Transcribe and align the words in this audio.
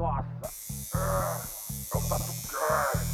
Nossa! 0.00 0.48
É 0.96 1.98
o 1.98 2.00
Tatu 2.08 2.32
Gang! 2.48 3.10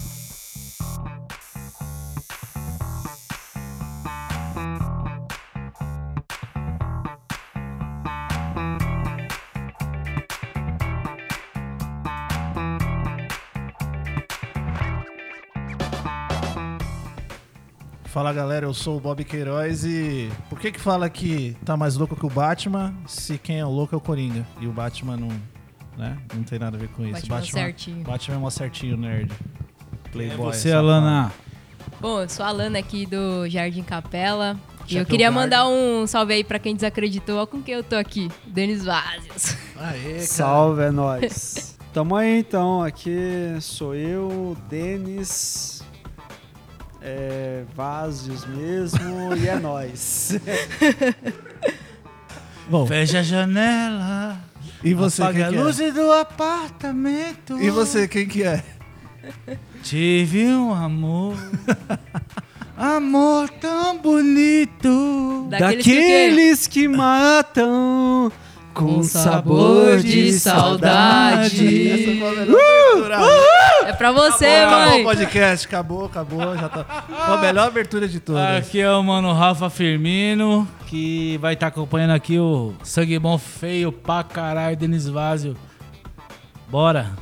Fala 18.05 18.32
galera, 18.32 18.64
eu 18.64 18.73
sou 18.73 18.96
o 18.96 19.00
Bob 19.00 19.25
Queiroz 19.25 19.84
e 19.84 20.30
por 20.48 20.61
que 20.61 20.71
que 20.71 20.79
fala 20.79 21.11
que 21.11 21.57
tá 21.64 21.77
mais 21.77 21.96
louco 21.96 22.14
que 22.14 22.25
o 22.25 22.30
Batman 22.30 22.95
se 23.09 23.39
quem 23.39 23.59
é 23.59 23.64
louco 23.64 23.93
é 23.93 23.98
o 23.98 24.00
Coringa 24.00 24.46
e 24.61 24.68
o 24.68 24.73
Batman 24.73 25.16
não, 25.16 25.29
né? 25.97 26.17
Não 26.35 26.43
tem 26.43 26.59
nada 26.59 26.77
a 26.77 26.80
ver 26.80 26.89
com 26.89 27.02
isso. 27.05 27.27
Batman 27.27 27.61
é 27.61 27.65
certinho. 27.65 28.05
Batman 28.05 28.37
é 28.37 28.39
mó 28.39 28.51
certinho, 28.51 28.97
nerd. 28.97 29.33
É 29.33 30.09
Playboy. 30.11 30.53
você. 30.53 30.73
Alana. 30.73 31.33
Bom, 32.01 32.20
eu 32.20 32.29
sou 32.29 32.45
a 32.45 32.48
Alana 32.48 32.79
aqui 32.79 33.07
do 33.07 33.48
Jardim 33.48 33.83
Capela. 33.83 34.56
E 34.89 34.97
eu 34.97 35.05
queria 35.06 35.30
mandar 35.30 35.67
um 35.67 36.06
salve 36.06 36.34
aí 36.34 36.45
pra 36.45 36.59
quem 36.59 36.75
desacreditou. 36.75 37.39
Olha 37.39 37.47
com 37.47 37.61
quem 37.61 37.75
eu 37.75 37.83
tô 37.83 37.97
aqui. 37.97 38.30
Denis 38.47 38.84
Vazios. 38.84 39.56
Aê, 39.77 40.12
cara. 40.12 40.20
Salve, 40.20 40.83
é 40.83 40.91
nóis. 40.91 41.77
Tamo 41.93 42.15
aí 42.15 42.41
então, 42.41 42.83
aqui 42.83 43.56
sou 43.59 43.95
eu, 43.95 44.55
Denis, 44.69 45.83
é, 47.01 47.65
Vázios 47.75 48.45
mesmo, 48.45 49.34
e 49.34 49.48
é 49.48 49.56
nóis. 49.59 50.39
Bom, 52.69 52.87
Fecha 52.87 53.20
a 53.20 53.23
janela. 53.23 54.39
E 54.83 54.95
você 54.95 55.23
apaga 55.23 55.39
quem 55.39 55.45
a 55.45 55.48
que 55.51 55.57
é? 55.57 55.62
luz 55.62 55.77
do 55.95 56.12
apartamento. 56.12 57.61
E 57.61 57.71
você 57.71 58.07
quem 58.09 58.27
que 58.27 58.43
é? 58.43 58.62
Tive 59.83 60.47
um 60.47 60.73
amor. 60.75 61.37
amor 62.77 63.48
tão 63.61 63.98
bonito. 63.98 65.47
Daqueles 65.50 65.84
que 65.84 65.91
o? 65.91 65.92
Daqueles 65.92 66.67
que 66.67 66.89
matam 66.89 68.33
com 68.75 69.03
sabor 69.03 69.98
de 69.98 70.33
saudade. 70.39 72.19
melhor 72.19 72.28
abertura. 72.28 73.19
É 73.87 73.93
pra 73.93 74.12
você, 74.12 74.45
Acabou 74.47 74.87
o 74.87 74.91
mãe. 74.91 75.05
podcast, 75.05 75.67
acabou, 75.67 76.05
acabou, 76.05 76.59
já 76.59 76.69
tá. 76.69 76.84
Foi 77.09 77.34
a 77.37 77.41
melhor 77.41 77.69
abertura 77.69 78.06
de 78.06 78.20
todas. 78.20 78.59
Aqui 78.59 78.81
é 78.81 78.91
o 78.93 79.03
mano 79.03 79.33
Rafa 79.33 79.70
Firmino, 79.70 80.69
que 80.87 81.37
vai 81.39 81.55
estar 81.55 81.67
acompanhando 81.67 82.12
aqui 82.12 82.39
o 82.39 82.73
Sangue 82.83 83.19
Bom 83.19 83.37
Feio 83.37 83.92
pra 83.92 84.23
caralho, 84.23 84.77
Denis 84.77 85.06
Vazio. 85.06 85.56
Bora. 86.70 87.12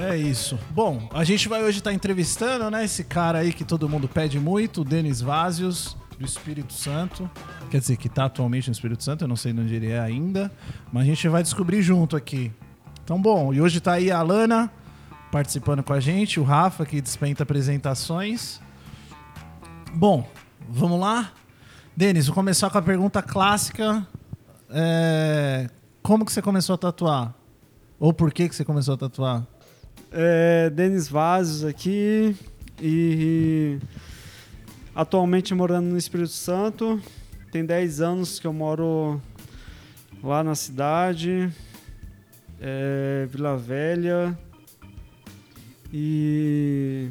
É 0.00 0.16
isso. 0.16 0.58
Bom, 0.70 1.08
a 1.12 1.22
gente 1.22 1.48
vai 1.48 1.62
hoje 1.62 1.78
estar 1.78 1.92
entrevistando, 1.92 2.70
né, 2.70 2.84
esse 2.84 3.04
cara 3.04 3.38
aí 3.38 3.52
que 3.52 3.64
todo 3.64 3.88
mundo 3.88 4.08
pede 4.08 4.40
muito, 4.40 4.80
o 4.80 4.84
Denis 4.84 5.20
Vazios, 5.20 5.96
do 6.18 6.24
Espírito 6.24 6.72
Santo. 6.72 7.30
Quer 7.70 7.78
dizer, 7.78 7.96
que 7.96 8.08
tá 8.08 8.24
atualmente 8.24 8.68
no 8.68 8.72
Espírito 8.72 9.04
Santo, 9.04 9.24
eu 9.24 9.28
não 9.28 9.36
sei 9.36 9.52
onde 9.52 9.74
ele 9.74 9.90
é 9.90 10.00
ainda, 10.00 10.50
mas 10.90 11.02
a 11.02 11.06
gente 11.06 11.28
vai 11.28 11.42
descobrir 11.42 11.82
junto 11.82 12.16
aqui. 12.16 12.50
Então, 13.04 13.20
bom, 13.20 13.52
e 13.52 13.60
hoje 13.60 13.80
tá 13.80 13.92
aí 13.92 14.10
a 14.10 14.18
Alana 14.18 14.72
participando 15.30 15.82
com 15.82 15.92
a 15.92 16.00
gente, 16.00 16.40
o 16.40 16.42
Rafa 16.42 16.84
que 16.84 17.00
dispensa 17.00 17.42
apresentações. 17.42 18.60
Bom, 19.94 20.26
vamos 20.68 20.98
lá? 20.98 21.32
Denis, 21.96 22.26
vou 22.26 22.34
começar 22.34 22.70
com 22.70 22.78
a 22.78 22.82
pergunta 22.82 23.22
clássica. 23.22 24.06
É, 24.70 25.68
Como 26.02 26.24
que 26.24 26.32
você 26.32 26.40
começou 26.40 26.74
a 26.74 26.78
tatuar? 26.78 27.34
Ou 28.00 28.12
por 28.12 28.32
que, 28.32 28.48
que 28.48 28.54
você 28.56 28.64
começou 28.64 28.94
a 28.94 28.96
tatuar? 28.96 29.46
É, 30.10 30.70
Denis 30.70 31.08
Vazos 31.08 31.64
aqui 31.64 32.34
e 32.80 33.78
atualmente 34.94 35.54
morando 35.54 35.86
no 35.88 35.98
Espírito 35.98 36.30
Santo. 36.32 37.00
Tem 37.52 37.64
10 37.64 38.00
anos 38.00 38.38
que 38.40 38.46
eu 38.46 38.52
moro 38.52 39.20
lá 40.22 40.42
na 40.42 40.54
cidade, 40.54 41.52
é, 42.58 43.26
Vila 43.30 43.56
Velha. 43.56 44.36
E 45.92 47.10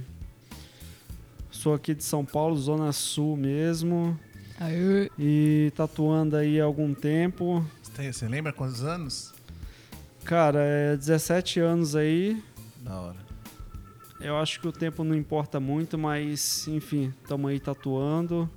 sou 1.52 1.76
aqui 1.76 1.94
de 1.94 2.04
São 2.04 2.26
Paulo, 2.26 2.58
Zona 2.58 2.92
Sul 2.92 3.38
mesmo. 3.38 4.20
Aê. 4.62 5.10
E 5.18 5.72
tatuando 5.76 6.36
aí 6.36 6.62
há 6.62 6.64
algum 6.64 6.94
tempo. 6.94 7.66
Você 7.82 7.92
tem- 7.94 8.12
Você 8.14 8.28
lembra 8.28 8.54
quantos 8.54 8.84
anos? 8.84 9.34
Cara, 10.24 10.60
é 10.60 10.96
17 10.96 11.60
anos 11.60 11.96
aí. 11.96 12.42
Da 12.82 13.00
hora. 13.00 13.18
Eu 14.20 14.38
acho 14.38 14.60
que 14.62 14.68
o 14.68 14.72
tempo 14.72 15.04
não 15.04 15.16
importa 15.16 15.60
muito, 15.60 15.98
mas 15.98 16.68
enfim, 16.68 17.12
estamos 17.24 17.50
aí 17.50 17.60
tatuando. 17.60 18.48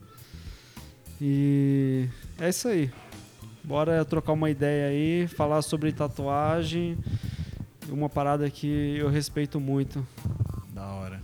E 1.20 2.06
é 2.38 2.50
isso 2.50 2.68
aí. 2.68 2.90
Bora 3.62 4.04
trocar 4.04 4.32
uma 4.32 4.50
ideia 4.50 4.88
aí, 4.88 5.26
falar 5.26 5.62
sobre 5.62 5.90
tatuagem. 5.90 6.98
Uma 7.88 8.10
parada 8.10 8.50
que 8.50 8.96
eu 8.98 9.08
respeito 9.08 9.58
muito. 9.58 10.06
Da 10.74 10.86
hora. 10.86 11.22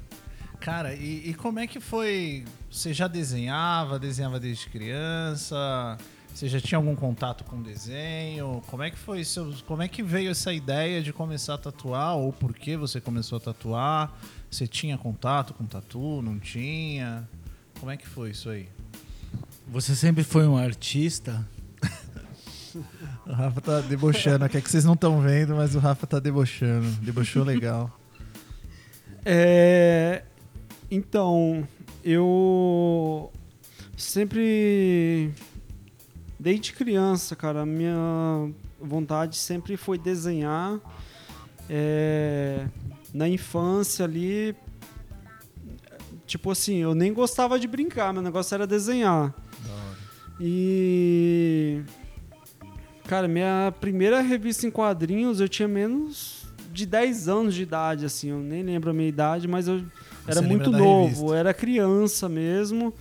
Cara, 0.61 0.95
e, 0.95 1.31
e 1.31 1.35
como 1.35 1.59
é 1.59 1.67
que 1.67 1.81
foi? 1.81 2.45
Você 2.71 2.93
já 2.93 3.09
desenhava, 3.09 3.99
desenhava 3.99 4.39
desde 4.39 4.69
criança? 4.69 5.97
Você 6.35 6.49
já 6.49 6.61
tinha 6.61 6.79
algum 6.79 6.95
contato 6.95 7.45
com 7.45 7.61
desenho? 7.61 8.63
Como 8.67 8.83
é 8.83 8.91
que 8.91 8.99
foi 8.99 9.25
seu, 9.25 9.53
como 9.67 9.83
é 9.83 9.89
que 9.89 10.03
veio 10.03 10.31
essa 10.31 10.53
ideia 10.53 11.03
de 11.03 11.13
começar 11.13 11.55
a 11.55 11.59
tatuar 11.59 12.17
ou 12.17 12.33
por 12.33 12.55
que 12.55 12.77
você 12.77 13.01
começou 13.01 13.39
a 13.39 13.41
tatuar? 13.41 14.13
Você 14.51 14.67
tinha 14.67 14.97
contato 14.97 15.55
com 15.55 15.65
tatu, 15.65 16.21
não 16.23 16.39
tinha? 16.39 17.29
Como 17.79 17.91
é 17.91 17.97
que 17.97 18.07
foi 18.07 18.31
isso 18.31 18.51
aí? 18.51 18.69
Você 19.69 19.97
sempre 19.97 20.23
foi 20.23 20.47
um 20.47 20.57
artista? 20.57 21.47
O 23.27 23.33
Rafa 23.33 23.61
tá 23.61 23.81
debochando 23.81 24.45
aqui, 24.45 24.57
é 24.57 24.61
que 24.61 24.71
vocês 24.71 24.85
não 24.85 24.95
estão 24.95 25.21
vendo, 25.21 25.57
mas 25.57 25.75
o 25.75 25.79
Rafa 25.79 26.07
tá 26.07 26.19
debochando. 26.19 26.87
Debochou 27.03 27.45
legal. 27.45 27.91
É, 29.23 30.23
então, 30.91 31.67
eu 32.05 33.31
sempre, 33.97 35.33
desde 36.39 36.73
criança, 36.73 37.37
cara, 37.37 37.63
a 37.63 37.67
minha 37.67 38.51
vontade 38.81 39.37
sempre 39.37 39.77
foi 39.77 39.99
desenhar. 39.99 40.81
É, 41.69 42.67
na 43.15 43.29
infância 43.29 44.05
ali, 44.05 44.57
tipo 46.27 46.51
assim, 46.51 46.79
eu 46.79 46.95
nem 46.95 47.13
gostava 47.13 47.59
de 47.59 47.69
brincar, 47.69 48.13
meu 48.13 48.23
negócio 48.23 48.55
era 48.55 48.67
desenhar. 48.67 49.35
E. 50.41 51.83
Cara, 53.07 53.29
minha 53.29 53.75
primeira 53.81 54.21
revista 54.21 54.67
em 54.67 54.71
quadrinhos 54.71 55.41
eu 55.41 55.49
tinha 55.49 55.69
menos 55.69 56.47
de 56.73 56.87
10 56.87 57.29
anos 57.29 57.55
de 57.55 57.63
idade, 57.63 58.07
assim. 58.07 58.31
Eu 58.31 58.39
nem 58.39 58.63
lembro 58.63 58.91
a 58.91 58.93
minha 58.93 59.09
idade, 59.09 59.47
mas 59.47 59.69
eu 59.69 59.85
era 60.31 60.43
muito 60.43 60.71
novo, 60.71 61.35
era 61.35 61.53
criança 61.53 62.29
mesmo. 62.29 62.93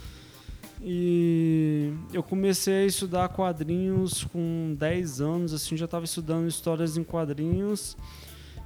E 0.82 1.94
eu 2.14 2.24
comecei 2.24 2.84
a 2.84 2.86
estudar 2.86 3.28
quadrinhos 3.30 4.24
com 4.24 4.76
10 4.78 5.20
anos, 5.22 5.54
assim, 5.54 5.76
já 5.76 5.86
estava 5.86 6.06
estudando 6.06 6.48
histórias 6.48 6.96
em 6.98 7.04
quadrinhos. 7.04 7.98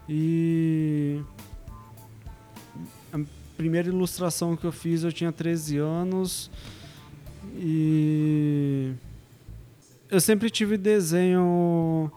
E 0.07 1.19
a 3.11 3.19
primeira 3.57 3.87
ilustração 3.87 4.55
que 4.55 4.65
eu 4.65 4.71
fiz 4.71 5.03
eu 5.03 5.11
tinha 5.11 5.31
13 5.31 5.77
anos. 5.77 6.51
E 7.55 8.91
eu 10.09 10.21
sempre 10.21 10.49
tive 10.49 10.77
desenho. 10.77 12.11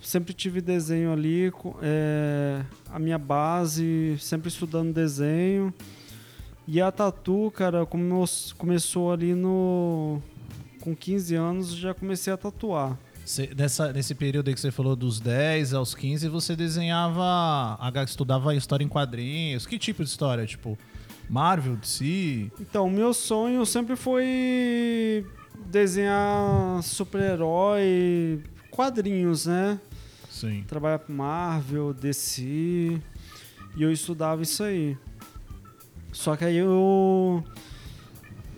Sempre 0.00 0.32
tive 0.32 0.60
desenho 0.60 1.12
ali, 1.12 1.52
é, 1.82 2.62
a 2.90 2.98
minha 2.98 3.18
base, 3.18 4.16
sempre 4.18 4.48
estudando 4.48 4.92
desenho. 4.94 5.72
E 6.66 6.80
a 6.80 6.90
tatu, 6.90 7.52
cara, 7.54 7.84
come- 7.84 8.24
começou 8.56 9.12
ali 9.12 9.34
no. 9.34 10.22
Com 10.80 10.96
15 10.96 11.34
anos 11.34 11.74
já 11.76 11.92
comecei 11.92 12.32
a 12.32 12.36
tatuar. 12.36 12.96
Você- 13.24 13.50
nessa, 13.54 13.92
nesse 13.92 14.14
período 14.14 14.48
aí 14.48 14.54
que 14.54 14.60
você 14.60 14.70
falou 14.70 14.96
dos 14.96 15.20
10 15.20 15.74
aos 15.74 15.94
15, 15.94 16.26
você 16.28 16.56
desenhava, 16.56 17.76
estudava 18.02 18.54
história 18.54 18.82
em 18.82 18.88
quadrinhos. 18.88 19.66
Que 19.66 19.78
tipo 19.78 20.02
de 20.02 20.08
história? 20.08 20.46
Tipo, 20.46 20.78
Marvel, 21.28 21.76
DC? 21.76 22.50
Então, 22.58 22.86
o 22.86 22.90
meu 22.90 23.12
sonho 23.12 23.64
sempre 23.66 23.94
foi 23.94 25.26
desenhar 25.66 26.82
super-herói, 26.82 28.42
quadrinhos, 28.70 29.46
né? 29.46 29.78
Sim. 30.40 30.64
Trabalhar 30.66 31.00
com 31.00 31.12
Marvel, 31.12 31.92
DC. 31.92 32.42
E 32.42 33.82
eu 33.82 33.92
estudava 33.92 34.42
isso 34.42 34.62
aí. 34.62 34.96
Só 36.12 36.34
que 36.34 36.46
aí 36.46 36.56
eu 36.56 37.44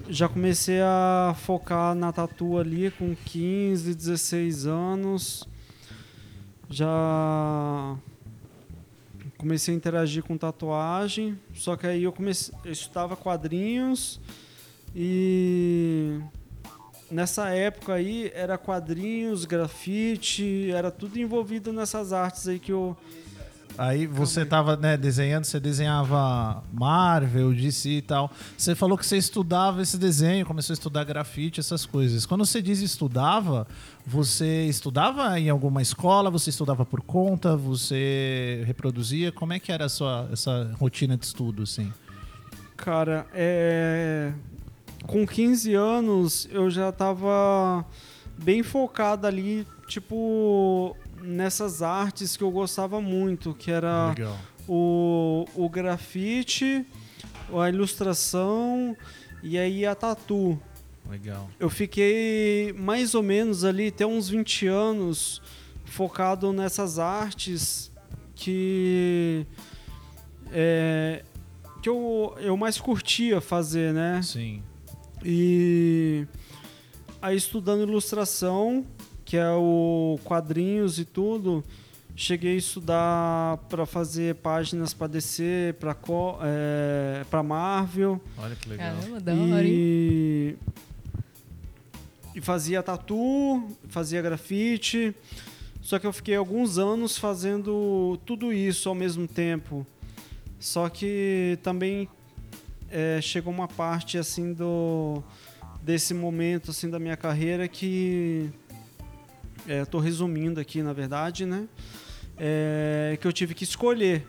já 0.09 0.29
comecei 0.29 0.81
a 0.81 1.35
focar 1.37 1.93
na 1.97 2.13
tatu 2.13 2.57
ali 2.57 2.93
com 2.93 3.17
15, 3.17 3.97
16 3.97 4.67
anos. 4.67 5.49
já 6.71 7.97
comecei 9.37 9.75
a 9.75 9.77
interagir 9.77 10.23
com 10.23 10.39
tatuagem, 10.39 11.37
só 11.53 11.77
que 11.77 11.85
aí 11.85 12.05
eu 12.05 12.13
comecei, 12.13 12.55
eu 12.65 12.71
estudava 12.71 13.17
quadrinhos 13.17 14.21
e 14.95 16.21
nessa 17.13 17.51
época 17.51 17.95
aí 17.95 18.33
era 18.35 18.57
quadrinhos, 18.59 19.45
grafite, 19.45 20.71
era 20.73 20.91
tudo 20.91 21.19
envolvido 21.19 21.73
nessas 21.73 22.13
artes 22.13 22.49
aí 22.49 22.59
que 22.59 22.73
eu 22.73 22.97
Aí 23.79 24.07
você 24.07 24.45
tava 24.45 24.77
né, 24.77 24.97
desenhando, 24.97 25.45
você 25.45 25.59
desenhava 25.59 26.63
Marvel, 26.73 27.55
DC 27.55 27.89
e 27.89 28.03
tal. 28.03 28.31
Você 28.57 28.75
falou 28.75 28.99
que 28.99 29.07
você 29.07 29.17
estudava 29.17 29.81
esse 29.81 29.97
desenho, 29.97 30.45
começou 30.45 30.75
a 30.75 30.77
estudar 30.77 31.05
grafite, 31.05 31.59
essas 31.59 31.87
coisas. 31.87 32.27
Quando 32.27 32.45
você 32.45 32.61
diz 32.61 32.81
estudava, 32.81 33.67
você 34.07 34.67
estudava 34.67 35.39
em 35.41 35.49
alguma 35.49 35.81
escola, 35.81 36.31
você 36.31 36.51
estudava 36.51 36.85
por 36.85 37.01
conta, 37.01 37.57
você 37.57 38.63
reproduzia? 38.67 39.33
Como 39.33 39.53
é 39.53 39.59
que 39.59 39.73
era 39.73 39.87
a 39.87 39.89
sua 39.89 40.29
essa 40.31 40.71
rotina 40.79 41.17
de 41.17 41.25
estudo, 41.25 41.63
assim? 41.63 41.91
Cara, 42.77 43.27
é... 43.33 44.33
com 45.07 45.27
15 45.27 45.75
anos 45.75 46.49
eu 46.51 46.71
já 46.71 46.93
tava 46.93 47.85
bem 48.39 48.63
focado 48.63 49.27
ali, 49.27 49.67
tipo, 49.87 50.97
nessas 51.23 51.83
artes 51.83 52.37
que 52.37 52.43
eu 52.43 52.51
gostava 52.51 53.01
muito, 53.01 53.55
que 53.55 53.71
era 53.71 54.09
Legal. 54.09 54.39
o, 54.69 55.47
o 55.55 55.69
grafite, 55.69 56.87
a 57.53 57.69
ilustração 57.69 58.97
e 59.43 59.59
aí 59.59 59.85
a 59.87 59.95
tatu. 59.95 60.61
Legal. 61.09 61.51
Eu 61.59 61.69
fiquei 61.69 62.73
mais 62.79 63.15
ou 63.15 63.23
menos 63.23 63.65
ali 63.65 63.89
até 63.89 64.07
uns 64.07 64.29
20 64.29 64.67
anos 64.67 65.43
focado 65.85 66.53
nessas 66.53 66.99
artes 66.99 67.93
que 68.35 69.47
é, 70.53 71.25
que 71.83 71.89
eu, 71.89 72.35
eu 72.39 72.57
mais 72.57 72.81
curtia 72.81 73.41
fazer, 73.41 73.93
né? 73.93 74.21
Sim. 74.23 74.63
E 75.25 76.27
aí 77.21 77.37
estudando 77.37 77.83
ilustração, 77.83 78.85
que 79.25 79.37
é 79.37 79.51
o 79.51 80.19
quadrinhos 80.25 80.99
e 80.99 81.05
tudo, 81.05 81.65
cheguei 82.15 82.55
a 82.55 82.59
estudar 82.59 83.57
para 83.69 83.87
fazer 83.87 84.37
páginas 84.37 84.93
para 84.93 85.07
DC, 85.07 85.75
para 85.79 85.97
é, 86.43 87.25
para 87.31 87.43
Marvel 87.43 88.21
Olha 88.39 88.57
que 88.57 88.69
legal. 88.69 88.97
Caramba, 88.97 89.21
da 89.21 89.33
hora, 89.33 89.65
hein? 89.65 89.73
e 89.75 90.57
e 92.35 92.41
fazia 92.41 92.83
tatu, 92.83 93.69
fazia 93.89 94.23
grafite. 94.23 95.15
Só 95.81 95.99
que 95.99 96.07
eu 96.07 96.13
fiquei 96.13 96.37
alguns 96.37 96.79
anos 96.79 97.19
fazendo 97.19 98.19
tudo 98.25 98.53
isso 98.53 98.89
ao 98.89 98.95
mesmo 98.95 99.27
tempo. 99.27 99.87
Só 100.59 100.89
que 100.89 101.59
também 101.63 102.09
é, 102.93 103.21
chegou 103.21 103.53
uma 103.53 103.67
parte 103.67 104.19
assim 104.19 104.53
do 104.53 105.23
desse 105.83 106.15
momento 106.15 106.71
assim 106.71 106.89
da 106.89 106.99
minha 106.99 107.17
carreira 107.17 107.67
que 107.67 108.51
é, 109.67 109.85
tô 109.85 109.99
resumindo 109.99 110.61
aqui 110.61 110.83
na 110.83 110.93
verdade, 110.93 111.45
né? 111.45 111.67
É, 112.39 113.19
que 113.21 113.27
eu 113.27 113.33
tive 113.33 113.55
que 113.55 113.65
escolher 113.65 114.25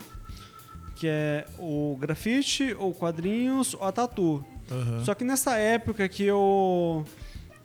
que 0.95 1.07
é 1.07 1.45
o 1.59 1.97
grafite, 1.99 2.73
ou 2.79 2.93
quadrinhos, 2.93 3.73
ou 3.73 3.83
a 3.83 3.91
tatu. 3.91 4.45
Aham. 4.71 5.03
Só 5.03 5.13
que 5.13 5.25
nessa 5.25 5.57
época 5.57 6.07
que 6.07 6.23
eu 6.23 7.05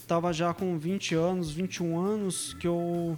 tava 0.09 0.33
já 0.33 0.53
com 0.53 0.77
20 0.77 1.15
anos, 1.15 1.53
21 1.53 2.01
anos, 2.01 2.55
que 2.55 2.67
eu 2.67 3.17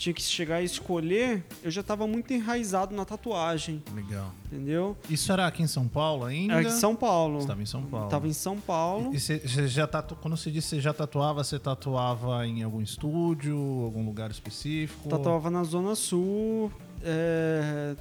tinha 0.00 0.14
que 0.14 0.22
chegar 0.22 0.62
e 0.62 0.64
escolher, 0.64 1.44
eu 1.62 1.70
já 1.70 1.82
tava 1.82 2.06
muito 2.06 2.32
enraizado 2.32 2.96
na 2.96 3.04
tatuagem, 3.04 3.82
Legal. 3.94 4.32
entendeu? 4.46 4.96
Isso 5.10 5.30
era 5.30 5.46
aqui 5.46 5.62
em 5.62 5.66
São 5.66 5.86
Paulo 5.86 6.24
ainda? 6.24 6.54
Era 6.54 6.64
de 6.64 6.72
São 6.72 6.96
Paulo. 6.96 7.40
Estava 7.40 7.60
em 7.60 7.66
São 7.66 7.82
Paulo. 7.82 8.08
Tava 8.08 8.26
em 8.26 8.32
São 8.32 8.58
Paulo. 8.58 9.14
E 9.14 9.20
você, 9.20 9.38
já 9.68 9.86
tatu... 9.86 10.16
quando 10.16 10.38
você 10.38 10.50
disse 10.50 10.70
que 10.70 10.76
você 10.76 10.80
já 10.80 10.94
tatuava, 10.94 11.44
você 11.44 11.58
tatuava 11.58 12.46
em 12.46 12.62
algum 12.62 12.80
estúdio, 12.80 13.54
algum 13.84 14.02
lugar 14.02 14.30
específico? 14.30 15.06
Tatuava 15.06 15.50
na 15.50 15.62
Zona 15.64 15.94
Sul, 15.94 16.72
é, 17.02 17.94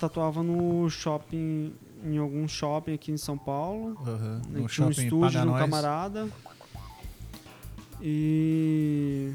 tatuava 0.00 0.42
no 0.42 0.88
shopping, 0.88 1.74
em 2.02 2.16
algum 2.16 2.48
shopping 2.48 2.94
aqui 2.94 3.12
em 3.12 3.18
São 3.18 3.36
Paulo. 3.36 3.98
Né, 4.48 4.60
No 4.60 4.66
tinha 4.66 4.86
um 4.86 4.92
shopping 4.92 5.04
estúdio 5.04 5.44
no 5.44 5.52
camarada. 5.58 6.26
E 8.00 9.34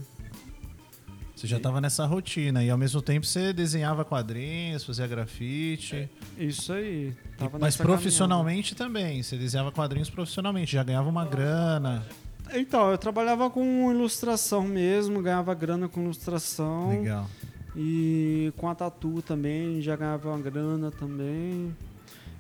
Você 1.38 1.46
já 1.46 1.58
estava 1.58 1.80
nessa 1.80 2.04
rotina 2.08 2.64
e 2.64 2.70
ao 2.72 2.78
mesmo 2.80 3.00
tempo 3.00 3.24
você 3.24 3.54
desenhava 3.54 4.04
quadrinhos, 4.04 4.84
fazia 4.84 5.06
grafite. 5.06 6.10
isso 6.36 6.74
aí. 6.74 7.14
E- 7.40 7.60
mas 7.60 7.78
profissionalmente 7.78 8.74
também, 8.74 9.22
você 9.22 9.38
desenhava 9.38 9.72
quadrinhos 9.72 10.10
profissionalmente, 10.10 10.72
já 10.74 10.84
ganhava 10.84 11.08
uma 11.08 11.26
grana. 11.26 12.04
caminhada. 12.08 12.60
Então, 12.60 12.90
eu 12.90 12.98
trabalhava 12.98 13.52
com 13.52 13.92
ilustração 13.92 14.64
mesmo, 14.64 15.22
ganhava 15.22 15.54
grana 15.54 15.88
com 15.88 16.02
ilustração. 16.02 16.90
Legal. 16.90 17.30
E 17.76 18.52
com 18.58 18.68
a 18.68 18.74
tatu 18.74 19.22
também, 19.22 19.80
já 19.80 19.96
ganhava 19.96 20.30
uma 20.30 20.40
grana 20.40 20.90
também. 20.90 21.76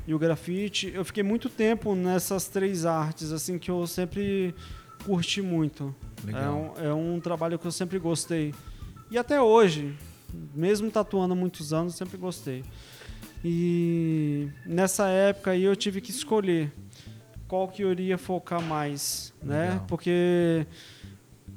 E 0.08 0.14
o 0.16 0.18
grafite, 0.18 0.92
eu 0.96 1.06
fiquei 1.06 1.22
muito 1.22 1.50
tempo 1.50 1.94
nessas 1.94 2.48
três 2.48 2.84
artes, 2.84 3.32
assim, 3.32 3.60
que 3.60 3.70
eu 3.70 3.86
sempre 3.86 4.56
curti 5.06 5.40
muito. 5.44 5.94
É 6.24 6.26
Legal. 6.28 6.76
um, 6.80 6.84
é 6.84 6.94
um 6.94 7.20
trabalho 7.20 7.60
que 7.60 7.68
eu 7.68 7.72
sempre 7.72 8.00
gostei. 8.00 8.56
E 9.10 9.18
até 9.18 9.42
hoje, 9.42 9.96
mesmo 10.54 10.92
tatuando 10.92 11.34
há 11.34 11.36
muitos 11.36 11.74
anos, 11.74 11.96
sempre 11.96 12.18
gostei. 12.18 12.64
E 13.44 14.50
nessa 14.66 15.08
época 15.08 15.52
aí 15.52 15.64
eu 15.64 15.76
tive 15.76 16.02
que 16.02 16.12
escolher 16.12 16.72
qual 17.48 17.68
que 17.68 17.82
eu 17.82 17.92
iria 17.92 18.18
focar 18.18 18.62
mais, 18.62 19.34
né? 19.42 19.70
Legal. 19.70 19.86
Porque, 19.88 20.68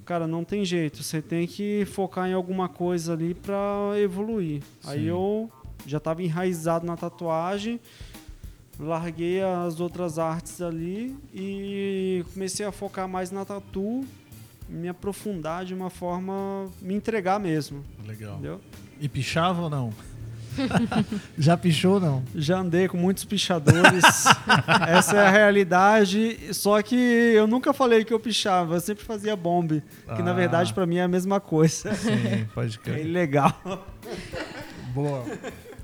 cara, 0.04 0.26
não 0.26 0.44
tem 0.44 0.64
jeito. 0.64 1.02
Você 1.02 1.20
tem 1.20 1.46
que 1.46 1.84
focar 1.86 2.28
em 2.28 2.32
alguma 2.32 2.68
coisa 2.68 3.14
ali 3.14 3.34
pra 3.34 3.92
evoluir. 3.96 4.62
Aí 4.84 5.00
Sim. 5.00 5.06
eu 5.06 5.50
já 5.86 5.98
estava 5.98 6.22
enraizado 6.22 6.86
na 6.86 6.96
tatuagem, 6.96 7.80
larguei 8.78 9.42
as 9.42 9.80
outras 9.80 10.18
artes 10.18 10.60
ali 10.60 11.16
e 11.34 12.24
comecei 12.32 12.64
a 12.64 12.70
focar 12.70 13.08
mais 13.08 13.30
na 13.30 13.44
tatu, 13.44 14.04
me 14.70 14.88
aprofundar 14.88 15.64
de 15.64 15.74
uma 15.74 15.90
forma, 15.90 16.66
me 16.80 16.94
entregar 16.94 17.38
mesmo, 17.40 17.84
Legal. 18.06 18.34
entendeu? 18.34 18.60
E 19.00 19.08
pichava 19.08 19.62
ou 19.62 19.70
não? 19.70 19.92
já 21.38 21.56
pichou 21.56 21.94
ou 21.94 22.00
não? 22.00 22.24
Já 22.34 22.58
andei 22.58 22.88
com 22.88 22.96
muitos 22.96 23.24
pichadores, 23.24 24.04
essa 24.88 25.16
é 25.16 25.26
a 25.26 25.30
realidade, 25.30 26.52
só 26.54 26.80
que 26.82 26.94
eu 26.96 27.46
nunca 27.46 27.72
falei 27.72 28.04
que 28.04 28.12
eu 28.12 28.20
pichava, 28.20 28.74
eu 28.76 28.80
sempre 28.80 29.04
fazia 29.04 29.34
bombe, 29.36 29.82
que 30.16 30.22
na 30.22 30.30
Ah. 30.32 30.34
verdade 30.34 30.74
pra 30.74 30.86
mim 30.86 30.96
é 30.96 31.02
a 31.02 31.08
mesma 31.08 31.40
coisa. 31.40 31.94
Sim, 31.94 32.46
pode 32.54 32.76
É 32.76 32.78
crer. 32.82 33.06
ilegal. 33.06 33.52
Boa. 34.92 35.24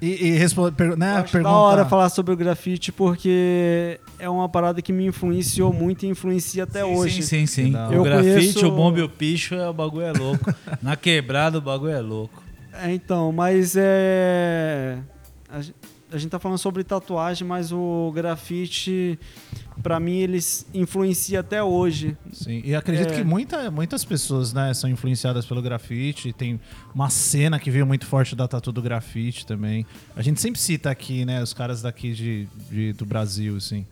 E, 0.06 0.26
e 0.26 0.30
responde, 0.38 0.76
per, 0.76 0.96
né, 0.96 1.14
Acho 1.16 1.42
da 1.42 1.50
hora 1.50 1.84
falar 1.84 2.08
sobre 2.08 2.32
o 2.32 2.36
grafite 2.36 2.92
porque 2.92 3.98
é 4.18 4.28
uma 4.28 4.48
parada 4.48 4.80
que 4.80 4.92
me 4.92 5.06
influenciou 5.06 5.72
muito 5.72 6.04
e 6.06 6.08
influencia 6.08 6.64
até 6.64 6.84
hoje. 6.84 7.22
Sim, 7.22 7.46
sim, 7.46 7.72
sim. 7.72 7.74
O 7.98 8.02
grafite, 8.02 8.54
conheço- 8.54 8.66
o 8.68 8.70
bombe 8.70 9.00
e 9.00 9.02
o 9.02 9.08
picho, 9.08 9.54
é, 9.54 9.68
o 9.68 9.72
bagulho 9.72 10.06
é 10.06 10.12
louco. 10.12 10.54
Na 10.82 10.94
quebrada, 10.96 11.58
o 11.58 11.60
bagulho 11.60 11.92
é 11.92 12.00
louco. 12.00 12.42
É, 12.72 12.92
então, 12.92 13.32
mas 13.32 13.74
é. 13.76 14.98
A, 16.08 16.12
gen- 16.12 16.16
a 16.16 16.18
gente 16.18 16.30
tá 16.30 16.38
falando 16.38 16.58
sobre 16.58 16.82
tatuagem, 16.84 17.46
mas 17.46 17.72
o 17.72 18.12
grafite, 18.14 19.18
pra 19.82 19.98
mim, 20.00 20.16
ele 20.18 20.38
s- 20.38 20.64
influencia 20.74 21.40
até 21.40 21.62
hoje. 21.62 22.16
Sim, 22.32 22.62
e 22.64 22.74
acredito 22.74 23.12
É. 23.12 23.16
que 23.16 23.24
muita, 23.24 23.70
muitas 23.70 24.04
pessoas 24.04 24.52
né, 24.52 24.72
são 24.74 24.88
influenciadas 24.88 25.44
pelo 25.46 25.60
grafite. 25.62 26.32
Tem 26.32 26.60
uma 26.94 27.10
cena 27.10 27.58
que 27.58 27.70
veio 27.70 27.86
muito 27.86 28.06
forte 28.06 28.34
da 28.36 28.46
tatu 28.48 28.72
do 28.72 28.80
grafite 28.82 29.44
também. 29.46 29.84
A 30.14 30.22
gente 30.22 30.40
sempre 30.40 30.60
cita 30.60 30.90
aqui, 30.90 31.24
né, 31.24 31.42
os 31.42 31.52
caras 31.52 31.82
daqui 31.82 32.12
de, 32.12 32.48
de- 32.70 32.92
do 32.92 33.04
Brasil, 33.04 33.56
assim. 33.56 33.86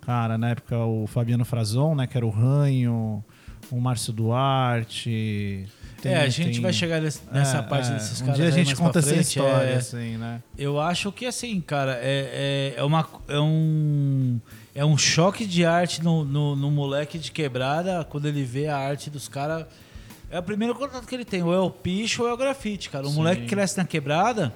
Cara, 0.00 0.38
na 0.38 0.50
época 0.50 0.78
o 0.78 1.06
Fabiano 1.06 1.44
Frazon, 1.44 1.94
né, 1.94 2.06
que 2.06 2.16
era 2.16 2.26
o 2.26 2.30
Ranho, 2.30 3.22
o 3.70 3.80
Márcio 3.80 4.12
Duarte. 4.12 5.66
Tem- 6.02 6.12
é, 6.12 6.22
a 6.22 6.28
gente 6.28 6.52
tem- 6.54 6.60
vai 6.62 6.72
chegar 6.72 7.00
nesse- 7.00 7.20
nessa 7.32 7.58
É, 7.58 7.62
parte 7.62 7.90
é, 7.90 7.94
desses 7.94 8.20
um 8.20 8.26
caras 8.26 8.36
dia 8.40 8.48
a 8.48 8.50
gente 8.50 8.74
conta 8.76 8.98
essa 8.98 9.08
frente, 9.08 9.20
história, 9.26 9.68
é. 9.70 9.76
assim, 9.76 10.16
né? 10.16 10.42
Eu 10.58 10.80
acho 10.80 11.10
que 11.12 11.26
assim, 11.26 11.60
cara, 11.60 11.98
é, 12.02 12.74
é, 12.76 12.80
é, 12.80 12.84
uma, 12.84 13.06
é 13.28 13.38
um. 13.40 14.40
É 14.74 14.84
um 14.84 14.96
choque 14.96 15.44
de 15.46 15.64
arte 15.64 16.02
no, 16.02 16.24
no, 16.24 16.54
no 16.56 16.70
moleque 16.70 17.18
de 17.18 17.32
quebrada 17.32 18.04
quando 18.08 18.26
ele 18.26 18.44
vê 18.44 18.68
a 18.68 18.76
arte 18.76 19.10
dos 19.10 19.28
caras. 19.28 19.66
É 20.30 20.38
o 20.38 20.42
primeiro 20.42 20.74
contato 20.76 21.06
que 21.06 21.14
ele 21.14 21.24
tem, 21.24 21.42
ou 21.42 21.52
é 21.52 21.58
o 21.58 21.70
picho 21.70 22.22
ou 22.22 22.28
é 22.28 22.32
o 22.32 22.36
grafite, 22.36 22.88
cara. 22.88 23.04
O 23.04 23.10
Sim. 23.10 23.16
moleque 23.16 23.42
que 23.42 23.48
cresce 23.48 23.76
na 23.76 23.84
quebrada, 23.84 24.52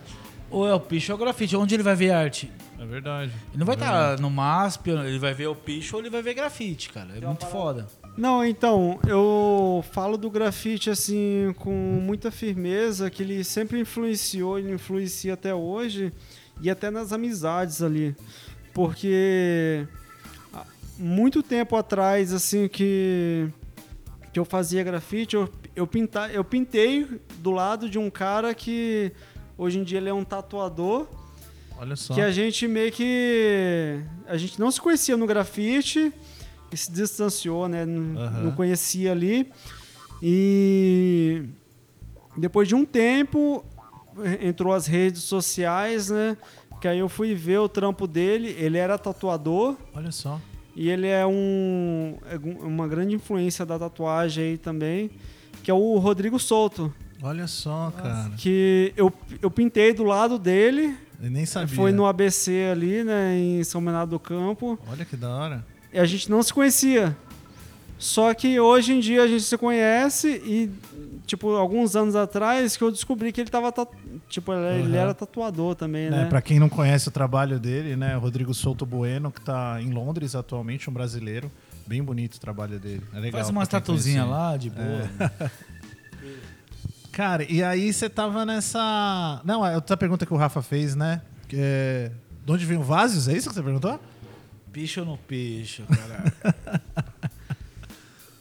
ou 0.49 0.69
é 0.69 0.73
o 0.73 0.79
picho 0.79 1.11
ou 1.13 1.19
é 1.19 1.21
o 1.21 1.25
grafite. 1.25 1.57
Onde 1.57 1.75
ele 1.75 1.83
vai 1.83 1.97
ver 1.97 2.13
arte? 2.13 2.51
É 2.79 2.87
verdade. 2.87 3.33
Ele 3.51 3.59
não 3.59 3.67
vai 3.67 3.75
É 3.75 3.79
estar 3.79 4.21
no 4.21 4.31
MASP, 4.31 4.91
ele 4.91 5.19
vai 5.19 5.35
ver 5.35 5.49
o 5.49 5.55
picho 5.55 5.97
ou 5.97 6.03
ele 6.03 6.11
vai 6.11 6.23
ver 6.23 6.35
grafite, 6.35 6.91
cara. 6.91 7.09
É 7.21 7.27
muito 7.27 7.45
foda. 7.47 7.89
Não, 8.17 8.45
então, 8.45 9.01
eu 9.09 9.85
falo 9.91 10.17
do 10.17 10.31
grafite 10.31 10.89
assim 10.89 11.53
com 11.59 11.73
muita 11.73 12.31
firmeza, 12.31 13.11
que 13.11 13.25
ele 13.25 13.43
sempre 13.43 13.81
influenciou, 13.81 14.59
ele 14.59 14.73
influencia 14.73 15.35
até 15.35 15.53
hoje 15.53 16.13
e 16.61 16.71
até 16.71 16.91
nas 16.91 17.13
amizades 17.13 17.83
ali. 17.83 18.15
Porque 18.73 19.85
há 20.53 20.65
muito 20.97 21.43
tempo 21.43 21.75
atrás, 21.75 22.33
assim, 22.33 22.69
que, 22.69 23.49
que 24.33 24.39
eu 24.39 24.45
fazia 24.45 24.85
grafite, 24.85 25.35
eu, 25.35 25.49
eu, 25.75 25.87
pinta, 25.87 26.31
eu 26.33 26.45
pintei 26.45 27.21
do 27.39 27.51
lado 27.51 27.91
de 27.91 27.99
um 27.99 28.09
cara 28.09 28.55
que 28.55 29.11
hoje 29.59 29.81
em 29.81 29.83
dia 29.83 29.99
ele 29.99 30.09
é 30.09 30.15
um 30.15 30.25
tatuador. 30.25 31.09
Olha 31.77 31.97
só. 31.97 32.15
Que 32.15 32.21
a 32.21 32.31
gente 32.31 32.69
meio 32.69 32.93
que. 32.93 34.01
A 34.29 34.37
gente 34.37 34.61
não 34.61 34.71
se 34.71 34.81
conhecia 34.81 35.17
no 35.17 35.27
grafite 35.27 36.13
e 36.75 36.77
se 36.77 36.91
distanciou, 36.93 37.69
né? 37.69 37.85
N- 37.85 38.19
Aham. 38.19 38.43
Não 38.45 38.51
conhecia 38.53 39.13
ali. 39.13 39.51
E 40.23 41.45
depois 42.37 42.67
de 42.69 42.75
um 42.75 42.85
tempo 42.85 43.65
eh, 44.23 44.49
entrou 44.49 44.73
as 44.73 44.87
redes 44.87 45.23
sociais, 45.23 46.11
né? 46.11 46.37
Que 46.81 46.89
aí 46.89 46.99
eu 46.99 47.09
fui 47.09 47.35
ver 47.35 47.59
o 47.59 47.69
trampo 47.69 48.07
dele. 48.07 48.55
Ele 48.59 48.77
era 48.79 48.99
tatuador 48.99 49.77
Olha 49.95 50.11
só. 50.13 50.41
e 50.77 50.89
ele 50.91 51.07
é 51.07 51.25
um 51.27 52.17
é 52.31 52.37
um- 52.39 52.67
uma 52.67 52.89
grande 52.89 53.15
influência 53.15 53.65
da 53.65 53.79
tatuagem 53.79 54.45
aí 54.45 54.59
também, 54.59 55.11
que 55.63 55.71
é 55.71 55.75
o 55.75 55.99
Rodrigo 55.99 56.39
Souto, 56.39 56.93
Olha 57.23 57.47
só, 57.47 57.91
cara. 57.97 58.31
que 58.37 58.93
eu, 58.97 59.13
eu 59.41 59.51
pintei 59.51 59.95
do 59.95 60.05
lado 60.05 60.39
dele. 60.39 60.97
Eu 61.23 61.31
nem 61.31 61.47
sabia. 61.47 61.75
Foi 61.75 61.91
no 61.93 62.05
ABC 62.05 62.69
ali, 62.71 63.03
né, 63.05 63.35
em 63.39 63.65
São 63.65 63.83
Bernardo 63.83 64.11
do 64.11 64.19
Campo. 64.19 64.79
Olha 64.91 65.05
que 65.05 65.17
da 65.17 65.31
hora. 65.31 65.65
E 65.95 65.99
a 65.99 66.05
gente 66.05 66.29
não 66.31 66.43
se 66.43 66.53
conhecia. 66.53 67.17
Só 67.99 68.35
que 68.35 68.59
hoje 68.61 68.93
em 68.93 69.01
dia 69.01 69.23
a 69.23 69.27
gente 69.29 69.45
se 69.45 69.57
conhece 69.57 70.43
e, 70.45 70.69
tipo, 71.27 71.51
alguns 71.55 71.95
anos 71.95 72.17
atrás 72.17 72.77
que 72.77 72.83
eu 72.83 72.91
descobri 72.91 73.31
que 73.33 73.41
ele 73.41 73.49
tava. 73.51 73.71
tatu- 73.73 73.95
Tipo, 74.29 74.53
ele, 74.53 74.89
Aham. 74.89 74.97
era 74.97 75.15
tatuador 75.15 75.75
também, 75.77 76.11
Né, 76.11 76.25
né? 76.25 76.29
Pra 76.29 76.43
quem 76.43 76.59
não 76.59 76.69
conhece 76.69 77.07
o 77.09 77.11
trabalho 77.13 77.59
dele, 77.61 77.95
né? 77.95 78.17
Rodrigo 78.17 78.53
Souto 78.53 78.85
Bueno, 78.85 79.31
que 79.31 79.41
tá 79.41 79.79
em 79.81 79.91
Londres 79.93 80.35
atualmente, 80.35 80.91
um 80.91 80.93
brasileiro. 80.93 81.51
Bem 81.87 82.03
bonito 82.03 82.35
o 82.35 82.41
trabalho 82.41 82.81
dele. 82.81 83.03
É 83.15 83.21
legal. 83.21 83.41
Faz 83.41 83.51
umas 83.51 83.69
tatuzinhas 83.69 84.25
conhecer. 84.27 84.41
lá, 84.43 84.57
de 84.57 84.71
boa. 84.71 85.11
Cara, 87.13 87.45
e 87.49 87.63
aí 87.63 87.93
você 87.93 88.09
tava 88.09 88.45
nessa. 88.45 89.41
Não, 89.45 89.63
a 89.63 89.75
outra 89.75 89.97
pergunta 89.97 90.27
que 90.27 90.35
o 90.35 90.37
Rafa 90.37 90.61
fez, 90.63 90.97
né? 90.97 91.23
Que 91.47 91.57
é... 91.61 92.11
De 92.45 92.53
onde 92.53 92.67
vem 92.67 92.77
o 92.77 92.83
Vazios? 92.83 93.29
É 93.29 93.37
isso 93.37 93.49
que 93.49 93.55
você 93.55 93.63
perguntou? 93.63 94.01
Picho 94.75 95.01
ou 95.01 95.07
não 95.07 95.17
caralho? 95.87 96.33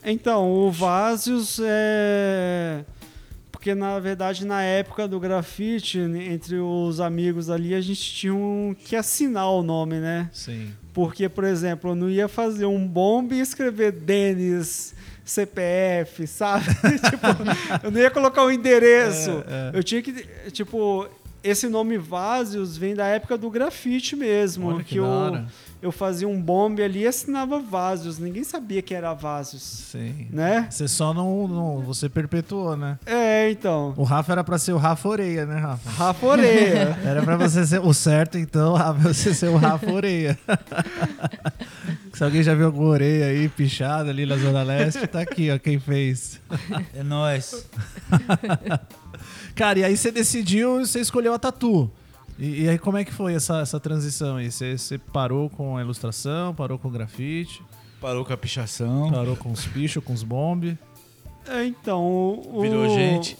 Então, 0.06 0.52
o 0.52 0.70
Vazios 0.70 1.62
é. 1.64 2.84
Porque, 3.50 3.74
na 3.74 3.98
verdade, 4.00 4.46
na 4.46 4.62
época 4.62 5.08
do 5.08 5.18
grafite, 5.18 5.98
entre 5.98 6.58
os 6.58 7.00
amigos 7.00 7.50
ali, 7.50 7.74
a 7.74 7.80
gente 7.80 8.02
tinha 8.02 8.36
um 8.36 8.76
que 8.78 8.98
assinar 8.98 9.50
o 9.50 9.64
nome, 9.64 10.02
né? 10.02 10.30
Sim. 10.34 10.74
Porque, 10.92 11.30
por 11.30 11.46
exemplo, 11.46 11.92
eu 11.92 11.96
não 11.96 12.10
ia 12.10 12.28
fazer 12.28 12.66
um 12.66 12.86
bombe 12.86 13.36
e 13.36 13.40
escrever 13.40 13.94
Denis, 13.94 14.94
CPF, 15.24 16.28
sabe? 16.28 16.66
tipo, 17.10 17.26
eu 17.82 17.90
não 17.90 18.02
ia 18.02 18.12
colocar 18.12 18.44
o 18.44 18.52
endereço. 18.52 19.32
É, 19.48 19.72
é. 19.74 19.78
Eu 19.80 19.82
tinha 19.82 20.02
que, 20.02 20.12
tipo, 20.52 21.08
esse 21.44 21.68
nome 21.68 21.98
Vazios 21.98 22.78
vem 22.78 22.96
da 22.96 23.06
época 23.06 23.38
do 23.38 23.50
grafite 23.50 24.16
mesmo. 24.16 24.68
Olha 24.68 24.84
que 24.84 24.96
que 24.96 25.00
da 25.00 25.46
eu, 25.84 25.92
fazia 25.92 26.28
um 26.28 26.42
bombe 26.42 26.82
ali 26.82 27.02
e 27.02 27.08
assinava 27.08 27.60
Vazios. 27.60 28.18
Ninguém 28.18 28.44
sabia 28.44 28.82
que 28.82 28.94
era 28.94 29.14
Vazios, 29.14 29.62
Sim. 29.62 30.28
né? 30.32 30.68
Você 30.70 30.88
só 30.88 31.14
não, 31.14 31.48
não- 31.48 31.82
Você 31.82 32.08
perpetuou, 32.10 32.76
né? 32.76 32.98
É, 33.06 33.52
então. 33.52 33.94
O 33.98 34.04
Rafa 34.04 34.32
era 34.32 34.44
pra 34.44 34.58
ser 34.58 34.74
o 34.74 34.78
Rafa 34.78 35.08
Oreia, 35.10 35.46
né, 35.46 35.60
Rafa? 35.60 35.90
Rafa 35.90 36.26
Oreia. 36.26 36.98
Era 37.06 37.22
pra 37.22 37.36
você 37.38 37.66
ser 37.66 37.80
o 37.82 37.94
certo, 37.94 38.38
então, 38.38 38.74
Rafa, 38.76 39.14
você 39.14 39.34
ser 39.34 39.50
o 39.50 39.58
Rafa 39.58 39.92
Oreia. 39.92 40.38
Se 42.14 42.24
alguém 42.24 42.44
já 42.44 42.54
viu 42.54 42.68
alguma 42.68 42.90
orelha 42.90 43.26
aí 43.26 43.50
pichada 43.50 44.10
ali 44.12 44.26
na 44.26 44.38
Zona 44.38 44.62
Leste, 44.64 45.06
tá 45.08 45.22
aqui, 45.22 45.50
ó, 45.50 45.58
quem 45.58 45.80
fez. 45.80 46.40
É 46.96 47.02
nóis. 47.04 47.66
Cara, 49.56 49.80
e 49.80 49.84
aí 49.84 49.98
você 49.98 50.12
decidiu, 50.12 50.80
você 50.86 51.00
escolheu 51.00 51.34
a 51.34 51.40
tatu. 51.40 51.90
E, 52.38 52.64
e 52.64 52.70
aí 52.70 52.78
como 52.78 52.98
é 52.98 53.04
que 53.04 53.14
foi 53.14 53.34
essa, 53.34 53.60
essa 53.60 53.80
transição 53.80 54.38
aí? 54.38 54.52
Você, 54.52 54.78
você 54.78 54.98
parou 54.98 55.50
com 55.50 55.78
a 55.78 55.82
ilustração, 55.82 56.54
parou 56.54 56.78
com 56.80 56.88
o 56.88 56.92
grafite, 56.92 57.64
Parou 58.04 58.26
com 58.26 58.34
a 58.34 58.38
pichação. 58.38 59.12
parou 59.12 59.38
com 59.38 59.50
os 59.50 59.66
pichos, 59.66 60.04
com 60.04 60.12
os 60.12 60.24
bombe. 60.24 60.78
É, 61.48 61.64
então. 61.64 62.04
O, 62.04 62.62
Virou 62.62 62.90
gente. 62.90 63.38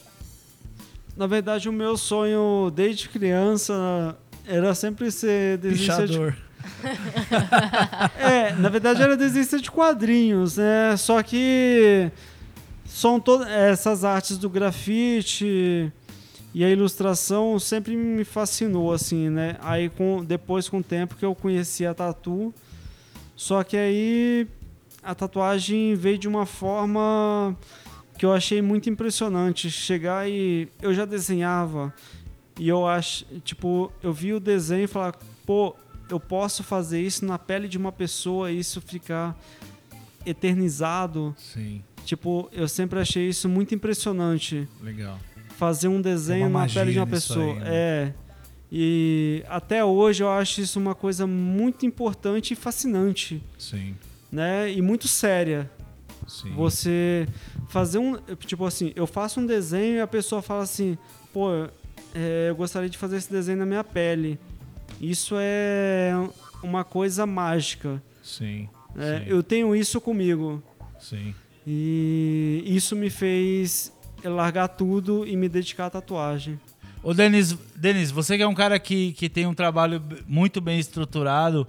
Na 1.18 1.28
verdade, 1.28 1.68
o 1.68 1.74
meu 1.74 1.98
sonho 1.98 2.72
desde 2.74 3.10
criança 3.10 4.18
era 4.48 4.74
sempre 4.74 5.12
ser 5.12 5.58
desenhista 5.58 6.08
de 6.08 6.14
Pichador. 6.14 6.38
É, 8.18 8.54
na 8.54 8.70
verdade 8.70 9.02
era 9.02 9.18
desenhista 9.18 9.60
de 9.60 9.70
quadrinhos, 9.70 10.56
né? 10.56 10.96
Só 10.96 11.22
que 11.22 12.10
são 12.86 13.20
todas 13.20 13.50
essas 13.50 14.06
artes 14.06 14.38
do 14.38 14.50
grafite 14.50 15.92
e 16.54 16.64
a 16.64 16.70
ilustração 16.70 17.58
sempre 17.60 17.96
me 17.96 18.24
fascinou 18.24 18.94
assim, 18.94 19.30
né? 19.30 19.58
Aí 19.60 19.90
com 19.90 20.24
depois 20.24 20.70
com 20.70 20.78
o 20.80 20.84
tempo 20.84 21.16
que 21.16 21.26
eu 21.26 21.34
conheci 21.34 21.86
a 21.86 21.94
tatu, 21.94 22.54
só 23.36 23.64
que 23.64 23.76
aí 23.76 24.48
a 25.02 25.16
tatuagem 25.16 25.96
veio 25.96 26.18
de 26.18 26.28
uma 26.28 26.46
forma 26.46 27.58
que 28.18 28.26
eu 28.26 28.32
achei 28.32 28.62
muito 28.62 28.90
impressionante, 28.90 29.70
chegar 29.72 30.30
e 30.30 30.68
eu 30.82 30.94
já 30.94 31.06
desenhava 31.06 31.94
e 32.60 32.70
eu 32.70 32.86
acho, 32.88 33.26
tipo, 33.44 33.92
eu 34.04 34.14
vi 34.14 34.34
o 34.34 34.40
desenho 34.40 34.84
e 34.84 34.88
falar, 34.88 35.16
pô, 35.46 35.76
eu 36.08 36.20
posso 36.20 36.64
fazer 36.64 37.02
isso 37.02 37.26
na 37.26 37.40
pele 37.40 37.68
de 37.68 37.78
uma 37.78 37.92
pessoa 37.92 38.52
e 38.52 38.60
isso 38.60 38.80
ficar 38.80 39.36
eternizado. 40.26 41.36
Sim, 41.38 41.84
Tipo, 42.06 42.50
eu 42.52 42.68
sempre 42.68 43.00
achei 43.00 43.30
isso 43.30 43.48
muito 43.48 43.74
impressionante. 43.74 44.68
legal. 44.82 45.18
Fazer 45.58 45.88
um 45.88 46.02
desenho 46.02 46.48
Uma 46.48 46.66
na 46.68 46.74
pele 46.74 46.92
de 46.94 47.00
uma 47.00 47.08
pessoa. 47.08 47.54
aí, 47.54 47.60
né? 47.60 47.66
É. 47.70 48.14
E 48.72 49.44
até 49.48 49.86
hoje 49.86 50.24
eu 50.24 50.30
acho 50.30 50.60
isso 50.62 50.80
uma 50.80 50.96
coisa 50.96 51.28
muito 51.28 51.86
importante 51.86 52.54
e 52.54 52.56
fascinante, 52.56 53.42
Sim, 53.58 53.96
né? 54.32 54.72
E 54.72 54.82
muito 54.82 55.08
séria. 55.08 55.70
sim. 56.28 56.52
Você 56.56 57.28
fazer 57.70 58.00
um. 58.00 58.18
Tipo 58.40 58.66
assim, 58.66 58.92
eu 58.96 59.06
faço 59.06 59.40
um 59.40 59.46
desenho 59.46 59.98
e 59.98 60.02
a 60.02 60.08
pessoa 60.08 60.42
fala 60.42 60.64
assim: 60.64 60.98
pô, 61.32 61.50
é, 62.16 62.48
eu 62.50 62.56
gostaria 62.56 62.90
de 62.90 62.98
fazer 62.98 63.18
esse 63.18 63.32
desenho 63.32 63.60
na 63.60 63.66
minha 63.66 63.84
pele. 63.84 64.40
Isso 65.00 65.36
é 65.38 66.12
uma 66.64 66.84
coisa 66.84 67.26
mágica. 67.28 68.02
Sim, 68.24 68.68
né? 68.96 69.20
sim, 69.20 69.26
Eu 69.30 69.44
tenho 69.44 69.76
isso 69.76 70.02
comigo. 70.02 70.64
sim. 71.00 71.36
E 71.66 72.62
isso 72.66 72.94
me 72.96 73.10
fez 73.10 73.94
largar 74.26 74.68
tudo 74.68 75.28
e 75.28 75.36
me 75.36 75.50
dedicar 75.50 75.88
à 75.88 75.90
tatuagem. 75.90 76.60
Ô, 77.02 77.14
Denis, 77.14 77.58
Denis, 77.76 78.12
você 78.12 78.38
que 78.38 78.44
é 78.44 78.48
um 78.48 78.54
cara 78.54 78.80
que, 78.80 79.12
que 79.14 79.28
tem 79.28 79.46
um 79.46 79.54
trabalho 79.54 80.02
muito 80.26 80.62
bem 80.62 80.80
estruturado 80.80 81.68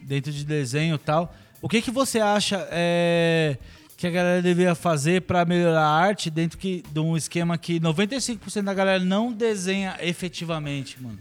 dentro 0.00 0.30
de 0.30 0.44
desenho 0.44 0.96
e 0.96 0.98
tal, 0.98 1.34
o 1.62 1.68
que, 1.68 1.80
que 1.80 1.90
você 1.90 2.20
acha 2.20 2.68
é, 2.70 3.56
que 3.96 4.06
a 4.06 4.10
galera 4.10 4.42
deveria 4.42 4.74
fazer 4.74 5.22
para 5.22 5.44
melhorar 5.46 5.86
a 5.86 5.90
arte 5.90 6.28
dentro 6.28 6.58
que, 6.58 6.84
de 6.92 7.00
um 7.00 7.16
esquema 7.16 7.56
que 7.56 7.80
95% 7.80 8.62
da 8.62 8.74
galera 8.74 9.02
não 9.02 9.32
desenha 9.32 9.96
efetivamente, 10.02 11.02
mano? 11.02 11.18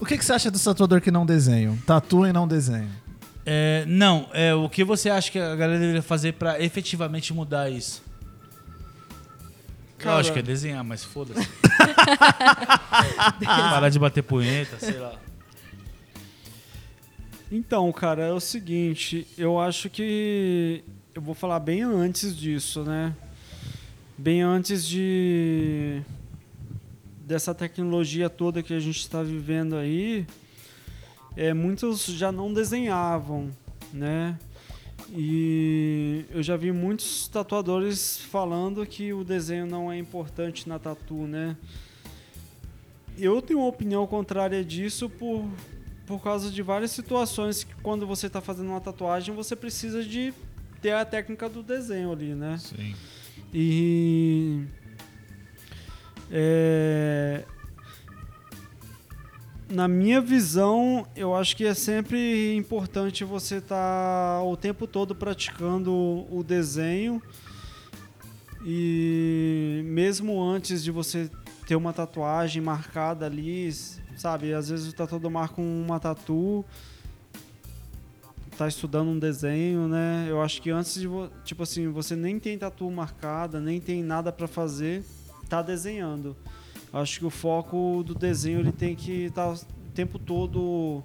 O 0.00 0.04
que, 0.04 0.18
que 0.18 0.24
você 0.24 0.32
acha 0.32 0.50
do 0.50 0.58
tatuador 0.58 1.00
que 1.00 1.10
não 1.10 1.24
desenha? 1.24 1.76
Tatua 1.86 2.28
e 2.28 2.32
não 2.32 2.48
desenha. 2.48 2.90
É, 3.46 3.84
não, 3.86 4.28
é, 4.32 4.54
o 4.54 4.68
que 4.68 4.84
você 4.84 5.08
acha 5.08 5.30
que 5.30 5.38
a 5.38 5.56
galera 5.56 5.78
deveria 5.78 6.02
fazer 6.02 6.34
para 6.34 6.60
efetivamente 6.62 7.32
mudar 7.32 7.70
isso? 7.70 8.02
Cara- 9.98 10.16
Lógico, 10.16 10.38
é 10.38 10.42
desenhar, 10.42 10.82
mas 10.84 11.02
foda-se. 11.04 11.46
Parar 13.44 13.88
de 13.88 13.98
bater 13.98 14.22
punheta, 14.22 14.78
sei 14.78 14.98
lá. 14.98 15.14
Então, 17.50 17.90
cara, 17.92 18.22
é 18.26 18.32
o 18.32 18.40
seguinte, 18.40 19.26
eu 19.36 19.58
acho 19.58 19.88
que 19.88 20.84
eu 21.14 21.22
vou 21.22 21.34
falar 21.34 21.58
bem 21.60 21.82
antes 21.82 22.36
disso, 22.36 22.84
né? 22.84 23.14
Bem 24.16 24.42
antes 24.42 24.86
de 24.86 26.02
dessa 27.20 27.54
tecnologia 27.54 28.28
toda 28.30 28.62
que 28.62 28.72
a 28.74 28.80
gente 28.80 28.98
está 29.00 29.22
vivendo 29.22 29.76
aí, 29.76 30.26
é, 31.36 31.52
muitos 31.54 32.04
já 32.06 32.32
não 32.32 32.52
desenhavam, 32.52 33.50
né? 33.92 34.38
E 35.10 36.26
eu 36.30 36.42
já 36.42 36.56
vi 36.56 36.70
muitos 36.70 37.28
tatuadores 37.28 38.18
falando 38.18 38.84
que 38.84 39.12
o 39.12 39.24
desenho 39.24 39.66
não 39.66 39.90
é 39.90 39.98
importante 39.98 40.68
na 40.68 40.78
tatu, 40.78 41.26
né? 41.26 41.56
Eu 43.16 43.40
tenho 43.40 43.60
uma 43.60 43.68
opinião 43.68 44.06
contrária 44.06 44.64
disso 44.64 45.08
por 45.08 45.48
por 46.06 46.22
causa 46.22 46.50
de 46.50 46.62
várias 46.62 46.90
situações 46.90 47.64
que 47.64 47.74
quando 47.82 48.06
você 48.06 48.28
está 48.28 48.40
fazendo 48.40 48.70
uma 48.70 48.80
tatuagem 48.80 49.34
você 49.34 49.54
precisa 49.54 50.02
de 50.02 50.32
ter 50.80 50.92
a 50.92 51.04
técnica 51.04 51.50
do 51.50 51.62
desenho 51.62 52.10
ali, 52.10 52.34
né? 52.34 52.56
Sim. 52.56 52.94
E 53.52 54.64
é, 56.30 57.44
na 59.70 59.86
minha 59.86 60.20
visão, 60.20 61.06
eu 61.14 61.34
acho 61.34 61.56
que 61.56 61.64
é 61.64 61.74
sempre 61.74 62.56
importante 62.56 63.24
você 63.24 63.56
estar 63.56 64.42
o 64.42 64.56
tempo 64.56 64.86
todo 64.86 65.14
praticando 65.14 65.92
o 65.92 66.42
desenho 66.42 67.22
e 68.64 69.82
mesmo 69.84 70.42
antes 70.42 70.82
de 70.82 70.90
você 70.90 71.30
ter 71.66 71.76
uma 71.76 71.92
tatuagem 71.92 72.62
marcada 72.62 73.26
ali, 73.26 73.70
sabe? 74.16 74.54
Às 74.54 74.70
vezes 74.70 74.88
o 74.88 74.94
tatuador 74.94 75.30
marca 75.30 75.60
uma 75.60 76.00
tatu, 76.00 76.64
tá 78.56 78.66
estudando 78.66 79.08
um 79.08 79.18
desenho, 79.18 79.86
né? 79.86 80.26
Eu 80.28 80.40
acho 80.40 80.62
que 80.62 80.70
antes 80.70 80.94
de, 80.94 81.08
tipo 81.44 81.62
assim, 81.62 81.88
você 81.88 82.16
nem 82.16 82.40
tem 82.40 82.56
tatu 82.56 82.90
marcada, 82.90 83.60
nem 83.60 83.80
tem 83.80 84.02
nada 84.02 84.32
para 84.32 84.48
fazer, 84.48 85.04
tá 85.46 85.60
desenhando. 85.60 86.34
Acho 86.92 87.20
que 87.20 87.26
o 87.26 87.30
foco 87.30 88.02
do 88.04 88.14
desenho 88.14 88.60
ele 88.60 88.72
tem 88.72 88.94
que 88.94 89.24
estar 89.24 89.52
o 89.52 89.58
tempo 89.94 90.18
todo 90.18 91.02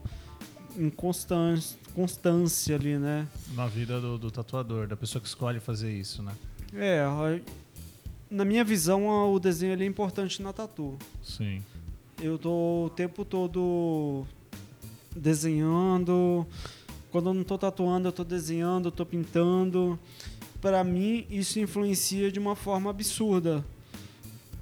em 0.78 0.90
constância, 0.90 1.78
constância 1.94 2.76
ali, 2.76 2.98
né? 2.98 3.28
Na 3.54 3.68
vida 3.68 4.00
do, 4.00 4.18
do 4.18 4.32
tatuador, 4.32 4.88
da 4.88 4.96
pessoa 4.96 5.22
que 5.22 5.28
escolhe 5.28 5.60
fazer 5.60 5.92
isso, 5.92 6.24
né? 6.24 6.34
É, 6.74 7.04
na 8.30 8.44
minha 8.44 8.64
visão, 8.64 9.32
o 9.32 9.40
desenho 9.40 9.74
ele 9.74 9.84
é 9.84 9.88
importante 9.88 10.42
na 10.42 10.52
tatu. 10.52 10.98
Sim. 11.22 11.62
Eu 12.22 12.38
tô 12.38 12.86
o 12.86 12.90
tempo 12.90 13.24
todo 13.24 14.26
desenhando. 15.16 16.46
Quando 17.12 17.30
eu 17.30 17.34
não 17.34 17.44
tô 17.44 17.58
tatuando, 17.58 18.08
eu 18.08 18.12
tô 18.12 18.24
desenhando, 18.24 18.88
eu 18.88 18.92
tô 18.92 19.06
pintando. 19.06 20.00
Para 20.60 20.84
mim, 20.84 21.28
isso 21.30 21.60
influencia 21.60 22.32
de 22.32 22.40
uma 22.40 22.56
forma 22.56 22.90
absurda. 22.90 23.64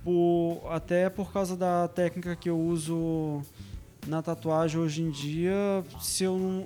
Por, 0.04 0.62
até 0.70 1.10
por 1.10 1.32
causa 1.32 1.56
da 1.56 1.88
técnica 1.88 2.36
que 2.36 2.50
eu 2.50 2.60
uso 2.60 3.42
na 4.08 4.22
tatuagem 4.22 4.80
hoje 4.80 5.04
em 5.04 5.12
dia, 5.12 5.84
se 6.00 6.24
eu 6.24 6.38
não, 6.38 6.66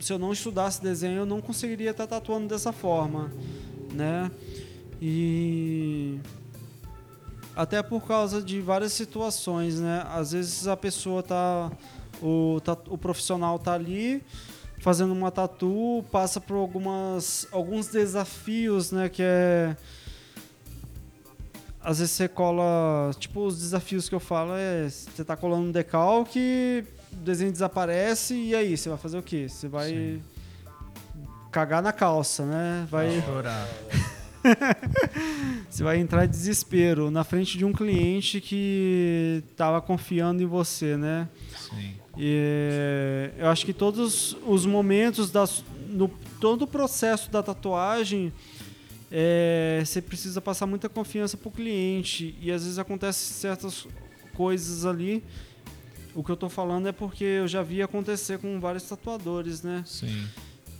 se 0.00 0.12
eu 0.12 0.18
não 0.18 0.32
estudasse 0.32 0.82
desenho, 0.82 1.18
eu 1.18 1.26
não 1.26 1.40
conseguiria 1.40 1.92
estar 1.92 2.08
tatuando 2.08 2.48
dessa 2.48 2.72
forma, 2.72 3.30
né? 3.92 4.30
E 5.00 6.18
até 7.54 7.82
por 7.82 8.02
causa 8.06 8.42
de 8.42 8.60
várias 8.60 8.92
situações, 8.92 9.78
né? 9.78 10.04
Às 10.08 10.32
vezes 10.32 10.66
a 10.66 10.76
pessoa 10.76 11.22
tá 11.22 11.70
o, 12.20 12.60
tat- 12.64 12.88
o 12.88 12.98
profissional 12.98 13.58
tá 13.58 13.74
ali 13.74 14.22
fazendo 14.78 15.12
uma 15.12 15.30
tatu, 15.30 16.04
passa 16.10 16.40
por 16.40 16.54
algumas 16.56 17.46
alguns 17.52 17.86
desafios, 17.86 18.90
né, 18.90 19.08
que 19.08 19.22
é 19.22 19.76
às 21.82 21.98
vezes 21.98 22.12
você 22.12 22.28
cola, 22.28 23.10
tipo 23.18 23.44
os 23.44 23.58
desafios 23.58 24.08
que 24.08 24.14
eu 24.14 24.20
falo 24.20 24.52
é, 24.54 24.88
você 24.88 25.24
tá 25.24 25.36
colando 25.36 25.68
um 25.68 25.72
decalque, 25.72 26.84
o 27.12 27.16
desenho 27.16 27.52
desaparece 27.52 28.34
e 28.34 28.54
aí, 28.54 28.76
você 28.76 28.88
vai 28.88 28.98
fazer 28.98 29.18
o 29.18 29.22
quê? 29.22 29.48
Você 29.48 29.68
vai 29.68 29.90
Sim. 29.90 30.22
cagar 31.50 31.82
na 31.82 31.92
calça, 31.92 32.44
né? 32.44 32.86
Vai 32.90 33.20
Chorar. 33.22 33.68
você 35.68 35.82
vai 35.82 35.98
entrar 35.98 36.24
em 36.24 36.28
desespero 36.28 37.10
na 37.10 37.24
frente 37.24 37.58
de 37.58 37.64
um 37.64 37.72
cliente 37.72 38.40
que 38.40 39.42
estava 39.50 39.80
confiando 39.80 40.42
em 40.42 40.46
você, 40.46 40.96
né? 40.96 41.28
Sim. 41.56 41.94
E 42.16 43.30
eu 43.38 43.48
acho 43.48 43.64
que 43.64 43.72
todos 43.72 44.36
os 44.46 44.66
momentos 44.66 45.30
das, 45.30 45.64
no 45.88 46.08
todo 46.40 46.62
o 46.62 46.66
processo 46.66 47.30
da 47.30 47.42
tatuagem 47.42 48.32
é, 49.14 49.82
você 49.84 50.00
precisa 50.00 50.40
passar 50.40 50.66
muita 50.66 50.88
confiança 50.88 51.36
pro 51.36 51.50
cliente 51.50 52.34
e 52.40 52.50
às 52.50 52.62
vezes 52.62 52.78
acontecem 52.78 53.34
certas 53.34 53.86
coisas 54.32 54.86
ali. 54.86 55.22
O 56.14 56.24
que 56.24 56.30
eu 56.30 56.36
tô 56.36 56.48
falando 56.48 56.88
é 56.88 56.92
porque 56.92 57.24
eu 57.24 57.46
já 57.46 57.62
vi 57.62 57.82
acontecer 57.82 58.38
com 58.38 58.58
vários 58.58 58.84
tatuadores, 58.84 59.62
né? 59.62 59.84
Sim. 59.86 60.26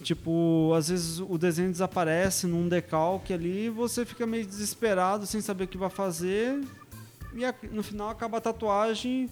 Tipo, 0.03 0.73
às 0.75 0.89
vezes 0.89 1.21
o 1.21 1.37
desenho 1.37 1.71
desaparece 1.71 2.47
num 2.47 2.69
decalque 2.69 3.35
ali 3.35 3.67
e 3.67 3.71
você 3.71 4.05
fica 4.05 4.27
meio 4.27 4.47
desesperado 4.47 5.27
sem 5.27 5.43
saber 5.43 5.65
o 5.65 5.69
que 5.69 5.77
vai 5.77 5.91
fazer. 5.91 6.59
E 7.35 7.69
no 7.71 7.83
final 7.83 8.09
acaba 8.09 8.39
a 8.39 8.41
tatuagem 8.41 9.29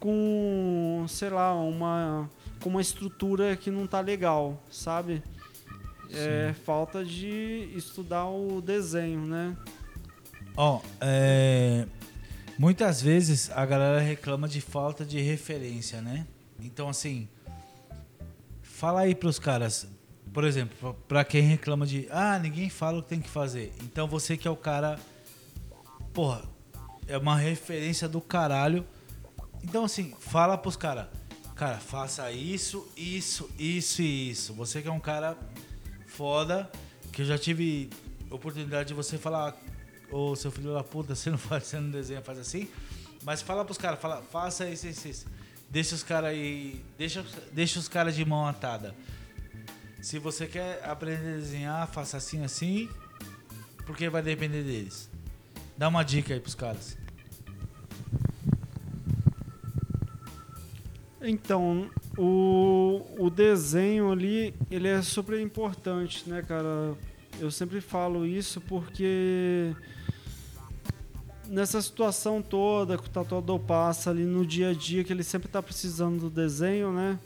com, 0.00 1.04
sei 1.08 1.30
lá, 1.30 1.54
uma, 1.54 2.28
com 2.60 2.70
uma 2.70 2.80
estrutura 2.80 3.56
que 3.56 3.70
não 3.70 3.86
tá 3.86 4.00
legal, 4.00 4.60
sabe? 4.68 5.22
É 6.14 6.54
falta 6.64 7.04
de 7.04 7.70
estudar 7.74 8.26
o 8.26 8.60
desenho, 8.60 9.26
né? 9.26 9.56
Ó, 10.56 10.80
é, 11.00 11.86
muitas 12.58 13.00
vezes 13.00 13.50
a 13.50 13.64
galera 13.64 14.00
reclama 14.00 14.48
de 14.48 14.60
falta 14.60 15.04
de 15.04 15.20
referência, 15.20 16.00
né? 16.00 16.26
Então, 16.60 16.88
assim, 16.88 17.28
fala 18.62 19.00
aí 19.00 19.14
pros 19.14 19.38
caras, 19.38 19.88
por 20.32 20.44
exemplo, 20.44 20.94
pra 21.08 21.24
quem 21.24 21.42
reclama 21.42 21.86
de, 21.86 22.06
ah, 22.10 22.38
ninguém 22.38 22.68
fala 22.68 22.98
o 22.98 23.02
que 23.02 23.08
tem 23.08 23.20
que 23.20 23.28
fazer. 23.28 23.72
Então, 23.82 24.06
você 24.06 24.36
que 24.36 24.46
é 24.46 24.50
o 24.50 24.56
cara, 24.56 24.98
porra, 26.12 26.42
é 27.06 27.16
uma 27.16 27.36
referência 27.36 28.08
do 28.08 28.20
caralho. 28.20 28.84
Então, 29.62 29.84
assim, 29.84 30.14
fala 30.20 30.58
pros 30.58 30.76
caras, 30.76 31.06
cara, 31.54 31.78
faça 31.78 32.30
isso, 32.30 32.86
isso, 32.96 33.48
isso 33.58 34.02
e 34.02 34.30
isso. 34.30 34.52
Você 34.54 34.82
que 34.82 34.88
é 34.88 34.92
um 34.92 35.00
cara 35.00 35.36
foda, 36.16 36.70
que 37.12 37.22
eu 37.22 37.26
já 37.26 37.38
tive 37.38 37.90
oportunidade 38.30 38.88
de 38.88 38.94
você 38.94 39.16
falar, 39.16 39.56
ô 40.10 40.36
seu 40.36 40.50
filho 40.50 40.72
da 40.72 40.84
puta, 40.84 41.14
você 41.16 41.30
não 41.30 41.38
faz, 41.38 41.64
você 41.64 41.80
não 41.80 41.90
desenha, 41.90 42.20
faz 42.22 42.38
assim. 42.38 42.68
Mas 43.24 43.40
fala 43.40 43.64
pros 43.64 43.78
caras, 43.78 44.00
fala, 44.00 44.22
faça 44.22 44.68
isso, 44.68 44.86
isso, 44.86 45.08
isso. 45.08 45.26
Deixa 45.70 45.94
os 45.94 46.02
caras 46.02 46.30
aí. 46.30 46.84
Deixa, 46.98 47.24
deixa 47.52 47.78
os 47.78 47.88
caras 47.88 48.14
de 48.14 48.24
mão 48.24 48.46
atada. 48.46 48.94
Se 50.02 50.18
você 50.18 50.46
quer 50.46 50.84
aprender 50.84 51.34
a 51.34 51.36
desenhar, 51.36 51.88
faça 51.88 52.16
assim, 52.16 52.44
assim. 52.44 52.90
Porque 53.86 54.08
vai 54.10 54.22
depender 54.22 54.64
deles. 54.64 55.08
Dá 55.78 55.88
uma 55.88 56.02
dica 56.02 56.34
aí 56.34 56.40
pros 56.40 56.54
caras. 56.54 56.98
Então, 61.22 61.88
o, 62.18 63.06
o 63.16 63.30
desenho 63.30 64.10
ali, 64.10 64.52
ele 64.70 64.88
é 64.88 65.00
super 65.02 65.40
importante, 65.40 66.28
né, 66.28 66.42
cara? 66.42 66.94
Eu 67.40 67.50
sempre 67.50 67.80
falo 67.80 68.26
isso 68.26 68.60
porque 68.60 69.72
nessa 71.46 71.80
situação 71.80 72.42
toda 72.42 72.98
que 72.98 73.06
o 73.06 73.10
tatuador 73.10 73.60
passa 73.60 74.10
ali 74.10 74.24
no 74.24 74.44
dia 74.44 74.70
a 74.70 74.74
dia, 74.74 75.04
que 75.04 75.12
ele 75.12 75.22
sempre 75.22 75.48
tá 75.48 75.62
precisando 75.62 76.22
do 76.22 76.30
desenho, 76.30 76.92
né? 76.92 77.18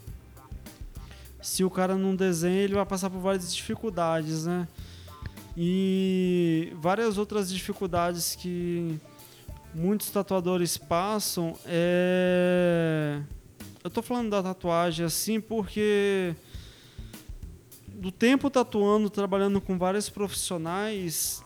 Se 1.41 1.63
o 1.63 1.69
cara 1.69 1.95
não 1.95 2.15
desenha, 2.15 2.61
ele 2.61 2.75
vai 2.75 2.85
passar 2.85 3.09
por 3.09 3.19
várias 3.19 3.53
dificuldades, 3.53 4.45
né? 4.45 4.67
E 5.55 6.71
várias 6.75 7.17
outras 7.17 7.49
dificuldades 7.49 8.35
que 8.35 8.99
muitos 9.73 10.11
tatuadores 10.11 10.77
passam 10.77 11.57
é 11.65 13.21
eu 13.87 13.89
tô 13.89 14.01
falando 14.01 14.31
da 14.31 14.43
tatuagem 14.43 15.05
assim 15.05 15.39
porque 15.39 16.35
do 17.87 18.11
tempo 18.11 18.49
tatuando, 18.49 19.09
trabalhando 19.09 19.61
com 19.61 19.77
vários 19.77 20.09
profissionais, 20.09 21.41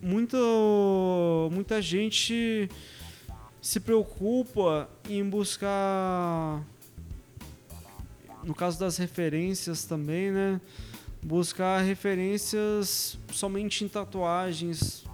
muito, 0.00 1.50
muita 1.52 1.82
gente 1.82 2.70
se 3.60 3.80
preocupa 3.80 4.88
em 5.06 5.22
buscar, 5.22 6.64
no 8.42 8.54
caso 8.54 8.80
das 8.80 8.96
referências 8.96 9.84
também, 9.84 10.32
né? 10.32 10.58
Buscar 11.22 11.82
referências 11.82 13.18
somente 13.30 13.84
em 13.84 13.88
tatuagens. 13.88 15.04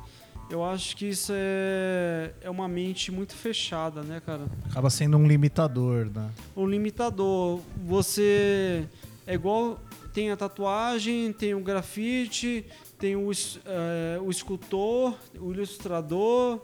Eu 0.48 0.64
acho 0.64 0.96
que 0.96 1.06
isso 1.06 1.32
é, 1.34 2.32
é 2.40 2.48
uma 2.50 2.68
mente 2.68 3.10
muito 3.10 3.34
fechada, 3.34 4.02
né, 4.02 4.22
cara? 4.24 4.46
Acaba 4.70 4.88
sendo 4.90 5.16
um 5.16 5.26
limitador, 5.26 6.08
né? 6.14 6.30
um 6.56 6.66
limitador. 6.66 7.60
Você 7.84 8.86
é 9.26 9.34
igual 9.34 9.80
tem 10.12 10.30
a 10.30 10.36
tatuagem, 10.36 11.32
tem 11.32 11.54
o 11.54 11.60
grafite, 11.60 12.64
tem 12.98 13.16
o, 13.16 13.30
eh, 13.32 14.18
o 14.22 14.30
escultor, 14.30 15.14
o 15.38 15.52
ilustrador. 15.52 16.60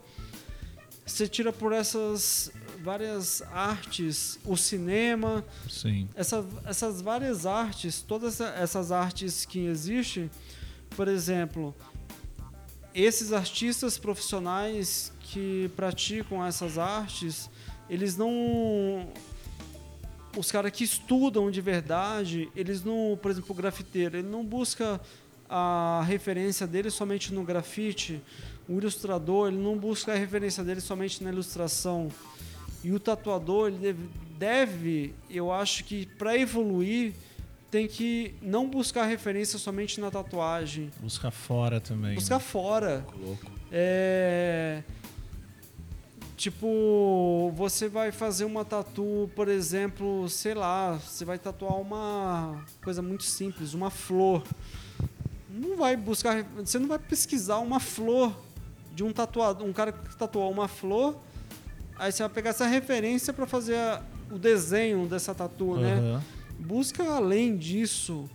Você 1.05 1.27
tira 1.29 1.53
por 1.53 1.73
essas 1.73 2.51
várias 2.83 3.43
artes, 3.53 4.39
o 4.45 4.57
cinema, 4.57 5.45
Sim. 5.69 6.09
essa, 6.15 6.45
essas 6.65 7.03
várias 7.03 7.45
artes, 7.45 8.01
todas 8.01 8.41
essa- 8.41 8.55
essas 8.55 8.91
artes 8.93 9.45
que 9.45 9.67
existem, 9.67 10.31
por 10.97 11.09
exemplo, 11.09 11.75
esses 12.95 13.33
artistas 13.33 13.99
profissionais 13.99 15.13
que 15.21 15.71
praticam 15.75 16.45
essas 16.45 16.79
artes, 16.79 17.49
eles 17.89 18.17
não. 18.17 19.09
Os 20.37 20.51
caras 20.51 20.73
que 20.73 20.85
estudam 20.85 21.51
de 21.51 21.61
verdade, 21.61 22.51
eles 22.55 22.83
não. 22.85 23.19
Por 23.21 23.31
exemplo, 23.31 23.53
o 23.53 23.55
grafiteiro, 23.55 24.19
ele 24.19 24.29
não 24.29 24.45
busca 24.45 25.01
a 25.49 26.03
referência 26.07 26.67
dele 26.67 26.91
somente 26.91 27.33
no 27.35 27.45
grafite, 27.45 28.23
o 28.67 28.79
ilustrador 28.79 29.49
ele 29.49 29.59
não 29.59 29.77
busca 29.77 30.13
a 30.13 30.17
referência 30.17 30.65
dele 30.65 30.81
somente 30.81 31.23
na 31.23 31.31
ilustração. 31.31 32.09
E 32.83 32.91
o 32.91 32.99
tatuador 32.99 33.69
ele 33.69 33.79
deve, 33.79 34.09
deve 34.39 35.15
eu 35.29 35.53
acho 35.53 35.85
que 35.85 36.07
para 36.07 36.37
evoluir 36.37 37.13
tem 37.73 37.89
que 37.89 38.35
não 38.43 38.69
buscar 38.69 39.07
referência 39.07 39.59
somente 39.59 39.99
na 39.99 40.11
tatuagem, 40.11 40.91
Busca 41.01 41.31
fora 41.31 41.81
também. 41.81 42.15
buscar 42.15 42.35
né? 42.37 42.41
fora. 42.41 43.05
Louco. 43.19 43.51
É. 43.73 44.83
Tipo, 46.37 47.51
você 47.57 47.89
vai 47.89 48.13
fazer 48.13 48.45
uma 48.45 48.63
tatu, 48.65 49.31
por 49.35 49.49
exemplo, 49.49 50.29
sei 50.29 50.53
lá, 50.53 50.93
você 50.99 51.25
vai 51.25 51.39
tatuar 51.39 51.77
uma 51.81 52.63
coisa 52.85 53.01
muito 53.01 53.23
simples, 53.25 53.73
uma 53.73 53.89
flor. 53.91 54.43
Não 55.49 55.77
vai 55.77 55.97
buscar, 55.97 56.43
você 56.57 56.79
não 56.79 56.89
vai 56.89 56.99
pesquisar 56.99 57.59
uma 57.59 57.81
flor 57.81 58.35
de 58.95 59.03
um 59.03 59.13
tatuador, 59.13 59.67
um 59.67 59.73
cara 59.73 59.93
que 59.93 60.15
tatuou 60.17 60.51
uma 60.51 60.69
flor, 60.69 61.17
aí 61.99 62.13
você 62.13 62.23
vai 62.23 62.31
pegar 62.33 62.51
essa 62.51 62.67
referência 62.67 63.33
para 63.33 63.47
fazer 63.47 63.77
a- 63.77 64.03
o 64.31 64.39
desenho 64.39 65.07
dessa 65.07 65.35
tatu, 65.35 65.77
né? 65.77 66.21
Busca 66.63 67.03
além 67.05 67.57
disso, 67.57 68.29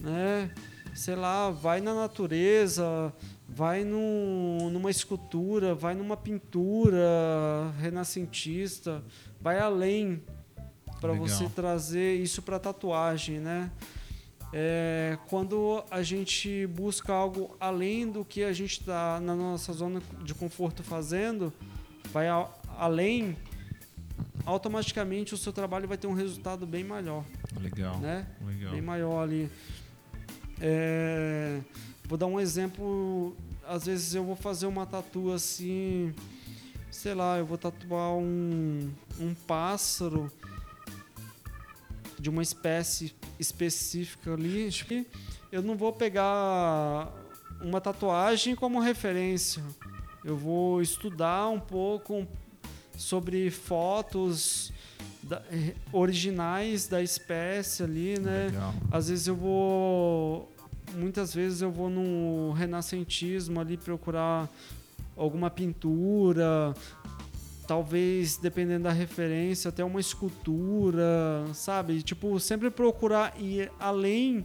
né? 0.00 0.50
Sei 0.94 1.14
lá, 1.16 1.50
vai 1.50 1.80
na 1.80 1.92
natureza, 1.94 3.12
vai 3.48 3.82
num- 3.84 4.70
numa 4.70 4.90
escultura, 4.90 5.74
vai 5.74 5.94
numa 5.94 6.16
pintura 6.16 7.72
renascentista, 7.80 9.02
vai 9.40 9.58
além 9.58 10.22
para 11.00 11.12
você 11.12 11.48
trazer 11.48 12.14
isso 12.16 12.40
para 12.42 12.58
tatuagem, 12.58 13.38
né? 13.40 13.70
É, 14.52 15.18
quando 15.28 15.82
a 15.90 16.00
gente 16.02 16.64
busca 16.68 17.12
algo 17.12 17.56
além 17.58 18.08
do 18.08 18.24
que 18.24 18.44
a 18.44 18.52
gente 18.52 18.78
está 18.80 19.18
na 19.20 19.34
nossa 19.34 19.72
zona 19.72 20.00
de 20.22 20.32
conforto 20.32 20.84
fazendo, 20.84 21.52
vai 22.12 22.28
a- 22.28 22.48
além, 22.78 23.36
automaticamente 24.46 25.34
o 25.34 25.36
seu 25.36 25.52
trabalho 25.52 25.88
vai 25.88 25.96
ter 25.98 26.06
um 26.06 26.12
resultado 26.14 26.66
bem 26.66 26.84
melhor 26.84 27.24
Legal. 27.64 27.98
né? 27.98 28.26
Legal. 28.44 28.72
Bem 28.72 28.82
maior 28.82 29.22
ali. 29.22 29.50
É, 30.60 31.60
vou 32.04 32.16
dar 32.16 32.26
um 32.26 32.40
exemplo. 32.40 33.36
Às 33.66 33.86
vezes 33.86 34.14
eu 34.14 34.24
vou 34.24 34.36
fazer 34.36 34.66
uma 34.66 34.86
tatu 34.86 35.32
assim, 35.32 36.14
sei 36.90 37.14
lá, 37.14 37.38
eu 37.38 37.46
vou 37.46 37.56
tatuar 37.56 38.12
um, 38.12 38.90
um 39.18 39.34
pássaro 39.46 40.30
de 42.18 42.28
uma 42.30 42.42
espécie 42.42 43.14
específica 43.38 44.34
ali. 44.34 44.66
Acho 44.66 44.84
que 44.84 45.06
eu 45.50 45.62
não 45.62 45.76
vou 45.76 45.92
pegar 45.92 47.12
uma 47.60 47.80
tatuagem 47.80 48.54
como 48.54 48.80
referência. 48.80 49.62
Eu 50.24 50.36
vou 50.36 50.80
estudar 50.80 51.48
um 51.48 51.60
pouco 51.60 52.26
sobre 52.96 53.50
fotos 53.50 54.72
da- 55.28 55.42
eh, 55.50 55.74
originais 55.92 56.86
da 56.86 57.02
espécie 57.02 57.82
ali, 57.82 58.18
né? 58.18 58.46
Legal. 58.46 58.74
Às 58.90 59.08
vezes 59.08 59.26
eu 59.26 59.34
vou. 59.36 60.50
Muitas 60.94 61.34
vezes 61.34 61.60
eu 61.62 61.70
vou 61.72 61.88
no 61.90 62.52
renascentismo 62.52 63.58
ali 63.60 63.76
procurar 63.76 64.48
alguma 65.16 65.48
pintura, 65.50 66.74
talvez, 67.66 68.36
dependendo 68.36 68.84
da 68.84 68.92
referência, 68.92 69.70
até 69.70 69.82
uma 69.84 69.98
escultura, 70.00 71.44
sabe? 71.54 72.02
Tipo, 72.02 72.38
sempre 72.38 72.70
procurar 72.70 73.34
ir 73.40 73.70
além 73.80 74.44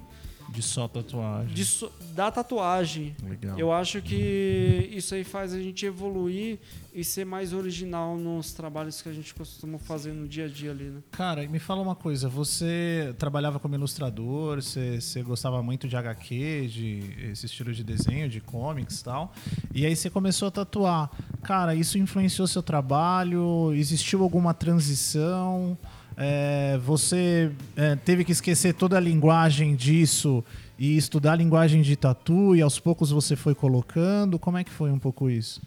De 0.51 0.61
só 0.61 0.87
tatuagem. 0.87 1.53
disso, 1.53 1.91
da 2.13 2.31
tatuagem. 2.31 3.15
Legal. 3.23 3.57
Eu 3.57 3.71
acho 3.71 4.01
que 4.01 4.89
isso 4.91 5.15
aí 5.15 5.23
faz 5.23 5.53
a 5.53 5.59
gente 5.59 5.85
evoluir 5.85 6.59
e 6.93 7.03
ser 7.03 7.25
mais 7.25 7.53
original 7.53 8.17
nos 8.17 8.51
trabalhos 8.51 9.01
que 9.01 9.07
a 9.09 9.13
gente 9.13 9.33
costuma 9.33 9.77
fazer 9.77 10.11
no 10.11 10.27
dia 10.27 10.45
a 10.45 10.47
dia 10.47 10.71
ali, 10.71 10.85
né? 10.85 11.01
Cara, 11.11 11.47
me 11.47 11.59
fala 11.59 11.81
uma 11.81 11.95
coisa. 11.95 12.27
Você 12.27 13.13
trabalhava 13.17 13.59
como 13.59 13.75
ilustrador, 13.75 14.61
você, 14.61 14.99
você 14.99 15.21
gostava 15.21 15.61
muito 15.61 15.87
de 15.87 15.95
HQ, 15.95 16.67
de 16.67 17.29
esse 17.31 17.45
estilo 17.45 17.71
de 17.73 17.83
desenho, 17.83 18.27
de 18.27 18.41
comics 18.41 18.99
e 18.99 19.03
tal. 19.03 19.33
E 19.73 19.85
aí 19.85 19.95
você 19.95 20.09
começou 20.09 20.47
a 20.47 20.51
tatuar. 20.51 21.11
Cara, 21.43 21.75
isso 21.75 21.97
influenciou 21.97 22.47
seu 22.47 22.63
trabalho? 22.63 23.71
Existiu 23.73 24.23
alguma 24.23 24.53
transição? 24.53 25.77
É, 26.21 26.77
você 26.79 27.49
é, 27.77 27.95
teve 27.95 28.25
que 28.25 28.33
esquecer 28.33 28.73
toda 28.73 28.97
a 28.97 28.99
linguagem 28.99 29.73
disso 29.73 30.43
e 30.77 30.97
estudar 30.97 31.31
a 31.31 31.35
linguagem 31.35 31.81
de 31.81 31.95
tatu 31.95 32.55
e 32.55 32.61
aos 32.61 32.77
poucos 32.77 33.09
você 33.09 33.37
foi 33.37 33.55
colocando? 33.55 34.37
Como 34.37 34.57
é 34.57 34.63
que 34.63 34.71
foi 34.71 34.91
um 34.91 34.99
pouco 34.99 35.29
isso? 35.29 35.61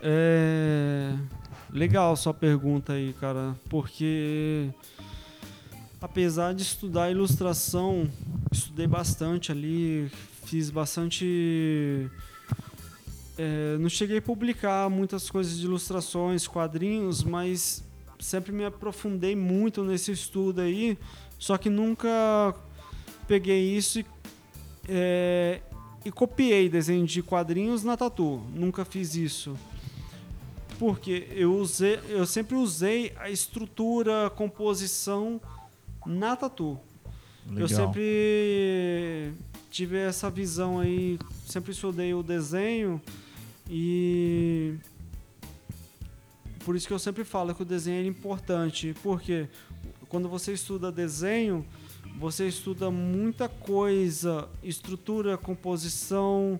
É 0.00 1.12
legal 1.72 2.16
sua 2.16 2.34
pergunta 2.34 2.92
aí, 2.92 3.12
cara, 3.14 3.54
porque 3.68 4.70
apesar 6.00 6.54
de 6.54 6.62
estudar 6.62 7.10
ilustração, 7.10 8.08
estudei 8.50 8.86
bastante 8.86 9.52
ali, 9.52 10.10
fiz 10.44 10.70
bastante. 10.70 12.10
é, 13.38 13.76
não 13.78 13.88
cheguei 13.88 14.18
a 14.18 14.22
publicar 14.22 14.88
muitas 14.90 15.30
coisas 15.30 15.58
de 15.58 15.64
ilustrações, 15.64 16.46
quadrinhos, 16.46 17.22
mas 17.22 17.84
sempre 18.20 18.52
me 18.52 18.64
aprofundei 18.64 19.34
muito 19.34 19.82
nesse 19.82 20.12
estudo 20.12 20.60
aí, 20.60 20.98
só 21.38 21.56
que 21.56 21.70
nunca 21.70 22.54
peguei 23.26 23.76
isso 23.76 24.00
e, 24.00 24.06
é, 24.88 25.60
e 26.04 26.10
copiei 26.10 26.68
desenho 26.68 27.06
de 27.06 27.22
quadrinhos 27.22 27.82
na 27.82 27.96
tatu. 27.96 28.42
Nunca 28.54 28.84
fiz 28.84 29.14
isso. 29.14 29.56
Porque 30.78 31.28
eu, 31.32 31.54
usei, 31.56 32.00
eu 32.08 32.24
sempre 32.24 32.56
usei 32.56 33.12
a 33.16 33.28
estrutura, 33.28 34.26
a 34.26 34.30
composição 34.30 35.40
na 36.06 36.36
tatu. 36.36 36.78
Eu 37.54 37.68
sempre 37.68 39.32
tive 39.70 39.96
essa 39.96 40.30
visão 40.30 40.78
aí, 40.78 41.18
sempre 41.46 41.72
estudei 41.72 42.14
o 42.14 42.22
desenho 42.22 43.00
e 43.68 44.74
por 46.64 46.76
isso 46.76 46.86
que 46.86 46.92
eu 46.92 46.98
sempre 46.98 47.24
falo 47.24 47.54
que 47.54 47.62
o 47.62 47.64
desenho 47.64 48.04
é 48.04 48.06
importante, 48.06 48.94
porque 49.02 49.48
quando 50.08 50.28
você 50.28 50.52
estuda 50.52 50.90
desenho, 50.92 51.64
você 52.18 52.46
estuda 52.46 52.90
muita 52.90 53.48
coisa, 53.48 54.48
estrutura, 54.62 55.38
composição, 55.38 56.58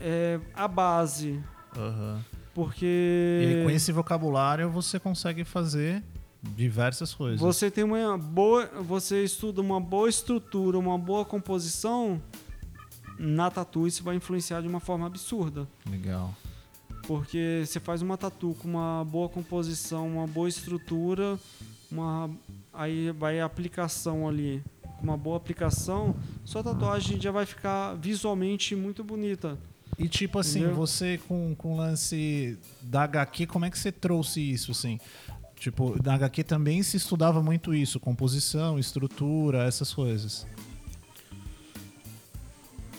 é, 0.00 0.40
a 0.54 0.66
base, 0.66 1.42
Aham. 1.76 2.24
porque 2.54 3.60
E 3.60 3.64
com 3.64 3.70
esse 3.70 3.92
vocabulário 3.92 4.70
você 4.70 4.98
consegue 4.98 5.44
fazer 5.44 6.02
diversas 6.42 7.12
coisas. 7.12 7.40
Você 7.40 7.70
tem 7.70 7.84
uma 7.84 8.16
boa, 8.16 8.66
você 8.82 9.22
estuda 9.22 9.60
uma 9.60 9.80
boa 9.80 10.08
estrutura, 10.08 10.78
uma 10.78 10.96
boa 10.96 11.24
composição 11.24 12.20
na 13.18 13.50
tatu, 13.50 13.86
isso 13.86 14.02
vai 14.02 14.16
influenciar 14.16 14.62
de 14.62 14.68
uma 14.68 14.80
forma 14.80 15.06
absurda, 15.06 15.68
Legal. 15.90 16.34
Porque 17.10 17.64
você 17.66 17.80
faz 17.80 18.02
uma 18.02 18.16
tatu 18.16 18.56
com 18.60 18.68
uma 18.68 19.04
boa 19.04 19.28
composição, 19.28 20.06
uma 20.06 20.28
boa 20.28 20.48
estrutura, 20.48 21.36
uma 21.90 22.30
aí 22.72 23.10
vai 23.10 23.40
a 23.40 23.44
aplicação 23.44 24.28
ali, 24.28 24.62
com 24.96 25.02
uma 25.02 25.16
boa 25.16 25.36
aplicação, 25.36 26.14
sua 26.44 26.62
tatuagem 26.62 27.20
já 27.20 27.32
vai 27.32 27.44
ficar 27.44 27.94
visualmente 27.94 28.76
muito 28.76 29.02
bonita. 29.02 29.58
E 29.98 30.08
tipo 30.08 30.38
assim, 30.38 30.60
Entendeu? 30.60 30.76
você 30.76 31.18
com, 31.26 31.52
com 31.58 31.74
o 31.74 31.76
lance 31.78 32.56
da 32.80 33.02
HQ, 33.02 33.48
como 33.48 33.64
é 33.64 33.70
que 33.70 33.78
você 33.80 33.90
trouxe 33.90 34.40
isso, 34.40 34.70
assim? 34.70 35.00
Tipo, 35.56 36.00
na 36.04 36.14
HQ 36.14 36.44
também 36.44 36.80
se 36.84 36.96
estudava 36.96 37.42
muito 37.42 37.74
isso, 37.74 37.98
composição, 37.98 38.78
estrutura, 38.78 39.64
essas 39.64 39.92
coisas. 39.92 40.46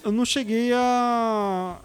Eu 0.04 0.12
não 0.12 0.26
cheguei 0.26 0.74
a. 0.74 1.80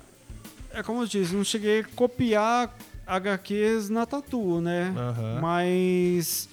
É 0.77 0.83
como 0.83 1.03
eu 1.03 1.07
disse, 1.07 1.35
não 1.35 1.43
cheguei 1.43 1.81
a 1.81 1.85
copiar 1.85 2.77
HQs 3.07 3.89
na 3.89 4.05
tatu, 4.05 4.61
né? 4.61 4.93
Aham. 4.97 5.41
Mas 5.41 6.49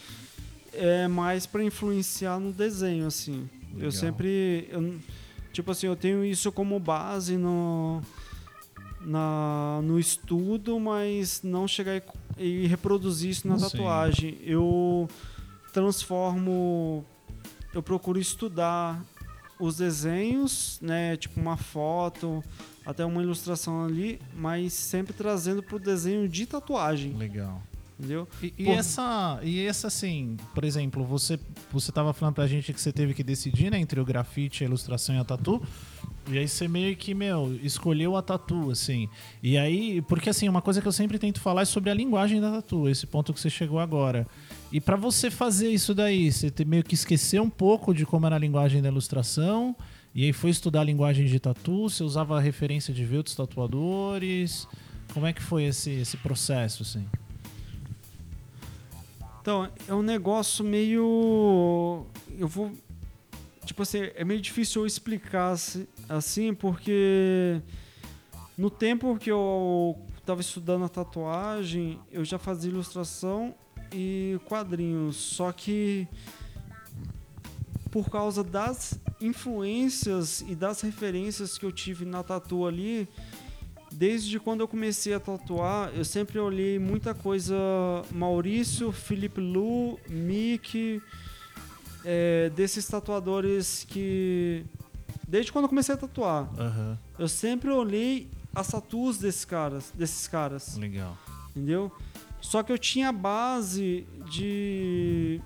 é 0.72 1.08
mais 1.10 1.46
pra 1.46 1.62
influenciar 1.64 2.40
no 2.40 2.54
desenho, 2.54 3.06
assim. 3.08 3.50
Legal. 3.74 3.82
Eu 3.88 3.92
sempre. 3.92 4.68
eu- 4.72 4.98
tipo 5.52 5.70
assim, 5.72 5.88
eu 5.88 5.96
tenho 5.96 6.24
isso 6.24 6.52
como 6.54 6.80
base 6.80 7.36
no, 7.36 8.02
na, 9.02 9.82
no 9.84 10.00
estudo, 10.00 10.80
mas 10.80 11.42
não 11.44 11.68
chegar 11.68 12.02
e, 12.38 12.64
e 12.64 12.68
reproduzir 12.68 13.32
isso 13.32 13.46
na 13.48 13.60
Sim. 13.60 13.70
tatuagem. 13.70 14.38
Eu 14.42 15.10
transformo. 15.74 17.06
Eu 17.74 17.84
procuro 17.84 18.20
estudar 18.20 19.04
os 19.60 19.78
desenhos, 19.78 20.80
né? 20.82 21.18
Tipo 21.18 21.42
uma 21.42 21.58
foto, 21.58 22.44
até 22.86 23.06
uma 23.06 23.22
ilustração 23.22 23.86
ali, 23.86 24.20
mas 24.36 24.74
sempre 24.74 25.14
trazendo 25.14 25.64
pro 25.64 25.80
desenho 25.80 26.28
de 26.28 26.46
tatuagem. 26.46 27.14
Legal. 27.14 27.62
Entendeu? 27.98 28.28
E, 28.42 28.54
e 28.58 28.70
essa, 28.70 29.40
e 29.44 29.66
essa, 29.66 29.88
assim, 29.88 30.36
por 30.54 30.64
exemplo, 30.64 31.06
você, 31.06 31.40
você 31.72 31.92
tava 31.92 32.12
falando 32.12 32.36
pra 32.36 32.48
gente 32.48 32.74
que 32.74 32.82
você 32.82 32.92
teve 32.92 33.14
que 33.14 33.24
decidir, 33.24 33.72
né, 33.72 33.80
entre 33.80 34.00
o 34.00 34.06
grafite, 34.06 34.64
a 34.64 34.68
ilustração 34.68 35.16
e 35.16 35.20
a 35.20 35.24
tatu. 35.24 35.62
E 36.30 36.38
aí 36.38 36.48
você 36.48 36.68
meio 36.68 36.96
que, 36.96 37.14
meu, 37.14 37.58
escolheu 37.62 38.16
a 38.16 38.22
tatu, 38.22 38.72
assim. 38.72 39.08
E 39.42 39.58
aí, 39.58 40.02
porque 40.04 40.30
assim, 40.30 40.50
uma 40.50 40.62
coisa 40.62 40.82
que 40.82 40.88
eu 40.88 40.92
sempre 40.92 41.20
tento 41.20 41.40
falar 41.40 41.62
é 41.62 41.66
sobre 41.66 41.90
a 41.90 41.94
linguagem 41.94 42.42
da 42.42 42.52
tatu, 42.52 42.90
esse 42.90 43.06
ponto 43.06 43.34
que 43.34 43.40
você 43.40 43.50
chegou 43.50 43.80
agora. 43.80 44.26
E 44.72 44.82
pra 44.82 44.96
você 44.96 45.30
fazer 45.30 45.70
isso 45.70 45.94
daí, 45.94 46.32
você 46.32 46.52
meio 46.66 46.84
que 46.84 46.96
esqueceu 46.96 47.44
um 47.44 47.50
pouco 47.50 47.94
de 47.94 48.06
como 48.06 48.26
era 48.26 48.36
a 48.36 48.40
linguagem 48.40 48.82
da 48.82 48.88
ilustração, 48.88 49.76
e 50.16 50.26
aí 50.26 50.34
foi 50.34 50.50
estudar 50.52 50.84
linguagem 50.84 51.26
de 51.26 51.40
tatu, 51.40 51.90
você 51.90 52.04
usava 52.04 52.40
referência 52.40 52.94
de 52.94 53.04
ver 53.04 53.18
outros 53.18 53.36
tatuadores. 53.36 54.68
Como 55.14 55.26
é 55.26 55.34
que 55.34 55.42
foi 55.42 55.64
esse, 55.66 55.92
esse 55.92 56.18
processo, 56.18 56.84
assim? 56.84 57.06
Então, 59.42 59.70
é 59.88 59.94
um 59.94 60.02
negócio 60.02 60.64
meio. 60.64 62.06
Eu 62.38 62.48
vou. 62.48 62.72
Tipo 63.66 63.82
assim, 63.84 64.00
é 64.16 64.24
meio 64.24 64.40
difícil 64.42 64.82
eu 64.82 64.86
explicar 64.88 65.52
assim- 66.10 66.54
porque 66.54 67.62
no 68.58 68.70
tempo 68.70 69.16
que 69.18 69.32
eu 69.32 69.98
tava 70.26 70.42
estudando 70.42 70.86
a 70.86 70.90
tatuagem, 70.90 72.00
eu 72.12 72.24
já 72.24 72.38
fazia 72.38 72.70
ilustração 72.72 73.54
e 73.92 74.40
quadrinhos. 74.46 75.16
Só 75.18 75.52
que 75.52 76.08
por 77.92 78.10
causa 78.10 78.44
das 78.44 79.00
influências 79.26 80.44
e 80.48 80.54
das 80.56 80.82
referências 80.82 81.58
que 81.58 81.66
eu 81.66 81.72
tive 81.72 82.06
na 82.06 82.22
tatu 82.24 82.66
ali, 82.66 83.08
desde 83.92 84.40
quando 84.40 84.62
eu 84.62 84.68
comecei 84.68 85.14
a 85.14 85.20
tatuar, 85.20 85.92
eu 85.96 86.04
sempre 86.04 86.40
olhei 86.40 86.78
muita 86.80 87.14
coisa 87.14 87.56
Maurício, 88.12 88.92
Felipe 88.92 89.40
Lu, 89.40 90.00
Mick, 90.10 91.02
é, 92.04 92.52
desses 92.56 92.86
tatuadores 92.88 93.86
que 93.88 94.66
desde 95.28 95.52
quando 95.52 95.66
eu 95.66 95.70
comecei 95.70 95.96
a 95.96 95.98
tatuar, 95.98 96.50
Aham, 96.60 96.98
eu 97.18 97.28
sempre 97.28 97.70
olhei 97.70 98.28
as 98.54 98.68
tatuas 98.68 99.18
desses 99.18 99.46
caras, 99.46 99.92
desses 99.94 100.28
caras 100.28 100.76
legal. 100.78 101.18
entendeu? 101.52 101.92
Só 102.42 102.62
que 102.62 102.72
eu 102.72 102.78
tinha 102.78 103.12
base 103.12 104.06
de 104.30 105.40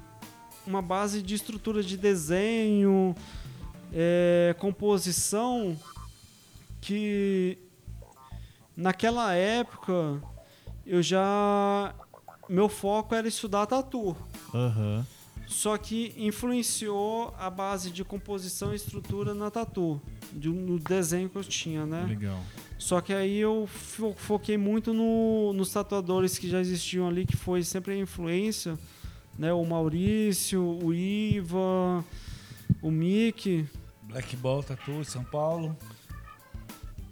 uma 0.66 0.82
base 0.82 1.22
de 1.22 1.36
estrutura 1.36 1.82
de 1.84 1.96
desenho, 1.96 3.16
é, 3.94 4.56
composição 4.60 5.78
que 6.82 7.58
naquela 8.76 9.34
época 9.34 10.22
eu 10.86 11.02
já 11.02 11.94
meu 12.50 12.70
foco 12.70 13.14
era 13.14 13.28
estudar 13.28 13.66
tatu. 13.66 14.16
Aham. 14.54 15.06
Só 15.48 15.78
que 15.78 16.14
influenciou 16.18 17.34
a 17.40 17.50
base 17.50 17.90
de 17.90 18.04
composição 18.04 18.74
e 18.74 18.76
estrutura 18.76 19.34
na 19.34 19.50
tatu, 19.50 20.02
de- 20.34 20.50
no 20.50 20.78
desenho 20.78 21.30
que 21.30 21.38
eu 21.38 21.44
tinha, 21.44 21.86
né? 21.86 22.06
Legal. 22.08 22.40
Só 22.78 23.00
que 23.00 23.14
aí 23.14 23.38
eu 23.38 23.66
fo- 23.66 24.14
foquei 24.18 24.58
muito 24.58 24.94
no- 24.94 25.54
nos 25.54 25.72
tatuadores 25.72 26.38
que 26.38 26.50
já 26.50 26.60
existiam 26.60 27.08
ali, 27.08 27.26
que 27.26 27.36
foi 27.38 27.64
sempre 27.64 27.94
a 27.94 27.98
influência, 27.98 28.78
né? 29.40 29.54
O 29.54 29.64
Maurício, 29.66 30.62
o 30.84 30.94
Iva, 30.94 32.04
o 32.82 32.92
Mick. 32.92 33.68
Black 34.04 34.36
Ball 34.36 34.64
Tatu 34.64 34.92
em 34.92 35.04
São 35.04 35.24
Paulo. 35.24 35.76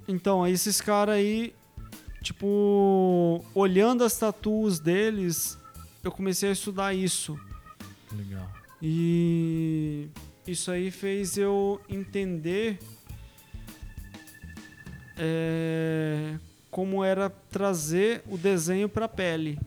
Então, 0.07 0.45
esses 0.45 0.79
caras 0.79 1.15
aí, 1.15 1.53
tipo, 2.21 3.43
olhando 3.53 4.03
as 4.03 4.17
tatuas 4.17 4.79
deles, 4.79 5.57
eu 6.03 6.11
comecei 6.11 6.49
a 6.49 6.51
estudar 6.53 6.93
isso. 6.93 7.39
Legal. 8.11 8.47
E 8.81 10.09
isso 10.47 10.69
aí 10.69 10.91
fez 10.91 11.37
eu 11.37 11.81
entender 11.89 12.77
é, 15.17 16.37
como 16.69 17.03
era 17.03 17.29
trazer 17.29 18.23
o 18.29 18.37
desenho 18.37 18.87
para 18.87 19.05
a 19.05 19.09
pele. 19.09 19.57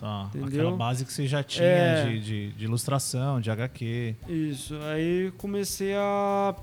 Tá. 0.00 0.26
Entendeu? 0.30 0.48
Aquela 0.48 0.76
base 0.76 1.04
que 1.04 1.12
você 1.12 1.26
já 1.26 1.42
tinha 1.42 1.66
É. 1.66 2.04
de, 2.06 2.20
de, 2.20 2.52
de 2.52 2.64
ilustração, 2.64 3.38
de 3.40 3.50
HQ. 3.50 4.16
Isso. 4.28 4.74
Aí 4.82 5.30
comecei 5.36 5.94
a 5.94 6.56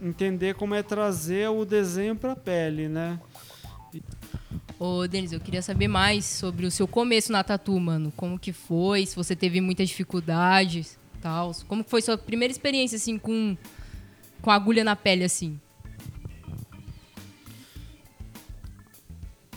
entender 0.00 0.54
como 0.54 0.74
é 0.74 0.82
trazer 0.82 1.48
o 1.48 1.64
desenho 1.64 2.14
para 2.14 2.32
a 2.32 2.36
pele, 2.36 2.88
né? 2.88 3.18
Ô, 4.78 5.06
Denis, 5.08 5.32
eu 5.32 5.40
queria 5.40 5.62
saber 5.62 5.88
mais 5.88 6.26
sobre 6.26 6.66
o 6.66 6.70
seu 6.70 6.86
começo 6.86 7.32
na 7.32 7.42
tatu, 7.42 7.78
mano. 7.80 8.12
Como 8.14 8.38
que 8.38 8.52
foi? 8.52 9.06
Se 9.06 9.16
você 9.16 9.34
teve 9.34 9.58
muitas 9.62 9.88
dificuldades, 9.88 10.98
tal. 11.22 11.52
Como 11.66 11.82
que 11.82 11.88
foi 11.90 12.02
sua 12.02 12.18
primeira 12.18 12.52
experiência 12.52 12.96
assim 12.96 13.18
com 13.18 13.56
com 14.42 14.50
agulha 14.50 14.84
na 14.84 14.94
pele 14.94 15.24
assim? 15.24 15.58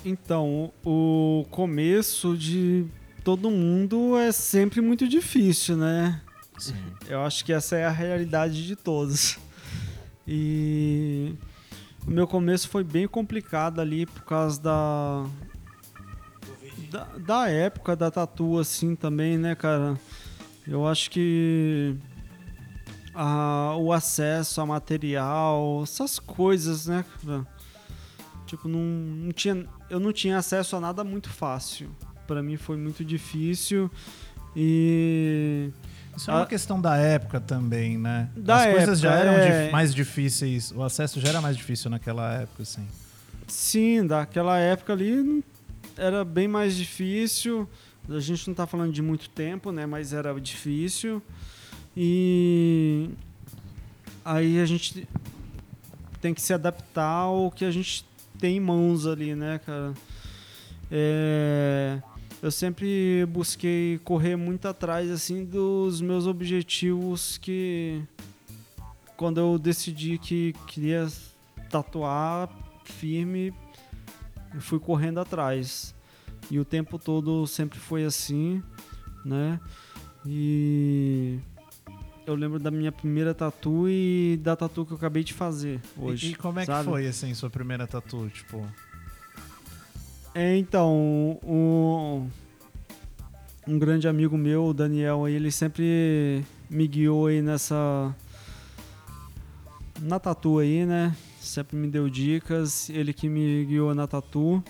Então, 0.05 0.71
o 0.85 1.45
começo 1.51 2.37
de 2.37 2.85
todo 3.23 3.49
mundo 3.51 4.17
é 4.17 4.31
sempre 4.31 4.81
muito 4.81 5.07
difícil, 5.07 5.75
né? 5.75 6.21
Sim. 6.57 6.75
Eu 7.07 7.21
acho 7.21 7.43
que 7.43 7.51
essa 7.53 7.75
é 7.77 7.85
a 7.85 7.89
realidade 7.91 8.65
de 8.65 8.75
todos. 8.75 9.37
E 10.27 11.33
o 12.07 12.11
meu 12.11 12.27
começo 12.27 12.69
foi 12.69 12.83
bem 12.83 13.07
complicado 13.07 13.79
ali 13.81 14.05
por 14.05 14.23
causa 14.23 14.61
da 14.61 15.25
da, 16.91 17.03
da 17.17 17.49
época 17.49 17.95
da 17.95 18.09
tatu 18.09 18.57
assim 18.57 18.95
também, 18.95 19.37
né, 19.37 19.53
cara? 19.55 19.99
Eu 20.67 20.87
acho 20.87 21.09
que 21.11 21.95
a- 23.13 23.75
o 23.77 23.91
acesso 23.93 24.59
a 24.61 24.65
material, 24.65 25.81
essas 25.83 26.19
coisas, 26.19 26.87
né, 26.87 27.03
cara? 27.23 27.45
Tipo, 28.45 28.67
não, 28.67 28.79
não 28.79 29.31
tinha, 29.31 29.67
eu 29.89 29.99
não 29.99 30.11
tinha 30.13 30.37
acesso 30.37 30.75
a 30.75 30.79
nada 30.79 31.03
muito 31.03 31.29
fácil. 31.29 31.89
Pra 32.27 32.43
mim 32.43 32.57
foi 32.57 32.77
muito 32.77 33.03
difícil 33.03 33.89
e 34.55 35.69
Isso 36.15 36.29
é 36.29 36.33
uma 36.33 36.45
questão 36.45 36.79
da 36.79 36.95
época 36.97 37.39
também, 37.39 37.97
né? 37.97 38.29
Da 38.35 38.57
As 38.65 38.71
coisas 38.73 38.99
já 38.99 39.11
época, 39.13 39.29
eram 39.31 39.33
é. 39.43 39.61
dif- 39.63 39.71
mais 39.71 39.93
difíceis, 39.95 40.71
o 40.71 40.83
acesso 40.83 41.19
já 41.19 41.29
era 41.29 41.41
mais 41.41 41.57
difícil 41.57 41.89
naquela 41.89 42.33
época, 42.33 42.63
assim. 42.63 42.85
Sim, 43.47 44.05
daquela 44.05 44.57
época 44.59 44.93
ali 44.93 45.43
era 45.97 46.23
bem 46.23 46.47
mais 46.47 46.75
difícil. 46.75 47.67
A 48.07 48.19
gente 48.19 48.47
não 48.47 48.53
tá 48.55 48.65
falando 48.67 48.91
de 48.93 49.01
muito 49.01 49.29
tempo, 49.29 49.71
né? 49.71 49.85
Mas 49.85 50.13
era 50.13 50.33
difícil. 50.39 51.21
E 51.95 53.09
aí 54.23 54.59
a 54.59 54.65
gente 54.65 55.07
tem 56.21 56.33
que 56.33 56.41
se 56.41 56.53
adaptar 56.53 57.03
ao 57.23 57.49
que 57.51 57.65
a 57.65 57.71
gente 57.71 58.05
tem 58.39 58.57
em 58.57 58.59
mãos 58.59 59.05
ali, 59.05 59.35
né, 59.35 59.59
cara? 59.65 59.93
É, 60.89 62.01
eu 62.41 62.49
sempre 62.49 63.25
busquei 63.27 63.99
correr 64.03 64.35
muito 64.35 64.67
atrás 64.67 65.11
assim 65.11 65.45
dos 65.45 66.01
meus 66.01 66.25
objetivos 66.25 67.37
que 67.37 68.01
quando 69.17 69.39
eu 69.39 69.59
decidi 69.59 70.17
que 70.17 70.55
queria 70.65 71.07
tatuar 71.69 72.49
firme, 72.85 73.53
eu 74.53 74.61
fui 74.61 74.79
correndo 74.79 75.19
atrás. 75.19 75.93
E 76.49 76.57
o 76.57 76.65
tempo 76.65 76.97
todo 76.97 77.45
sempre 77.45 77.77
foi 77.77 78.05
assim, 78.05 78.63
né? 79.25 79.59
E 80.25 81.39
eu 82.29 82.35
lembro 82.35 82.59
da 82.59 82.69
minha 82.71 82.91
primeira 82.91 83.33
tatu 83.33 83.87
e 83.89 84.39
da 84.41 84.55
tatu 84.55 84.85
que 84.85 84.93
eu 84.93 84.97
acabei 84.97 85.23
de 85.23 85.33
fazer 85.33 85.79
hoje. 85.97 86.27
E, 86.27 86.31
e 86.31 86.35
como 86.35 86.59
é 86.59 86.63
que 86.63 86.67
sabe? 86.71 86.85
foi, 86.85 87.07
assim, 87.07 87.33
sua 87.33 87.49
primeira 87.49 87.85
tatu? 87.87 88.29
Tipo, 88.29 88.65
É, 90.35 90.55
então, 90.57 91.39
o- 91.43 92.27
um 93.67 93.79
grande 93.79 94.07
amigo 94.07 94.37
meu, 94.37 94.65
o 94.67 94.73
Daniel, 94.73 95.27
ele 95.27 95.51
sempre 95.51 96.43
me 96.69 96.87
guiou 96.87 97.27
aí 97.27 97.41
nessa. 97.41 98.15
na 100.01 100.19
tatu 100.19 100.59
aí, 100.59 100.85
né? 100.85 101.15
Sempre 101.41 101.75
me 101.77 101.87
deu 101.87 102.09
dicas, 102.09 102.89
ele 102.89 103.11
que 103.11 103.27
me 103.27 103.65
guiou 103.65 103.93
na 103.95 104.07
tatu. 104.07 104.63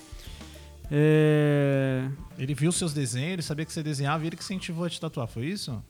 É, 0.92 2.08
ele 2.38 2.54
viu 2.56 2.72
seus 2.72 2.94
desenhos, 2.94 3.34
ele 3.34 3.42
sabia 3.44 3.66
que 3.66 3.72
você 3.72 3.84
desenhava 3.84 4.24
e 4.24 4.28
ele 4.28 4.36
que 4.36 4.42
incentivou 4.44 4.86
a 4.86 4.90
te 4.90 5.00
tatuar, 5.00 5.28
foi 5.28 5.46
isso? 5.46 5.84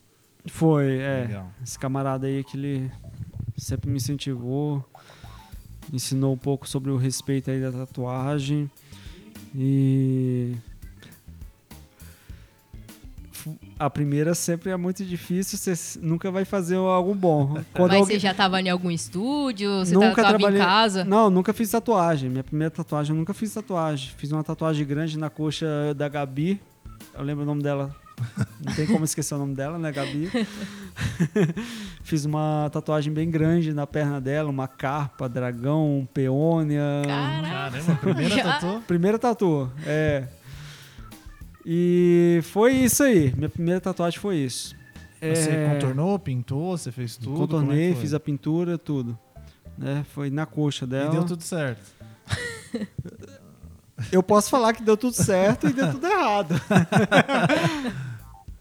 Foi, 0.48 0.98
é. 1.00 1.26
Legal. 1.28 1.52
Esse 1.64 1.78
camarada 1.78 2.28
aí 2.28 2.44
que 2.44 2.58
ele 2.58 2.92
sempre 3.58 3.90
me 3.90 3.98
incentivou, 3.98 4.84
ensinou 5.92 6.34
um 6.34 6.38
pouco 6.38 6.68
sobre 6.68 6.92
o 6.92 6.98
respeito 6.98 7.52
aí 7.52 7.62
da 7.62 7.72
tatuagem. 7.72 8.70
E 9.56 10.56
a 13.80 13.90
primeira 13.90 14.36
sempre 14.36 14.70
é 14.70 14.78
muito 14.78 15.06
difícil, 15.06 15.58
você 15.58 16.00
nunca 16.02 16.30
vai 16.30 16.44
fazer 16.46 16.76
algo 16.76 17.16
bom. 17.16 17.54
Quando 17.74 17.92
Mas 17.92 18.02
alguém- 18.02 18.16
você 18.16 18.20
já 18.20 18.34
tava 18.34 18.62
em 18.62 18.70
algum 18.70 18.92
estúdio? 18.92 19.80
Você 19.80 19.94
nunca 19.94 20.16
tava 20.22 20.38
trabalhei 20.38 20.60
em 20.60 20.64
casa? 20.64 21.04
Não, 21.06 21.30
nunca 21.30 21.54
fiz 21.54 21.72
tatuagem. 21.72 22.30
Minha 22.30 22.44
primeira 22.44 22.70
tatuagem 22.70 23.14
eu 23.14 23.18
nunca 23.18 23.34
fiz 23.34 23.54
tatuagem. 23.54 24.12
Fiz 24.18 24.32
uma 24.32 24.44
tatuagem 24.44 24.86
grande 24.86 25.18
na 25.18 25.30
coxa 25.30 25.66
da 25.96 26.08
Gabi, 26.10 26.62
eu 27.14 27.24
lembro 27.24 27.44
o 27.44 27.46
nome 27.48 27.64
dela. 27.64 27.96
Não 28.64 28.74
tem 28.76 28.86
como 28.88 29.06
esquecer 29.06 29.34
o 29.36 29.38
nome 29.38 29.56
dela, 29.56 29.78
né, 29.78 29.92
Gabi? 29.92 30.30
Fiz 32.04 32.26
uma 32.26 32.70
tatuagem 32.72 33.14
bem 33.14 33.30
grande 33.30 33.74
na 33.74 33.86
perna 33.88 34.20
dela, 34.20 34.50
uma 34.50 34.68
carpa, 34.68 35.30
dragão, 35.30 36.08
peônia. 36.14 36.82
Caramba, 37.06 37.96
primeira 38.02 38.36
Já- 38.36 38.44
tatu. 38.44 38.84
Primeira 38.88 39.20
tatu, 39.20 39.72
é. 39.86 40.28
E 41.66 42.40
foi 42.44 42.74
isso 42.74 43.04
aí. 43.04 43.34
Minha 43.36 43.50
primeira 43.50 43.80
tatuagem 43.80 44.20
foi 44.20 44.38
isso. 44.38 44.76
Você 45.22 45.50
É, 45.50 45.74
contornou, 45.74 46.18
pintou, 46.18 46.78
você 46.78 46.92
fez 46.92 47.18
tudo? 47.18 47.38
Contornei, 47.38 47.86
é 47.86 47.88
que 47.90 47.94
foi? 47.96 48.02
fiz 48.04 48.14
a 48.14 48.20
pintura, 48.20 48.78
tudo. 48.78 49.18
Né? 49.78 50.06
Foi 50.14 50.30
na 50.30 50.46
coxa 50.46 50.86
E 50.86 50.88
dela. 50.88 51.12
deu 51.12 51.26
tudo 51.26 51.44
certo. 51.44 51.82
Eu 54.12 54.24
posso 54.24 54.50
falar 54.50 54.74
que 54.74 54.82
deu 54.82 54.96
tudo 54.96 55.14
certo 55.14 55.68
e 55.68 55.74
deu 55.74 55.92
tudo 55.92 56.08
errado. 56.08 56.56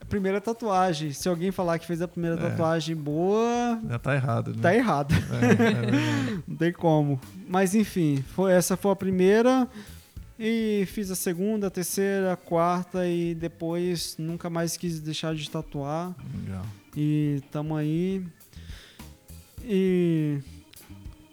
primeira 0.09 0.41
tatuagem. 0.41 1.13
Se 1.13 1.29
alguém 1.29 1.51
falar 1.51 1.79
que 1.79 1.87
fez 1.87 2.01
a 2.03 2.09
primeira 2.09 2.37
É. 2.37 2.51
tatuagem 2.51 2.97
boa, 2.97 3.81
Já 3.89 3.99
tá 3.99 4.15
errado, 4.15 4.51
né? 4.55 4.63
tá 4.63 4.75
errado. 4.75 5.15
É, 5.15 6.37
é. 6.37 6.43
Não 6.49 6.57
tem 6.57 6.73
como. 6.73 7.21
Mas 7.49 7.75
enfim, 7.75 8.23
foi, 8.35 8.53
essa 8.53 8.77
foi 8.77 8.91
a 8.93 8.97
primeira. 8.97 9.69
E 10.41 10.85
fiz 10.93 11.11
a 11.11 11.17
segunda, 11.17 11.67
a 11.67 11.71
terceira, 11.71 12.33
a 12.33 12.37
quarta 12.37 13.07
e 13.09 13.35
depois 13.35 14.15
nunca 14.19 14.49
mais 14.49 14.77
quis 14.77 15.01
deixar 15.01 15.35
de 15.35 15.51
tatuar. 15.51 16.15
Legal. 16.45 16.65
E 16.97 17.43
tamo 17.51 17.77
aí. 17.77 18.25
E 19.65 20.39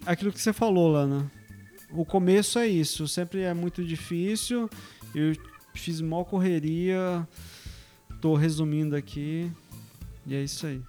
aquilo 0.06 0.32
que 0.32 0.42
você 0.42 0.52
falou, 0.52 0.88
Lana. 0.92 1.32
O 1.92 2.04
começo 2.04 2.58
é 2.60 2.68
isso, 2.68 3.08
sempre 3.08 3.42
é 3.42 3.54
muito 3.54 3.84
difícil. 3.84 4.70
Eu 5.14 5.34
fiz 5.74 6.02
mó 6.02 6.24
correria. 6.24 7.28
Tô 8.26 8.34
resumindo 8.34 8.96
aqui. 8.96 9.52
E 10.26 10.34
é 10.34 10.42
isso 10.42 10.66
aí. 10.66 10.82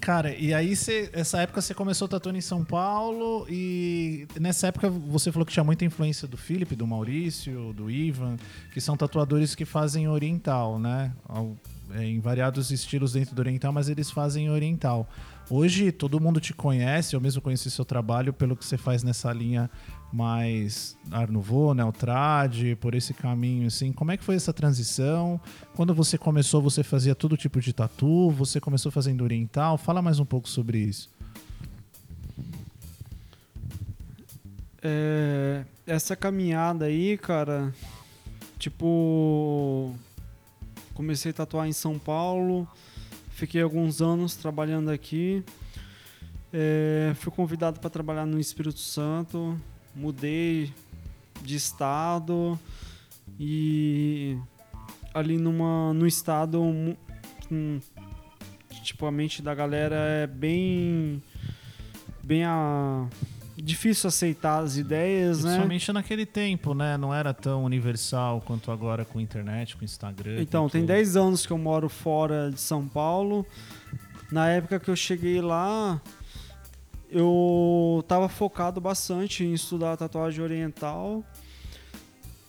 Cara, 0.00 0.32
e 0.36 0.54
aí 0.54 0.76
você, 0.76 1.10
essa 1.12 1.40
época 1.40 1.60
você 1.60 1.74
começou 1.74 2.06
tatuando 2.06 2.38
em 2.38 2.40
São 2.40 2.64
Paulo 2.64 3.44
e 3.50 4.28
nessa 4.38 4.68
época 4.68 4.88
você 4.88 5.32
falou 5.32 5.44
que 5.44 5.52
tinha 5.52 5.64
muita 5.64 5.84
influência 5.84 6.28
do 6.28 6.36
Felipe, 6.36 6.76
do 6.76 6.86
Maurício, 6.86 7.72
do 7.72 7.90
Ivan, 7.90 8.36
que 8.72 8.80
são 8.80 8.96
tatuadores 8.96 9.56
que 9.56 9.64
fazem 9.64 10.06
oriental, 10.06 10.78
né? 10.78 11.12
É, 11.90 12.04
em 12.04 12.20
variados 12.20 12.70
estilos 12.70 13.14
dentro 13.14 13.34
do 13.34 13.40
oriental, 13.40 13.72
mas 13.72 13.88
eles 13.88 14.08
fazem 14.08 14.48
oriental. 14.48 15.08
Hoje 15.50 15.90
todo 15.90 16.20
mundo 16.20 16.38
te 16.38 16.54
conhece, 16.54 17.16
eu 17.16 17.20
mesmo 17.20 17.42
conheci 17.42 17.68
seu 17.68 17.84
trabalho 17.84 18.32
pelo 18.32 18.56
que 18.56 18.64
você 18.64 18.76
faz 18.76 19.02
nessa 19.02 19.32
linha 19.32 19.68
mais 20.16 20.96
Art 21.10 21.30
Nouveau, 21.30 21.74
né, 21.74 21.84
o 21.84 21.92
trad, 21.92 22.74
por 22.80 22.94
esse 22.94 23.12
caminho 23.12 23.66
assim. 23.66 23.92
Como 23.92 24.10
é 24.10 24.16
que 24.16 24.24
foi 24.24 24.34
essa 24.34 24.52
transição? 24.52 25.38
Quando 25.74 25.94
você 25.94 26.16
começou, 26.16 26.62
você 26.62 26.82
fazia 26.82 27.14
todo 27.14 27.36
tipo 27.36 27.60
de 27.60 27.72
tatu? 27.72 28.30
Você 28.30 28.58
começou 28.58 28.90
fazendo 28.90 29.22
oriental? 29.22 29.76
Fala 29.76 30.00
mais 30.00 30.18
um 30.18 30.24
pouco 30.24 30.48
sobre 30.48 30.78
isso. 30.78 31.10
É, 34.82 35.64
essa 35.86 36.16
caminhada 36.16 36.86
aí, 36.86 37.18
cara, 37.18 37.74
tipo, 38.58 39.94
comecei 40.94 41.30
a 41.32 41.34
tatuar 41.34 41.66
em 41.66 41.72
São 41.72 41.98
Paulo, 41.98 42.66
fiquei 43.30 43.60
alguns 43.60 44.00
anos 44.00 44.36
trabalhando 44.36 44.90
aqui, 44.90 45.42
é, 46.52 47.12
fui 47.16 47.32
convidado 47.32 47.80
para 47.80 47.90
trabalhar 47.90 48.26
no 48.26 48.38
Espírito 48.38 48.78
Santo, 48.78 49.60
mudei 49.96 50.72
de 51.42 51.56
estado 51.56 52.58
e 53.40 54.38
ali 55.14 55.38
numa, 55.38 55.94
no 55.94 56.06
estado, 56.06 56.60
com, 57.48 57.80
tipo, 58.82 59.06
a 59.06 59.10
mente 59.10 59.40
da 59.40 59.54
galera 59.54 59.96
é 59.96 60.26
bem, 60.26 61.22
bem 62.22 62.44
a 62.44 63.06
difícil 63.56 64.08
aceitar 64.08 64.62
as 64.62 64.76
ideias, 64.76 65.38
né? 65.42 65.50
Principalmente 65.50 65.92
naquele 65.92 66.26
tempo, 66.26 66.74
né? 66.74 66.96
Não 66.98 67.12
era 67.12 67.32
tão 67.32 67.64
universal 67.64 68.42
quanto 68.44 68.70
agora 68.70 69.04
com 69.04 69.18
internet, 69.18 69.76
com 69.76 69.84
Instagram. 69.84 70.40
Então, 70.40 70.64
com 70.64 70.70
tem 70.70 70.82
tudo. 70.82 70.88
10 70.88 71.16
anos 71.16 71.46
que 71.46 71.52
eu 71.52 71.58
moro 71.58 71.88
fora 71.88 72.50
de 72.50 72.60
São 72.60 72.86
Paulo. 72.86 73.46
Na 74.30 74.48
época 74.48 74.78
que 74.78 74.90
eu 74.90 74.96
cheguei 74.96 75.40
lá, 75.40 76.00
eu 77.10 78.04
tava 78.08 78.28
focado 78.28 78.80
bastante 78.80 79.44
em 79.44 79.52
estudar 79.52 79.96
tatuagem 79.96 80.42
oriental. 80.42 81.24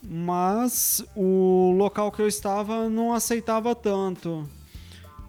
Mas 0.09 1.03
o 1.15 1.73
local 1.77 2.11
que 2.11 2.21
eu 2.21 2.27
estava 2.27 2.87
não 2.89 3.13
aceitava 3.13 3.75
tanto. 3.75 4.47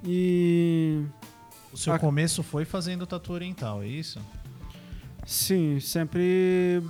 E 0.04 1.02
O 1.72 1.76
seu 1.76 1.92
a- 1.92 1.98
começo 1.98 2.42
foi 2.42 2.64
fazendo 2.64 3.06
tatu 3.06 3.32
oriental, 3.32 3.82
é 3.82 3.88
isso? 3.88 4.20
Sim, 5.26 5.80
sempre. 5.80 6.82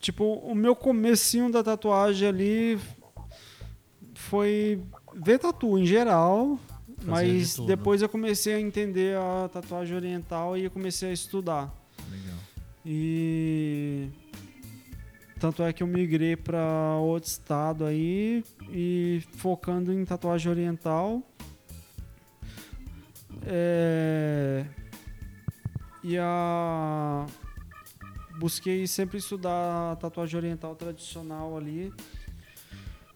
Tipo, 0.00 0.24
o 0.24 0.54
meu 0.54 0.74
comecinho 0.74 1.50
da 1.52 1.62
tatuagem 1.62 2.26
ali 2.28 2.80
foi 4.14 4.80
ver 5.14 5.38
tatu 5.38 5.78
em 5.78 5.84
geral, 5.86 6.58
de 7.04 7.10
mas 7.10 7.54
tudo. 7.54 7.66
depois 7.66 8.02
eu 8.02 8.08
comecei 8.08 8.54
a 8.54 8.60
entender 8.60 9.16
a 9.16 9.48
tatuagem 9.48 9.96
oriental 9.96 10.56
e 10.56 10.64
eu 10.64 10.70
comecei 10.70 11.10
a 11.10 11.12
estudar. 11.12 11.74
Legal. 12.10 12.38
E 12.84 14.08
tanto 15.38 15.62
é 15.62 15.72
que 15.72 15.82
eu 15.82 15.86
migrei 15.86 16.36
para 16.36 16.96
outro 17.00 17.28
estado 17.28 17.84
aí 17.84 18.44
e 18.70 19.22
focando 19.36 19.92
em 19.92 20.04
tatuagem 20.04 20.50
oriental. 20.50 21.22
É, 23.44 24.64
E 26.04 26.16
a 26.18 27.26
busquei 28.38 28.86
sempre 28.86 29.18
estudar 29.18 29.96
tatuagem 29.96 30.36
oriental 30.36 30.74
tradicional 30.74 31.56
ali. 31.56 31.92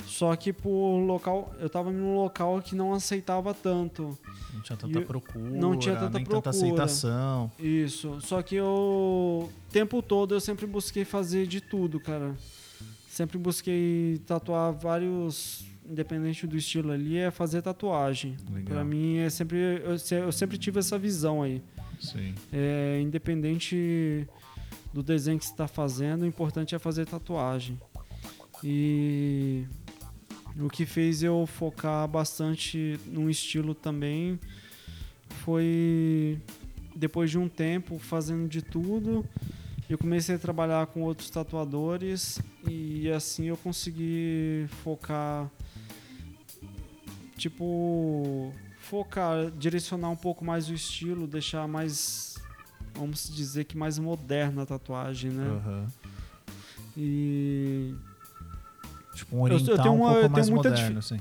Só 0.07 0.35
que 0.37 0.53
por 0.53 0.71
local, 1.05 1.53
eu 1.59 1.69
tava 1.69 1.90
num 1.90 2.14
local 2.16 2.62
que 2.62 2.75
não 2.75 2.95
aceitava 2.95 3.53
tanto. 3.53 4.16
Não 4.55 4.61
tinha 4.62 4.77
E 4.77 4.79
tanta 4.81 4.99
eu- 5.01 5.05
procura, 5.07 5.51
não 5.51 5.77
tinha 5.77 5.95
tanta 5.97 6.19
nem 6.19 6.25
tanta 6.25 6.40
procura. 6.42 6.51
aceitação. 6.51 7.51
Isso. 7.59 8.19
Só 8.21 8.40
que 8.40 8.55
eu. 8.55 8.66
O 8.66 9.51
tempo 9.71 10.01
todo 10.01 10.35
eu 10.35 10.40
sempre 10.40 10.66
busquei 10.66 11.05
fazer 11.05 11.47
de 11.47 11.61
tudo, 11.61 11.99
cara. 12.01 12.35
Sempre 13.09 13.37
busquei 13.38 14.19
tatuar 14.27 14.73
vários. 14.73 15.64
Independente 15.88 16.49
do 16.49 16.57
estilo 16.57 16.90
ali, 16.90 17.16
é 17.16 17.31
fazer 17.31 17.62
tatuagem. 17.62 18.37
Pra 18.64 18.83
mim 18.85 19.19
é 19.19 19.31
sempre. 19.31 19.57
Eu, 19.85 19.97
eu 20.25 20.33
sempre 20.33 20.59
tive 20.59 20.81
essa 20.81 20.99
visão 20.99 21.42
aí. 21.42 21.62
Sim. 22.01 22.35
É, 22.53 23.01
independente 23.01 24.27
do 24.92 25.01
desenho 25.03 25.38
que 25.38 25.45
você 25.45 25.53
está 25.53 25.69
fazendo, 25.69 26.23
o 26.23 26.27
importante 26.27 26.75
é 26.75 26.79
fazer 26.79 27.07
tatuagem. 27.07 27.79
E 28.64 29.64
o 30.59 30.69
que 30.69 30.87
fez 30.87 31.23
eu 31.23 31.47
focar 31.47 32.07
bastante 32.09 32.99
num 33.07 33.29
estilo 33.29 33.75
também 33.75 34.38
foi 35.29 36.40
depois 36.95 37.31
de 37.31 37.38
um 37.38 37.49
tempo 37.49 37.99
fazendo 37.99 38.49
de 38.49 38.62
tudo, 38.62 39.25
eu 39.88 39.99
comecei 39.99 40.35
a 40.35 40.38
trabalhar 40.38 40.87
com 40.87 41.03
outros 41.03 41.29
tatuadores 41.29 42.40
e 42.66 43.11
assim 43.11 43.45
eu 43.47 43.57
consegui 43.57 44.66
focar 44.83 45.51
tipo 47.37 48.53
focar, 48.81 49.51
direcionar 49.51 50.11
um 50.11 50.16
pouco 50.16 50.45
mais 50.45 50.69
o 50.69 50.75
estilo, 50.75 51.27
deixar 51.27 51.69
mais 51.69 52.37
vamos 52.95 53.29
dizer 53.35 53.64
que 53.64 53.77
mais 53.77 53.99
moderna 53.99 54.62
a 54.62 54.66
tatuagem, 54.66 55.31
né? 55.31 55.45
Aham. 55.45 55.87
E 56.97 57.95
Tipo 59.16 59.37
um 59.37 59.40
Eu- 59.40 59.46
eu 59.48 59.55
oriental 59.55 59.76
tenho 59.83 59.94
um 59.94 59.98
uma- 59.98 60.05
pouco 60.12 60.18
eu 60.18 60.22
tenho 60.22 60.33
mais 60.33 60.48
muita 60.50 60.68
moderno, 60.70 60.98
assim. 60.98 61.16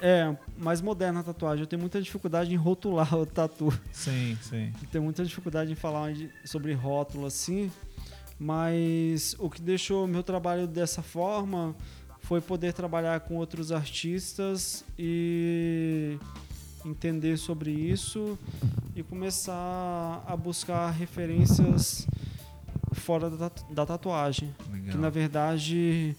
é, 0.00 0.36
mais 0.58 0.80
moderna 0.80 1.20
a 1.20 1.22
tatuagem. 1.22 1.60
Eu 1.62 1.66
tenho 1.66 1.80
muita 1.80 2.00
dificuldade 2.00 2.52
em 2.52 2.56
rotular 2.56 3.14
o 3.14 3.26
tatu. 3.26 3.72
Sim, 3.92 4.36
sim. 4.40 4.72
Tenho 4.90 5.04
muita 5.04 5.24
dificuldade 5.24 5.70
em 5.70 5.74
falar 5.76 6.12
sobre 6.44 6.72
rótulo 6.72 7.26
assim, 7.26 7.70
mas 8.38 9.36
o 9.38 9.48
que 9.48 9.60
deixou 9.62 10.06
meu 10.06 10.22
trabalho 10.22 10.66
dessa 10.66 11.02
forma 11.02 11.74
foi 12.20 12.40
poder 12.40 12.72
trabalhar 12.72 13.20
com 13.20 13.36
outros 13.36 13.70
artistas 13.72 14.84
e 14.98 16.18
entender 16.84 17.36
sobre 17.36 17.70
isso 17.70 18.38
e 18.96 19.02
começar 19.02 20.22
a 20.26 20.36
buscar 20.36 20.90
referências 20.90 22.06
fora 22.92 23.30
da, 23.30 23.50
da 23.70 23.86
tatuagem. 23.86 24.52
Legal. 24.72 24.90
Que 24.92 24.96
na 24.98 25.08
verdade 25.10 26.16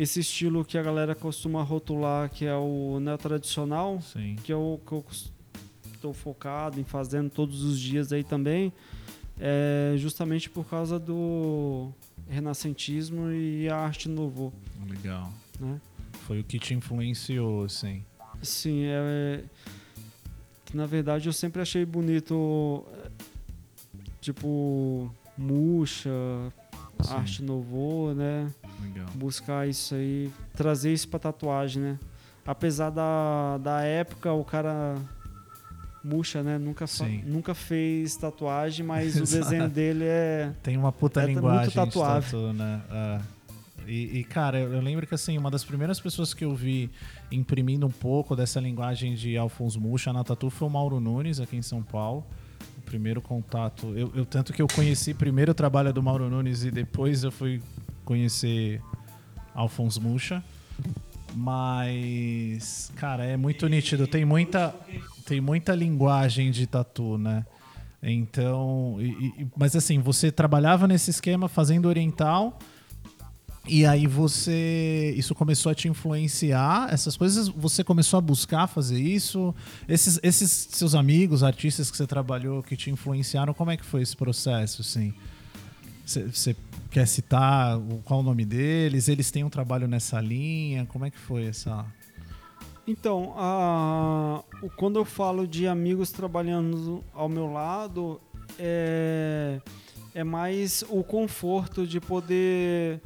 esse 0.00 0.20
estilo 0.20 0.64
que 0.64 0.78
a 0.78 0.82
galera 0.82 1.14
costuma 1.14 1.62
rotular, 1.62 2.30
que 2.30 2.44
é 2.46 2.54
o 2.54 3.00
neotradicional, 3.00 4.00
Sim. 4.00 4.36
que 4.44 4.52
eu 4.52 4.80
que 4.86 4.92
eu 4.92 5.04
estou 5.92 6.14
focado 6.14 6.78
em 6.80 6.84
fazendo 6.84 7.28
todos 7.28 7.64
os 7.64 7.78
dias 7.80 8.12
aí 8.12 8.22
também, 8.22 8.72
é 9.40 9.94
justamente 9.96 10.48
por 10.48 10.64
causa 10.64 10.98
do 10.98 11.90
renascentismo 12.28 13.32
e 13.32 13.68
a 13.68 13.76
arte 13.76 14.08
novo, 14.08 14.52
Legal. 14.88 15.32
né? 15.58 15.80
Foi 16.26 16.38
o 16.40 16.44
que 16.44 16.58
te 16.58 16.74
influenciou, 16.74 17.64
assim. 17.64 18.04
Sim, 18.42 18.82
é. 18.84 19.42
Que 20.64 20.76
na 20.76 20.86
verdade 20.86 21.28
eu 21.28 21.32
sempre 21.32 21.60
achei 21.62 21.84
bonito. 21.84 22.84
é, 23.04 23.10
Tipo, 24.20 25.10
murcha, 25.38 26.10
Sim. 27.02 27.14
arte 27.14 27.42
novo, 27.42 28.12
né? 28.14 28.52
Legal. 28.82 29.06
Buscar 29.14 29.68
isso 29.68 29.94
aí, 29.94 30.30
trazer 30.54 30.92
isso 30.92 31.08
pra 31.08 31.18
tatuagem, 31.18 31.82
né? 31.82 31.98
Apesar 32.46 32.90
da, 32.90 33.58
da 33.58 33.82
época, 33.82 34.32
o 34.32 34.44
cara. 34.44 34.96
Murcha, 36.02 36.42
né? 36.42 36.56
Nunca, 36.58 36.84
nunca 37.26 37.54
fez 37.54 38.16
tatuagem, 38.16 38.86
mas 38.86 39.16
o 39.16 39.24
desenho 39.24 39.68
dele 39.68 40.04
é. 40.04 40.52
Tem 40.62 40.76
uma 40.76 40.92
puta 40.92 41.20
É 41.20 41.26
muito 41.26 41.36
linguagem 41.40 41.68
de 41.68 41.74
tatuável. 41.74 42.22
tatu, 42.42 42.52
né? 42.54 42.80
É. 42.90 43.20
E, 43.86 44.18
e, 44.20 44.24
cara, 44.24 44.58
eu 44.60 44.80
lembro 44.80 45.06
que 45.06 45.14
assim, 45.14 45.36
uma 45.36 45.50
das 45.50 45.64
primeiras 45.64 45.98
pessoas 45.98 46.32
que 46.32 46.44
eu 46.44 46.54
vi 46.54 46.90
imprimindo 47.32 47.86
um 47.86 47.90
pouco 47.90 48.36
dessa 48.36 48.60
linguagem 48.60 49.14
de 49.14 49.36
Alphonse 49.36 49.78
Mucha 49.78 50.12
na 50.12 50.22
tatu 50.22 50.50
foi 50.50 50.68
o 50.68 50.70
Mauro 50.70 51.00
Nunes, 51.00 51.40
aqui 51.40 51.56
em 51.56 51.62
São 51.62 51.82
Paulo. 51.82 52.24
O 52.78 52.82
primeiro 52.82 53.20
contato. 53.20 53.86
Eu, 53.96 54.12
eu- 54.14 54.24
tanto 54.26 54.52
que 54.52 54.62
eu 54.62 54.68
conheci 54.68 55.12
primeiro 55.14 55.50
o 55.52 55.54
trabalho 55.54 55.92
do 55.92 56.02
Mauro 56.02 56.28
Nunes 56.30 56.64
e 56.64 56.70
depois 56.70 57.24
eu 57.24 57.32
fui 57.32 57.60
conhecer 58.08 58.80
Alphonse 59.54 60.00
Mucha. 60.00 60.42
Mas, 61.34 62.90
cara, 62.96 63.22
é 63.24 63.36
muito 63.36 63.68
nítido. 63.68 64.06
Tem 64.06 64.24
muita, 64.24 64.74
tem 65.26 65.42
muita 65.42 65.74
linguagem 65.74 66.50
de 66.50 66.66
tatu, 66.66 67.18
né? 67.18 67.44
Então, 68.02 68.96
e- 68.98 69.42
e- 69.42 69.46
mas 69.54 69.76
assim, 69.76 69.98
você 70.00 70.32
trabalhava 70.32 70.88
nesse 70.88 71.10
esquema 71.10 71.48
fazendo 71.48 71.86
oriental 71.86 72.58
e 73.66 73.84
aí 73.84 74.06
você, 74.06 75.12
isso 75.18 75.34
começou 75.34 75.70
a 75.70 75.74
te 75.74 75.86
influenciar, 75.88 76.88
essas 76.90 77.14
coisas, 77.16 77.48
você 77.48 77.84
começou 77.84 78.16
a 78.16 78.20
buscar 78.22 78.66
fazer 78.66 78.98
isso? 78.98 79.54
Esses, 79.86 80.18
esses 80.22 80.68
seus 80.70 80.94
amigos, 80.94 81.42
artistas 81.42 81.90
que 81.90 81.96
você 81.98 82.06
trabalhou, 82.06 82.62
que 82.62 82.74
te 82.76 82.88
influenciaram, 82.90 83.52
como 83.52 83.70
é 83.70 83.76
que 83.76 83.84
foi 83.84 84.00
esse 84.00 84.16
processo, 84.16 84.80
assim? 84.80 85.12
Você 86.06 86.56
quer 86.90 87.06
citar 87.06 87.78
qual 88.04 88.20
o 88.20 88.22
nome 88.22 88.44
deles? 88.44 89.08
Eles 89.08 89.30
têm 89.30 89.44
um 89.44 89.50
trabalho 89.50 89.86
nessa 89.86 90.20
linha? 90.20 90.86
Como 90.86 91.04
é 91.04 91.10
que 91.10 91.18
foi 91.18 91.46
essa... 91.46 91.84
Então, 92.86 93.34
a- 93.36 94.42
quando 94.76 94.98
eu 94.98 95.04
falo 95.04 95.46
de 95.46 95.66
amigos 95.66 96.10
trabalhando 96.10 97.04
ao 97.12 97.28
meu 97.28 97.52
lado, 97.52 98.18
é, 98.58 99.60
é 100.14 100.24
mais 100.24 100.82
o 100.88 101.04
conforto 101.04 101.86
de 101.86 102.00
poder 102.00 103.00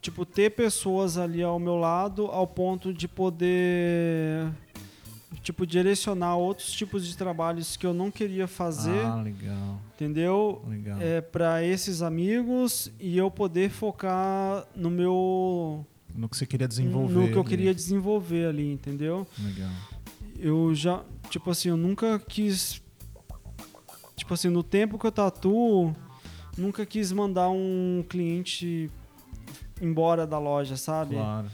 tipo 0.00 0.24
ter 0.24 0.50
pessoas 0.52 1.18
ali 1.18 1.42
ao 1.42 1.58
meu 1.58 1.74
lado 1.76 2.26
ao 2.26 2.46
ponto 2.46 2.94
de 2.94 3.06
poder 3.08 4.48
tipo 5.46 5.64
direcionar 5.64 6.34
outros 6.36 6.72
tipos 6.72 7.06
de 7.06 7.16
trabalhos 7.16 7.76
que 7.76 7.86
eu 7.86 7.94
não 7.94 8.10
queria 8.10 8.48
fazer, 8.48 8.98
Ah, 9.06 9.22
legal, 9.22 9.80
entendeu? 9.94 10.60
legal. 10.66 10.98
É, 11.00 11.20
para 11.20 11.62
esses 11.62 12.02
amigos 12.02 12.90
e 12.98 13.16
eu 13.16 13.30
poder 13.30 13.70
focar 13.70 14.66
no 14.74 14.90
meu 14.90 15.86
No 16.12 16.28
que 16.28 16.36
você 16.36 16.44
queria 16.46 16.66
desenvolver. 16.66 17.14
no 17.14 17.28
que 17.28 17.34
eu 17.34 17.40
ali. 17.42 17.48
queria 17.48 17.72
desenvolver 17.72 18.46
ali, 18.48 18.72
entendeu? 18.72 19.24
Legal. 19.38 19.70
eu 20.36 20.74
já, 20.74 21.04
tipo 21.30 21.48
assim, 21.48 21.68
eu 21.68 21.76
nunca 21.76 22.18
quis. 22.18 22.82
Tipo 24.16 24.34
assim, 24.34 24.48
no 24.48 24.64
tempo 24.64 24.98
que 24.98 25.06
eu 25.06 25.12
tatuo, 25.12 25.94
nunca 26.58 26.84
quis 26.84 27.12
mandar 27.12 27.50
um 27.50 28.04
cliente 28.08 28.90
embora 29.80 30.26
da 30.26 30.40
loja, 30.40 30.76
sabe? 30.76 31.14
Claro. 31.14 31.46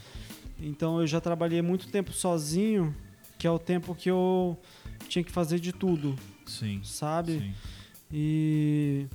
Então 0.59 0.99
eu 0.99 1.05
já 1.05 1.21
trabalhei 1.21 1.61
muito 1.61 1.89
tempo 1.89 2.11
sozinho, 2.11 2.95
que 3.43 3.47
é 3.47 3.51
o 3.51 3.59
tempo 3.59 3.93
que 3.93 4.09
eu 4.09 4.57
tinha 5.09 5.21
que 5.21 5.29
fazer 5.29 5.59
de 5.59 5.73
tudo, 5.73 6.15
Sim. 6.45 6.79
sabe? 6.81 7.39
Sim. 7.39 7.53
E 8.09 9.05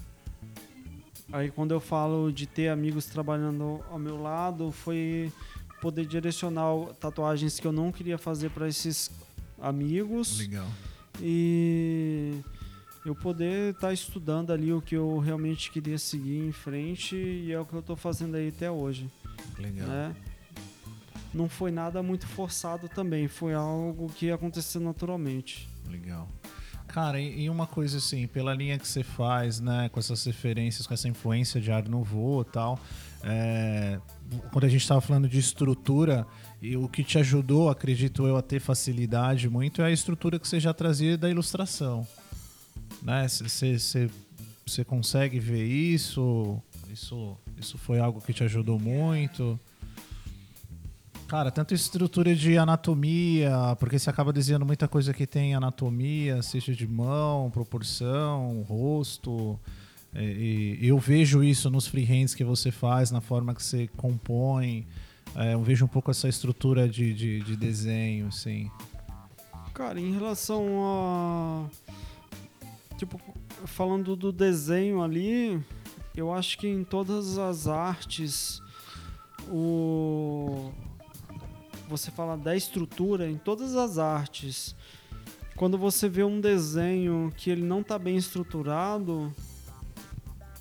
aí 1.33 1.51
quando 1.51 1.73
eu 1.73 1.81
falo 1.81 2.31
de 2.31 2.47
ter 2.47 2.69
amigos 2.69 3.07
trabalhando 3.07 3.83
ao 3.91 3.99
meu 3.99 4.21
lado, 4.21 4.71
foi 4.71 5.33
poder 5.81 6.05
direcionar 6.05 6.93
tatuagens 7.01 7.59
que 7.59 7.67
eu 7.67 7.73
não 7.73 7.91
queria 7.91 8.19
fazer 8.19 8.51
para 8.51 8.69
esses 8.69 9.11
amigos 9.63 10.41
Legal. 10.41 10.69
e 11.23 12.35
eu 13.07 13.15
poder 13.15 13.73
estar 13.73 13.95
estudando 13.95 14.53
ali 14.53 14.75
o 14.75 14.83
que 14.83 14.95
eu 14.95 15.17
realmente 15.21 15.71
queria 15.71 15.97
seguir 15.97 16.45
em 16.45 16.53
frente 16.53 17.17
e 17.17 17.51
é 17.51 17.59
o 17.59 17.65
que 17.65 17.73
eu 17.73 17.81
estou 17.81 17.97
fazendo 17.97 18.35
aí 18.35 18.49
até 18.49 18.71
hoje, 18.71 19.11
Legal. 19.59 19.89
né? 19.89 20.15
Não 21.33 21.49
foi 21.49 21.71
nada 21.71 22.03
muito 22.03 22.27
forçado 22.27 22.89
também, 22.89 23.29
foi 23.29 23.55
algo 23.55 24.09
que 24.09 24.31
aconteceu 24.31 24.81
naturalmente. 24.81 25.69
Legal. 25.89 26.29
Cara, 26.89 27.21
e, 27.21 27.51
uma 27.51 27.67
coisa 27.67 27.99
assim, 27.99 28.27
pela 28.27 28.55
linha 28.55 28.79
que 28.79 28.89
você 28.89 29.05
faz, 29.05 29.61
né, 29.61 29.91
com 29.91 30.01
essas 30.01 30.25
referências, 30.25 30.87
com 30.87 30.95
essa 30.95 31.07
influência 31.07 31.61
de 31.61 31.71
Art 31.71 31.87
Nouveau 31.87 32.41
e 32.41 32.45
tal, 32.47 32.81
é, 33.23 34.01
quando 34.51 34.65
a 34.65 34.69
gente 34.69 34.81
estava 34.81 35.01
falando 35.01 35.29
de 35.29 35.39
estrutura, 35.39 36.27
e 36.63 36.77
o 36.77 36.89
que 36.89 37.05
te 37.05 37.19
ajudou, 37.19 37.69
acredito 37.69 38.27
eu, 38.27 38.37
a 38.37 38.43
ter 38.43 38.59
facilidade 38.59 39.49
muito 39.49 39.83
é 39.83 39.85
a 39.87 39.91
estrutura 39.91 40.39
que 40.39 40.49
você 40.49 40.59
já 40.59 40.73
trazia 40.73 41.17
da 41.19 41.29
ilustração. 41.29 42.07
Né? 43.03 43.27
Você 43.29 44.85
consegue 44.85 45.39
ver 45.39 45.65
isso? 45.65 46.61
Isso, 46.91 47.37
isso 47.59 47.77
foi 47.77 48.01
algo 48.01 48.21
que 48.21 48.33
te 48.33 48.43
ajudou 48.45 48.79
muito? 48.79 49.61
Cara, 51.29 51.51
tanto 51.51 51.75
estrutura 51.75 52.35
de 52.35 52.57
anatomia, 52.57 53.77
porque 53.79 53.99
você 53.99 54.09
acaba 54.09 54.33
desenhando 54.33 54.65
muita 54.65 54.89
coisa 54.89 55.13
que 55.13 55.27
tem 55.27 55.55
anatomia, 55.55 56.41
seja 56.41 56.75
de 56.75 56.87
mão, 56.89 57.51
proporção, 57.51 58.63
rosto. 58.63 59.61
E, 60.15 60.79
e 60.81 60.89
eu 60.89 60.99
vejo 60.99 61.45
isso 61.45 61.69
nos 61.69 61.87
freehands 61.87 62.35
que 62.35 62.43
você 62.43 62.71
faz, 62.71 63.11
na 63.11 63.21
forma 63.21 63.55
que 63.55 63.63
você 63.63 63.89
compõe. 63.95 64.87
É, 65.37 65.53
eu 65.53 65.63
vejo 65.63 65.85
um 65.85 65.89
pouco 65.89 66.11
essa 66.11 66.31
estrutura 66.31 66.89
de, 66.89 67.13
de, 67.13 67.41
de 67.41 67.57
desenho, 67.57 68.29
assim. 68.29 68.71
Cara, 69.75 70.01
em 70.01 70.15
relação 70.15 70.65
a. 70.83 71.67
Tipo, 72.97 73.21
falando 73.67 74.17
do 74.17 74.33
desenho 74.33 75.03
ali, 75.03 75.63
eu 76.17 76.33
acho 76.33 76.57
que 76.57 76.67
em 76.67 76.83
todas 76.85 77.37
as 77.37 77.67
artes, 77.67 78.63
o. 79.51 80.73
Você 81.89 82.11
fala 82.11 82.37
da 82.37 82.55
estrutura, 82.55 83.29
em 83.31 83.37
todas 83.37 83.75
as 83.75 83.99
artes, 83.99 84.75
quando 85.57 85.79
você 85.79 86.09
vê 86.09 86.23
um 86.23 86.41
desenho 86.41 87.33
que 87.37 87.51
ele 87.51 87.63
não 87.63 87.83
tá 87.83 87.99
bem 87.99 88.17
estruturado, 88.17 89.33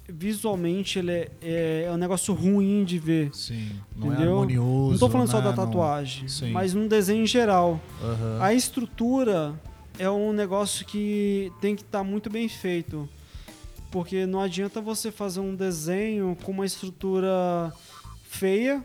visualmente 0.07 0.99
ele 0.99 1.11
é, 1.11 1.31
é, 1.41 1.83
é 1.87 1.91
um 1.91 1.97
negócio 1.97 2.33
ruim 2.33 2.85
de 2.85 2.97
ver. 2.97 3.29
Sim. 3.33 3.71
Não 3.95 4.11
é 4.11 4.15
Entendeu? 4.15 4.33
harmonioso. 4.35 4.91
Não 4.93 4.99
tô 4.99 5.09
falando 5.09 5.29
só 5.29 5.37
né? 5.39 5.43
da 5.43 5.49
Não- 5.55 5.65
tatuagem, 5.65 6.27
Sim. 6.29 6.51
mas 6.51 6.73
num 6.73 6.87
desenho 6.87 7.23
em 7.23 7.27
geral. 7.27 7.79
Aham. 8.01 8.39
A 8.41 8.53
estrutura 8.53 9.59
é 9.99 10.09
um 10.09 10.31
negócio 10.31 10.85
que 10.85 11.51
tem 11.59 11.75
que 11.75 11.81
estar 11.81 12.03
muito 12.03 12.29
bem 12.29 12.47
feito. 12.47 13.07
Porque 13.91 14.25
não 14.25 14.39
adianta 14.41 14.81
você 14.81 15.11
fazer 15.11 15.39
um 15.39 15.55
desenho 15.55 16.37
com 16.43 16.51
uma 16.51 16.65
estrutura 16.65 17.73
feia, 18.23 18.83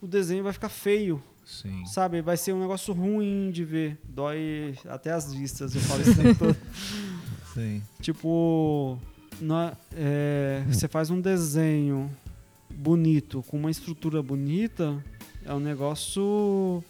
o 0.00 0.06
desenho 0.06 0.42
vai 0.42 0.52
ficar 0.52 0.68
feio, 0.68 1.22
Sim. 1.60 1.84
sabe? 1.86 2.22
Vai 2.22 2.36
ser 2.36 2.52
um 2.54 2.60
negócio 2.60 2.94
ruim 2.94 3.50
de 3.50 3.64
ver. 3.64 3.98
Dói 4.08 4.74
até 4.88 5.12
as 5.12 5.32
vistas, 5.34 5.74
eu 5.74 5.80
falo 5.82 6.00
isso 6.02 6.14
tempo 6.14 6.38
todo. 6.38 6.56
Sim. 7.52 7.82
Tipo, 8.00 8.98
na- 9.40 9.76
é, 9.94 10.64
você 10.66 10.88
faz 10.88 11.10
um 11.10 11.20
desenho 11.20 12.10
bonito, 12.70 13.42
com 13.48 13.58
uma 13.58 13.70
estrutura 13.70 14.22
bonita, 14.22 15.04
é 15.44 15.52
um 15.52 15.60
negócio 15.60 16.82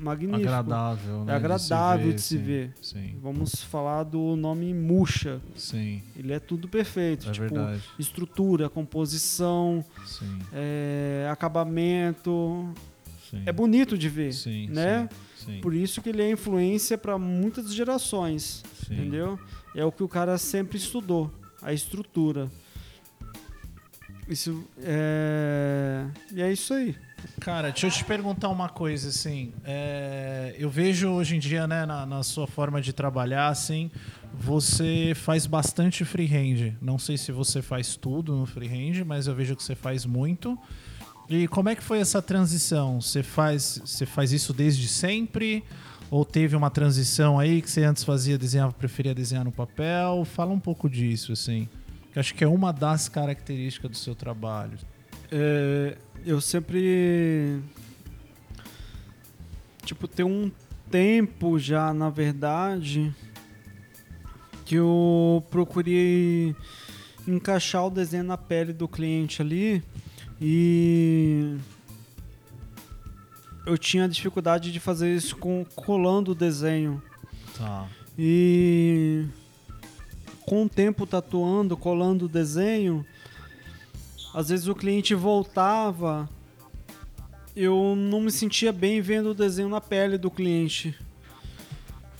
magnífico. 0.00 0.40
Agradável, 0.40 1.24
né? 1.24 1.32
É 1.32 1.36
agradável 1.36 2.12
de 2.12 2.20
se 2.20 2.36
sim. 2.38 2.42
ver. 2.42 2.74
Sim. 2.82 3.16
Vamos 3.22 3.62
falar 3.62 4.02
do 4.02 4.34
nome 4.34 4.72
Murcha. 4.74 5.40
Sim. 5.54 6.02
Ele 6.16 6.32
é 6.32 6.40
tudo 6.40 6.66
perfeito. 6.68 7.28
É 7.28 7.32
tipo, 7.32 7.46
verdade. 7.54 7.82
estrutura, 7.98 8.68
composição, 8.68 9.84
é, 10.52 11.28
acabamento. 11.30 12.72
Sim. 13.30 13.42
É 13.44 13.52
bonito 13.52 13.96
de 13.98 14.08
ver, 14.08 14.32
Sim, 14.32 14.68
né? 14.68 15.08
Sim. 15.36 15.46
sim. 15.54 15.60
Por 15.60 15.74
isso 15.74 16.00
que 16.00 16.08
ele 16.08 16.22
é 16.22 16.30
influência 16.30 16.96
para 16.96 17.18
muitas 17.18 17.72
gerações, 17.74 18.62
Sim. 18.86 18.94
entendeu? 18.94 19.38
É 19.74 19.84
o 19.84 19.92
que 19.92 20.02
o 20.02 20.08
cara 20.08 20.38
sempre 20.38 20.78
estudou, 20.78 21.30
a 21.62 21.72
estrutura. 21.72 22.48
Isso 24.28 24.64
é... 24.82 26.04
E 26.32 26.42
é 26.42 26.52
isso 26.52 26.74
aí. 26.74 26.94
Cara, 27.40 27.70
deixa 27.70 27.86
eu 27.86 27.90
te 27.90 28.04
perguntar 28.04 28.48
uma 28.48 28.68
coisa, 28.68 29.08
assim. 29.08 29.52
é, 29.64 30.54
eu 30.58 30.68
vejo 30.70 31.08
hoje 31.08 31.36
em 31.36 31.38
dia, 31.38 31.66
né, 31.66 31.84
na, 31.86 32.06
na 32.06 32.22
sua 32.22 32.46
forma 32.46 32.80
de 32.80 32.92
trabalhar, 32.92 33.48
assim, 33.48 33.90
você 34.34 35.12
faz 35.16 35.46
bastante 35.46 36.04
freehand. 36.04 36.74
Não 36.80 36.98
sei 36.98 37.16
se 37.16 37.32
você 37.32 37.60
faz 37.62 37.96
tudo 37.96 38.36
no 38.36 38.46
freehand, 38.46 39.04
mas 39.04 39.26
eu 39.26 39.34
vejo 39.34 39.56
que 39.56 39.62
você 39.62 39.74
faz 39.74 40.04
muito. 40.04 40.58
E 41.28 41.46
como 41.46 41.68
é 41.68 41.76
que 41.76 41.82
foi 41.82 41.98
essa 41.98 42.22
transição? 42.22 43.02
Você 43.02 43.22
faz, 43.22 43.82
você 43.84 44.06
faz 44.06 44.32
isso 44.32 44.54
desde 44.54 44.88
sempre? 44.88 45.62
Ou 46.10 46.24
teve 46.24 46.56
uma 46.56 46.70
transição 46.70 47.38
aí 47.38 47.60
que 47.60 47.70
você 47.70 47.84
antes 47.84 48.02
fazia, 48.02 48.38
desenhava, 48.38 48.72
preferia 48.72 49.14
desenhar 49.14 49.44
no 49.44 49.52
papel? 49.52 50.24
Fala 50.24 50.52
um 50.52 50.58
pouco 50.58 50.88
disso, 50.88 51.32
assim. 51.32 51.68
Que 52.12 52.18
acho 52.18 52.34
que 52.34 52.42
é 52.42 52.48
uma 52.48 52.72
das 52.72 53.10
características 53.10 53.90
do 53.90 53.96
seu 53.98 54.14
trabalho. 54.14 54.78
É, 55.30 55.98
eu 56.24 56.40
sempre. 56.40 57.60
Tipo, 59.84 60.08
tem 60.08 60.24
um 60.24 60.50
tempo 60.90 61.58
já, 61.58 61.92
na 61.92 62.08
verdade, 62.08 63.14
que 64.64 64.76
eu 64.76 65.44
procurei 65.50 66.56
encaixar 67.26 67.86
o 67.86 67.90
desenho 67.90 68.24
na 68.24 68.38
pele 68.38 68.72
do 68.72 68.88
cliente 68.88 69.42
ali 69.42 69.84
e 70.40 71.56
eu 73.66 73.76
tinha 73.76 74.08
dificuldade 74.08 74.72
de 74.72 74.80
fazer 74.80 75.14
isso 75.14 75.36
com 75.36 75.64
colando 75.74 76.32
o 76.32 76.34
desenho. 76.34 77.02
Tá. 77.56 77.88
E 78.16 79.26
com 80.46 80.64
o 80.64 80.68
tempo 80.68 81.06
tatuando, 81.06 81.76
colando 81.76 82.24
o 82.24 82.28
desenho, 82.28 83.04
às 84.32 84.48
vezes 84.48 84.66
o 84.68 84.74
cliente 84.74 85.14
voltava, 85.14 86.28
eu 87.54 87.94
não 87.96 88.20
me 88.20 88.30
sentia 88.30 88.72
bem 88.72 89.00
vendo 89.00 89.30
o 89.30 89.34
desenho 89.34 89.68
na 89.68 89.80
pele 89.80 90.16
do 90.16 90.30
cliente. 90.30 90.94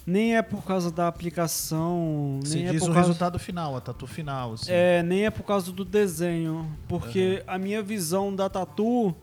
Nem 0.08 0.36
é 0.36 0.40
por 0.40 0.64
causa 0.64 0.90
da 0.90 1.06
aplicação, 1.06 2.40
Você 2.42 2.56
nem 2.56 2.68
é 2.68 2.70
diz 2.70 2.80
por 2.80 2.90
o 2.90 2.94
causa 2.94 3.08
resultado 3.08 3.38
final, 3.38 3.76
a 3.76 3.80
tatu 3.82 4.06
final, 4.06 4.54
assim. 4.54 4.72
é, 4.72 5.02
nem 5.02 5.26
é 5.26 5.30
por 5.30 5.42
causa 5.42 5.70
do 5.70 5.84
desenho, 5.84 6.66
porque 6.88 7.42
a 7.46 7.58
minha 7.58 7.82
visão 7.82 8.34
da 8.34 8.48
tatu, 8.48 9.14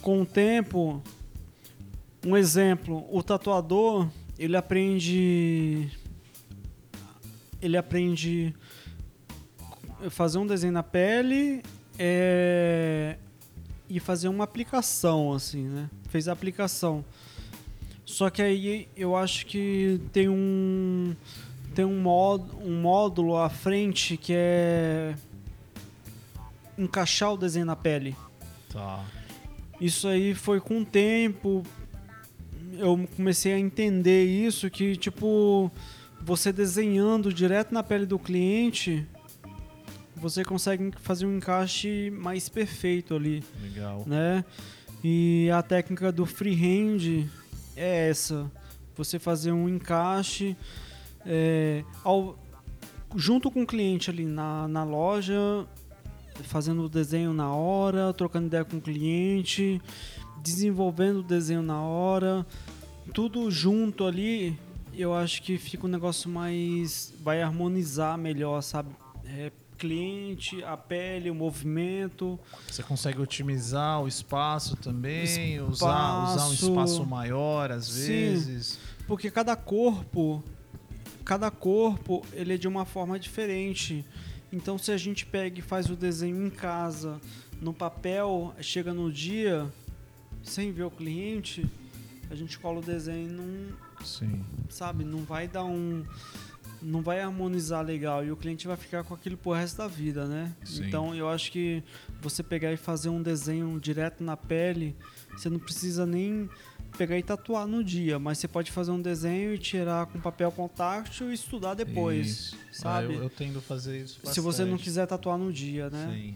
com 0.00 0.22
o 0.22 0.24
tempo, 0.24 1.02
um 2.24 2.36
exemplo, 2.36 3.04
o 3.10 3.20
tatuador, 3.24 4.08
ele 4.38 4.56
aprende, 4.56 5.90
ele 7.60 7.76
aprende 7.76 8.54
fazer 10.10 10.38
um 10.38 10.46
desenho 10.46 10.74
na 10.74 10.84
pele 10.84 11.60
é, 11.98 13.16
e 13.90 13.98
fazer 13.98 14.28
uma 14.28 14.44
aplicação, 14.44 15.32
assim, 15.32 15.64
né? 15.64 15.90
Fez 16.08 16.28
a 16.28 16.32
aplicação. 16.32 17.04
Só 18.08 18.30
que 18.30 18.40
aí 18.40 18.88
eu 18.96 19.14
acho 19.14 19.44
que 19.44 20.00
tem 20.14 20.30
um 20.30 21.14
tem 21.74 21.84
um, 21.84 22.00
mód, 22.00 22.42
um 22.64 22.80
módulo 22.80 23.36
à 23.36 23.50
frente 23.50 24.16
que 24.16 24.32
é 24.34 25.14
encaixar 26.78 27.34
o 27.34 27.36
desenho 27.36 27.66
na 27.66 27.76
pele. 27.76 28.16
Tá. 28.72 29.04
Isso 29.78 30.08
aí 30.08 30.34
foi 30.34 30.58
com 30.58 30.80
o 30.80 30.84
tempo. 30.86 31.62
Eu 32.78 33.06
comecei 33.14 33.52
a 33.52 33.58
entender 33.58 34.24
isso 34.24 34.70
que 34.70 34.96
tipo 34.96 35.70
você 36.18 36.50
desenhando 36.50 37.30
direto 37.30 37.74
na 37.74 37.82
pele 37.82 38.06
do 38.06 38.18
cliente, 38.18 39.06
você 40.16 40.42
consegue 40.42 40.92
fazer 40.96 41.26
um 41.26 41.36
encaixe 41.36 42.10
mais 42.10 42.48
perfeito 42.48 43.14
ali 43.14 43.44
Legal. 43.62 44.02
né? 44.06 44.42
E 45.04 45.50
a 45.50 45.62
técnica 45.62 46.10
do 46.10 46.24
freehand 46.24 47.28
é 47.78 48.10
essa: 48.10 48.50
você 48.96 49.18
fazer 49.18 49.52
um 49.52 49.68
encaixe 49.68 50.56
é, 51.24 51.84
ao- 52.04 52.38
junto 53.16 53.50
com 53.50 53.62
o 53.62 53.66
cliente 53.66 54.10
ali 54.10 54.24
na, 54.24 54.66
na 54.68 54.84
loja, 54.84 55.66
fazendo 56.44 56.82
o 56.84 56.88
desenho 56.88 57.32
na 57.32 57.52
hora, 57.54 58.12
trocando 58.12 58.46
ideia 58.46 58.64
com 58.64 58.76
o 58.76 58.80
cliente, 58.80 59.80
desenvolvendo 60.42 61.20
o 61.20 61.22
desenho 61.22 61.62
na 61.62 61.80
hora, 61.80 62.46
tudo 63.14 63.50
junto 63.50 64.04
ali. 64.04 64.58
Eu 64.94 65.14
acho 65.14 65.42
que 65.42 65.56
fica 65.58 65.86
um 65.86 65.90
negócio 65.90 66.28
mais. 66.28 67.14
vai 67.22 67.40
harmonizar 67.40 68.18
melhor, 68.18 68.60
sabe? 68.62 68.90
É, 69.24 69.52
cliente, 69.78 70.62
a 70.64 70.76
pele, 70.76 71.30
o 71.30 71.34
movimento. 71.34 72.38
Você 72.70 72.82
consegue 72.82 73.20
otimizar 73.20 74.02
o 74.02 74.08
espaço 74.08 74.76
também, 74.76 75.60
usar, 75.60 76.24
usar 76.32 76.48
um 76.48 76.52
Espaço. 76.52 76.68
espaço 76.68 77.06
maior 77.06 77.70
às 77.70 77.86
Sim. 77.86 78.06
vezes. 78.08 78.78
Porque 79.06 79.30
cada 79.30 79.56
corpo, 79.56 80.42
cada 81.24 81.50
corpo, 81.50 82.24
ele 82.32 82.54
é 82.54 82.58
de 82.58 82.68
uma 82.68 82.84
forma 82.84 83.18
diferente. 83.18 84.04
Então, 84.52 84.76
se 84.78 84.90
a 84.90 84.96
gente 84.96 85.24
pega 85.24 85.58
e 85.58 85.62
faz 85.62 85.88
o 85.88 85.96
desenho 85.96 86.46
em 86.46 86.50
casa, 86.50 87.20
no 87.60 87.72
papel, 87.72 88.54
chega 88.60 88.92
no 88.92 89.12
dia, 89.12 89.66
sem 90.42 90.72
ver 90.72 90.84
o 90.84 90.90
cliente, 90.90 91.66
a 92.30 92.34
gente 92.34 92.58
cola 92.58 92.78
o 92.80 92.82
desenho 92.82 93.32
não, 93.32 94.04
Sim. 94.06 94.44
sabe, 94.68 95.04
não 95.04 95.22
vai 95.24 95.48
dar 95.48 95.64
um 95.64 96.04
não 96.82 97.02
vai 97.02 97.20
harmonizar 97.20 97.84
legal 97.84 98.24
e 98.24 98.30
o 98.30 98.36
cliente 98.36 98.66
vai 98.66 98.76
ficar 98.76 99.04
com 99.04 99.14
aquilo 99.14 99.36
pro 99.36 99.52
resto 99.52 99.78
da 99.78 99.88
vida, 99.88 100.26
né? 100.26 100.54
Sim. 100.64 100.86
Então, 100.86 101.14
eu 101.14 101.28
acho 101.28 101.50
que 101.50 101.82
você 102.20 102.42
pegar 102.42 102.72
e 102.72 102.76
fazer 102.76 103.08
um 103.08 103.22
desenho 103.22 103.78
direto 103.80 104.22
na 104.22 104.36
pele, 104.36 104.94
você 105.36 105.48
não 105.48 105.58
precisa 105.58 106.06
nem 106.06 106.48
pegar 106.96 107.18
e 107.18 107.22
tatuar 107.22 107.66
no 107.66 107.84
dia, 107.84 108.18
mas 108.18 108.38
você 108.38 108.48
pode 108.48 108.72
fazer 108.72 108.90
um 108.90 109.00
desenho 109.00 109.54
e 109.54 109.58
tirar 109.58 110.06
com 110.06 110.18
papel 110.18 110.50
contáctil 110.50 111.30
e 111.30 111.34
estudar 111.34 111.74
depois, 111.74 112.26
Isso. 112.26 112.56
sabe? 112.72 113.14
Ah, 113.14 113.16
eu, 113.16 113.22
eu 113.24 113.30
tendo 113.30 113.58
a 113.58 113.62
fazer 113.62 114.02
isso 114.02 114.20
Se 114.24 114.40
você 114.40 114.62
não 114.62 114.70
bastante. 114.72 114.84
quiser 114.84 115.06
tatuar 115.06 115.36
no 115.38 115.52
dia, 115.52 115.90
né? 115.90 116.10
Sim. 116.12 116.34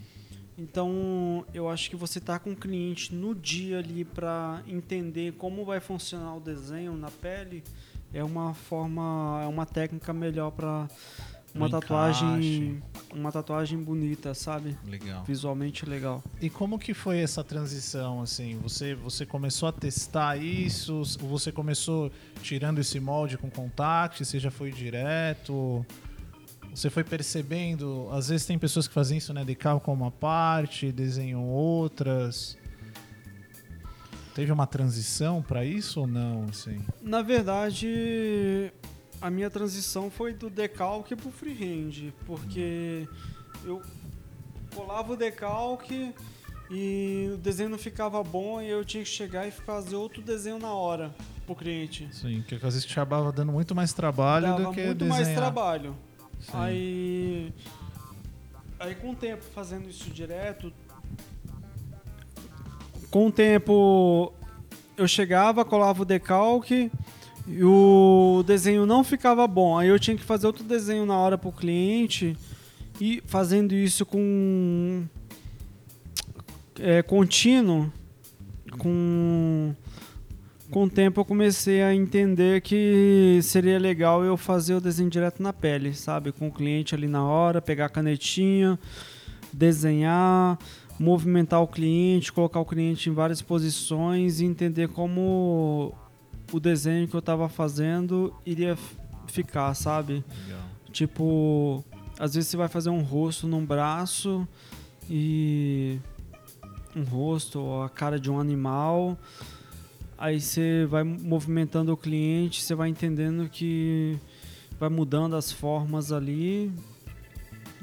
Então, 0.55 1.43
eu 1.53 1.67
acho 1.67 1.89
que 1.89 1.95
você 1.95 2.19
tá 2.19 2.37
com 2.37 2.51
o 2.51 2.55
cliente 2.55 3.13
no 3.13 3.33
dia 3.33 3.79
ali 3.79 4.05
para 4.05 4.61
entender 4.67 5.33
como 5.33 5.65
vai 5.65 5.79
funcionar 5.79 6.35
o 6.35 6.39
desenho 6.39 6.95
na 6.95 7.09
pele 7.09 7.63
é 8.13 8.23
uma 8.23 8.53
forma, 8.53 9.41
é 9.43 9.47
uma 9.47 9.65
técnica 9.65 10.13
melhor 10.13 10.51
para 10.51 10.87
uma 11.53 11.67
Um 11.67 11.69
tatuagem, 11.69 12.81
uma 13.13 13.31
tatuagem 13.31 13.77
bonita, 13.77 14.33
sabe? 14.33 14.77
Legal. 14.85 15.23
Visualmente 15.23 15.85
legal. 15.85 16.23
E 16.41 16.49
como 16.49 16.79
que 16.79 16.93
foi 16.93 17.19
essa 17.19 17.43
transição, 17.43 18.21
assim? 18.21 18.57
Você, 18.63 18.95
você 18.95 19.25
começou 19.25 19.69
a 19.69 19.71
testar 19.71 20.37
isso? 20.37 21.03
Você 21.21 21.51
começou 21.51 22.11
tirando 22.41 22.79
esse 22.79 22.99
molde 22.99 23.37
com 23.37 23.49
contact? 23.49 24.25
Você 24.25 24.39
já 24.39 24.49
foi 24.49 24.71
direto? 24.71 25.85
Você 26.73 26.89
foi 26.89 27.03
percebendo? 27.03 28.09
Às 28.11 28.29
vezes 28.29 28.47
tem 28.47 28.57
pessoas 28.57 28.87
que 28.87 28.93
fazem 28.93 29.19
isso, 29.19 29.31
né? 29.31 29.45
Decalcam 29.45 29.93
uma 29.93 30.09
parte, 30.09 30.91
desenham 30.91 31.47
outras. 31.47 32.57
Teve 34.33 34.51
uma 34.51 34.65
transição 34.65 35.41
pra 35.41 35.63
isso 35.63 36.01
ou 36.01 36.07
não, 36.07 36.45
assim? 36.49 36.81
Na 37.01 37.21
verdade, 37.21 38.71
a 39.21 39.29
minha 39.29 39.49
transição 39.49 40.09
foi 40.09 40.33
do 40.33 40.49
decalque 40.49 41.15
pro 41.15 41.31
freehand, 41.31 42.11
porque 42.25 43.07
eu 43.63 43.81
colava 44.73 45.13
o 45.13 45.15
decalque 45.15 46.13
e 46.69 47.29
o 47.33 47.37
desenho 47.37 47.69
não 47.69 47.77
ficava 47.77 48.23
bom 48.23 48.59
e 48.61 48.69
eu 48.69 48.83
tinha 48.83 49.03
que 49.03 49.09
chegar 49.09 49.47
e 49.47 49.51
fazer 49.51 49.95
outro 49.95 50.21
desenho 50.21 50.57
na 50.57 50.73
hora 50.73 51.13
pro 51.45 51.55
cliente. 51.55 52.09
Sim, 52.11 52.43
que 52.47 52.55
às 52.55 52.61
vezes 52.61 52.89
acabava 52.91 53.31
dando 53.31 53.51
muito 53.51 53.75
mais 53.75 53.93
trabalho 53.93 54.47
Dava 54.47 54.63
do 54.63 54.71
que 54.71 54.83
muito 54.85 54.99
desenhar. 55.05 55.23
mais 55.25 55.35
trabalho. 55.35 55.95
Sim. 56.39 56.51
Aí, 56.53 57.53
aí 58.79 58.95
com 58.95 59.11
o 59.11 59.15
tempo 59.15 59.43
fazendo 59.53 59.87
isso 59.89 60.09
direto, 60.09 60.73
com 63.13 63.27
o 63.27 63.31
tempo 63.31 64.33
eu 64.97 65.07
chegava, 65.07 65.63
colava 65.63 66.01
o 66.01 66.05
decalque 66.05 66.91
e 67.47 67.63
o 67.63 68.43
desenho 68.43 68.87
não 68.87 69.03
ficava 69.03 69.45
bom. 69.47 69.77
Aí 69.77 69.87
eu 69.87 69.99
tinha 69.99 70.17
que 70.17 70.23
fazer 70.23 70.47
outro 70.47 70.63
desenho 70.63 71.05
na 71.05 71.15
hora 71.15 71.37
pro 71.37 71.51
cliente 71.51 72.35
e 72.99 73.21
fazendo 73.27 73.75
isso 73.75 74.03
com 74.03 75.03
é, 76.79 77.03
contínuo, 77.03 77.93
com 78.79 79.75
com 80.71 80.85
o 80.85 80.89
tempo 80.89 81.21
eu 81.21 81.25
comecei 81.25 81.83
a 81.83 81.93
entender 81.93 82.61
que 82.61 83.39
seria 83.43 83.77
legal 83.77 84.23
eu 84.23 84.35
fazer 84.35 84.73
o 84.73 84.81
desenho 84.81 85.11
direto 85.11 85.43
na 85.43 85.53
pele, 85.53 85.93
sabe? 85.93 86.31
Com 86.31 86.47
o 86.47 86.51
cliente 86.51 86.95
ali 86.95 87.07
na 87.07 87.23
hora, 87.23 87.61
pegar 87.61 87.85
a 87.85 87.89
canetinha, 87.89 88.79
desenhar, 89.53 90.57
movimentar 91.03 91.61
o 91.61 91.67
cliente, 91.67 92.31
colocar 92.31 92.61
o 92.61 92.65
cliente 92.65 93.09
em 93.09 93.13
várias 93.13 93.41
posições 93.41 94.39
e 94.39 94.45
entender 94.45 94.87
como 94.87 95.93
o 96.51 96.59
desenho 96.59 97.07
que 97.07 97.15
eu 97.15 97.19
estava 97.19 97.49
fazendo 97.49 98.33
iria 98.45 98.77
ficar, 99.27 99.73
sabe? 99.73 100.23
Legal. 100.45 100.61
Tipo, 100.91 101.83
às 102.17 102.35
vezes 102.35 102.49
você 102.49 102.57
vai 102.57 102.69
fazer 102.69 102.89
um 102.89 103.01
rosto 103.01 103.47
num 103.47 103.65
braço 103.65 104.47
e 105.09 105.99
um 106.95 107.03
rosto 107.03 107.59
ou 107.59 107.83
a 107.83 107.89
cara 107.89 108.17
de 108.17 108.31
um 108.31 108.39
animal. 108.39 109.17
Aí 110.17 110.39
você 110.39 110.85
vai 110.85 111.03
movimentando 111.03 111.91
o 111.91 111.97
cliente, 111.97 112.61
você 112.61 112.73
vai 112.73 112.87
entendendo 112.87 113.49
que 113.49 114.17
vai 114.79 114.87
mudando 114.87 115.35
as 115.35 115.51
formas 115.51 116.13
ali 116.13 116.71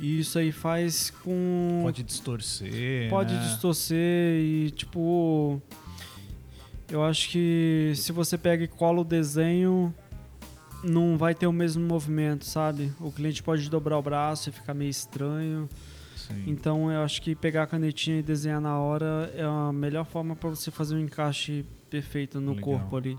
E 0.00 0.20
isso 0.20 0.38
aí 0.38 0.50
faz 0.50 1.10
com. 1.10 1.80
Pode 1.82 2.02
distorcer. 2.02 3.10
Pode 3.10 3.34
né? 3.34 3.40
distorcer 3.40 4.40
e, 4.40 4.70
tipo. 4.70 5.60
Eu 6.88 7.04
acho 7.04 7.28
que 7.28 7.92
se 7.94 8.10
você 8.10 8.36
pega 8.36 8.64
e 8.64 8.68
cola 8.68 9.02
o 9.02 9.04
desenho, 9.04 9.94
não 10.82 11.16
vai 11.16 11.34
ter 11.34 11.46
o 11.46 11.52
mesmo 11.52 11.86
movimento, 11.86 12.44
sabe? 12.44 12.92
O 12.98 13.12
cliente 13.12 13.42
pode 13.42 13.68
dobrar 13.70 13.98
o 13.98 14.02
braço 14.02 14.48
e 14.48 14.52
ficar 14.52 14.74
meio 14.74 14.90
estranho. 14.90 15.68
Sim. 16.16 16.44
Então 16.46 16.90
eu 16.90 17.02
acho 17.02 17.22
que 17.22 17.34
pegar 17.34 17.64
a 17.64 17.66
canetinha 17.66 18.18
e 18.18 18.22
desenhar 18.22 18.60
na 18.60 18.78
hora 18.78 19.30
é 19.34 19.44
a 19.44 19.72
melhor 19.72 20.04
forma 20.04 20.34
para 20.34 20.50
você 20.50 20.70
fazer 20.70 20.96
um 20.96 21.00
encaixe 21.00 21.64
perfeito 21.88 22.40
no 22.40 22.54
Legal. 22.54 22.64
corpo 22.64 22.96
ali. 22.96 23.18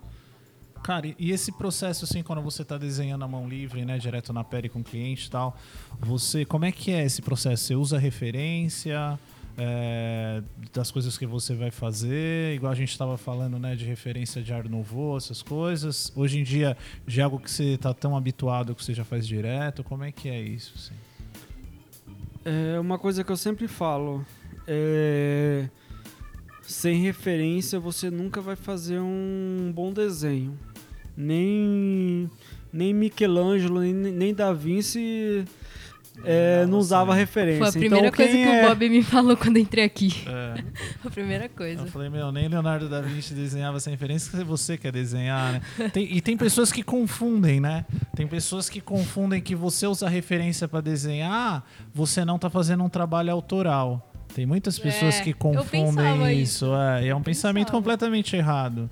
Cara, 0.84 1.08
e- 1.08 1.32
esse 1.32 1.52
processo, 1.52 2.06
assim, 2.06 2.24
quando 2.24 2.42
você 2.42 2.66
tá 2.66 2.78
desenhando 2.78 3.24
a 3.24 3.28
mão 3.28 3.48
livre, 3.48 3.86
né, 3.86 3.98
direto 3.98 4.34
na 4.34 4.44
pele 4.44 4.68
com 4.68 4.80
o 4.80 4.84
cliente 4.84 5.28
e 5.28 5.30
tal, 5.30 5.56
você, 6.00 6.44
como 6.44 6.66
é 6.66 6.72
que 6.72 6.92
é 6.92 7.06
esse 7.06 7.22
processo? 7.22 7.66
Você 7.66 7.76
usa 7.76 8.00
referência 8.00 9.20
é, 9.58 10.42
das 10.74 10.90
coisas 10.90 11.18
que 11.18 11.26
você 11.26 11.54
vai 11.54 11.70
fazer, 11.70 12.56
igual 12.56 12.72
a 12.72 12.76
gente 12.76 12.90
estava 12.90 13.18
falando, 13.18 13.60
né, 13.60 13.76
de 13.76 13.86
referência 13.86 14.42
de 14.42 14.52
Art 14.54 14.66
Nouveau, 14.66 15.18
essas 15.18 15.44
coisas. 15.44 16.12
Hoje 16.16 16.40
em 16.40 16.44
dia, 16.44 16.76
de 17.06 17.22
algo 17.22 17.40
que 17.40 17.52
você 17.52 17.78
tá 17.78 17.94
tão 17.94 18.16
habituado 18.16 18.74
que 18.74 18.84
você 18.84 18.94
já 18.94 19.04
faz 19.04 19.28
direto, 19.28 19.84
como 19.84 20.04
é 20.04 20.12
que 20.12 20.30
é 20.30 20.42
isso, 20.42 20.74
assim? 20.76 20.96
É 22.44 22.80
uma 22.80 22.98
coisa 22.98 23.24
que 23.24 23.32
eu 23.32 23.38
sempre 23.38 23.68
falo. 23.68 24.26
É... 24.68 25.70
Sem 26.64 27.02
referência 27.02 27.80
você 27.80 28.10
nunca 28.10 28.40
vai 28.42 28.56
fazer 28.56 29.00
um 29.00 29.72
bom 29.76 29.92
desenho. 29.92 30.58
Nem, 31.16 32.30
nem 32.72 32.94
Michelangelo, 32.94 33.82
nem, 33.82 33.94
nem 33.94 34.34
Da 34.34 34.54
Vinci 34.54 35.46
é, 36.24 36.66
não 36.68 36.78
usava 36.78 37.14
referência. 37.16 37.60
Foi 37.60 37.70
a 37.70 37.72
primeira 37.72 38.08
então, 38.08 38.18
coisa 38.18 38.34
que 38.34 38.44
é... 38.44 38.66
o 38.66 38.70
Bob 38.70 38.90
me 38.90 39.04
falou 39.04 39.38
quando 39.38 39.58
eu 39.58 39.64
entrei 39.64 39.84
aqui. 39.84 40.14
É. 40.28 40.64
A 41.08 41.10
primeira 41.10 41.50
coisa. 41.50 41.84
Eu 41.84 41.88
falei, 41.88 42.10
meu, 42.10 42.32
nem 42.32 42.48
Leonardo 42.48 42.88
da 42.88 43.02
Vinci 43.02 43.34
desenhava 43.34 43.80
sem 43.80 43.92
referência, 43.92 44.38
que 44.38 44.44
você 44.44 44.78
quer 44.78 44.92
desenhar, 44.92 45.54
né? 45.54 45.90
Tem- 45.90 46.12
e 46.12 46.22
tem 46.22 46.38
pessoas 46.38 46.72
que 46.72 46.84
confundem, 46.84 47.60
né? 47.60 47.86
Tem 48.16 48.28
pessoas 48.28 48.70
que 48.70 48.82
confundem 48.82 49.42
que 49.42 49.56
você 49.56 49.88
usa 49.88 50.08
referência 50.08 50.68
para 50.68 50.82
desenhar, 50.82 51.66
você 51.94 52.24
não 52.24 52.38
tá 52.38 52.50
fazendo 52.50 52.84
um 52.84 52.90
trabalho 52.90 53.32
autoral. 53.32 54.08
Tem 54.34 54.46
muitas 54.46 54.80
pessoas 54.80 55.20
É, 55.20 55.24
que 55.24 55.34
confundem 55.34 56.42
isso. 56.42 56.66
isso. 56.66 56.76
É, 56.76 57.06
e 57.06 57.08
é 57.10 57.16
um 57.16 57.22
pensamento 57.24 57.72
completamente 57.72 58.36
errado. 58.36 58.90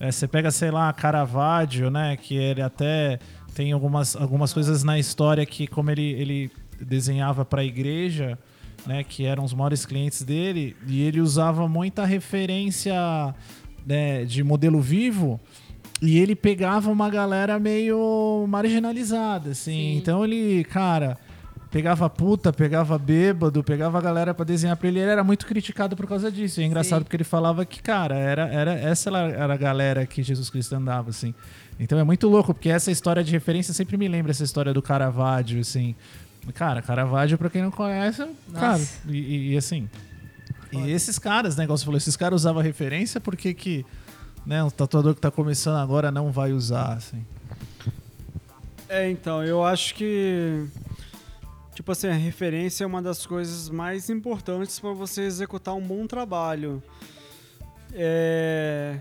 É, 0.00 0.12
você 0.12 0.28
pega, 0.28 0.50
sei 0.50 0.70
lá, 0.70 0.92
Caravaggio, 0.92 1.90
né? 1.90 2.16
Que 2.16 2.36
ele 2.36 2.62
até 2.62 3.18
tem 3.54 3.72
algumas, 3.72 4.14
algumas 4.14 4.52
coisas 4.52 4.84
na 4.84 4.98
história 4.98 5.44
que, 5.44 5.66
como 5.66 5.90
ele, 5.90 6.12
ele 6.12 6.50
desenhava 6.80 7.44
para 7.44 7.62
a 7.62 7.64
igreja, 7.64 8.38
né? 8.86 9.02
Que 9.02 9.24
eram 9.24 9.44
os 9.44 9.52
maiores 9.52 9.84
clientes 9.84 10.22
dele, 10.22 10.76
e 10.86 11.02
ele 11.02 11.20
usava 11.20 11.66
muita 11.66 12.04
referência 12.04 12.94
né, 13.84 14.24
de 14.24 14.44
modelo 14.44 14.80
vivo. 14.80 15.40
E 16.00 16.18
ele 16.18 16.36
pegava 16.36 16.90
uma 16.90 17.10
galera 17.10 17.58
meio 17.58 18.46
marginalizada, 18.48 19.50
assim. 19.50 19.72
Sim. 19.72 19.96
Então 19.96 20.24
ele, 20.24 20.62
cara, 20.64 21.18
pegava 21.70 22.08
puta, 22.08 22.52
pegava 22.52 22.98
bêbado, 22.98 23.62
pegava 23.62 23.98
a 23.98 24.00
galera 24.00 24.32
pra 24.34 24.44
desenhar 24.44 24.76
pra 24.76 24.88
ele. 24.88 25.00
Ele 25.00 25.10
era 25.10 25.22
muito 25.24 25.46
criticado 25.46 25.94
por 25.96 26.06
causa 26.06 26.30
disso. 26.30 26.60
E 26.60 26.64
é 26.64 26.66
engraçado 26.66 27.00
Sim. 27.00 27.04
porque 27.04 27.16
ele 27.16 27.24
falava 27.24 27.64
que, 27.64 27.82
cara, 27.82 28.16
era, 28.16 28.48
era, 28.48 28.72
essa 28.74 29.10
era 29.10 29.18
era 29.30 29.54
a 29.54 29.56
galera 29.56 30.06
que 30.06 30.22
Jesus 30.22 30.48
Cristo 30.50 30.74
andava, 30.74 31.10
assim. 31.10 31.34
Então 31.78 31.98
é 31.98 32.04
muito 32.04 32.28
louco, 32.28 32.52
porque 32.54 32.68
essa 32.70 32.90
história 32.90 33.22
de 33.22 33.30
referência 33.30 33.72
sempre 33.74 33.96
me 33.96 34.08
lembra 34.08 34.30
essa 34.32 34.42
história 34.44 34.72
do 34.72 34.82
Caravaggio, 34.82 35.60
assim. 35.60 35.94
Cara, 36.54 36.80
Caravaggio, 36.80 37.36
pra 37.36 37.50
quem 37.50 37.62
não 37.62 37.70
conhece, 37.70 38.26
cara, 38.54 38.80
e, 39.06 39.16
e- 39.18 39.52
e 39.52 39.56
assim. 39.56 39.88
E 40.72 40.90
esses 40.90 41.18
caras, 41.18 41.56
né, 41.56 41.64
igual 41.64 41.76
você 41.76 41.84
falou, 41.84 41.98
esses 41.98 42.16
caras 42.16 42.40
usavam 42.42 42.62
referência, 42.62 43.20
por 43.20 43.36
que 43.36 43.52
que, 43.54 43.84
né, 44.46 44.62
um 44.64 44.70
tatuador 44.70 45.14
que 45.14 45.20
tá 45.20 45.30
começando 45.30 45.76
agora 45.76 46.10
não 46.10 46.30
vai 46.32 46.52
usar, 46.52 46.94
assim? 46.94 47.24
É, 48.88 49.10
então, 49.10 49.44
eu 49.44 49.62
acho 49.64 49.94
que. 49.94 50.64
Tipo 51.78 51.92
assim, 51.92 52.08
a 52.08 52.12
referência 52.12 52.82
é 52.82 52.86
uma 52.88 53.00
das 53.00 53.24
coisas 53.24 53.70
mais 53.70 54.10
importantes 54.10 54.80
para 54.80 54.90
você 54.90 55.22
executar 55.22 55.76
um 55.76 55.80
bom 55.80 56.08
trabalho. 56.08 56.82
É. 57.92 59.00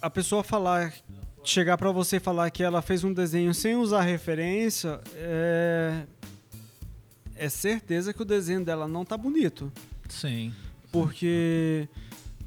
A 0.00 0.08
pessoa 0.08 0.44
falar. 0.44 0.94
Chegar 1.42 1.76
para 1.76 1.90
você 1.90 2.18
e 2.18 2.20
falar 2.20 2.48
que 2.52 2.62
ela 2.62 2.80
fez 2.80 3.02
um 3.02 3.12
desenho 3.12 3.52
sem 3.52 3.74
usar 3.74 4.02
referência, 4.02 5.00
é. 5.16 6.04
É 7.34 7.48
certeza 7.48 8.14
que 8.14 8.22
o 8.22 8.24
desenho 8.24 8.64
dela 8.64 8.86
não 8.86 9.04
tá 9.04 9.16
bonito. 9.16 9.72
Sim. 10.08 10.54
Porque 10.92 11.88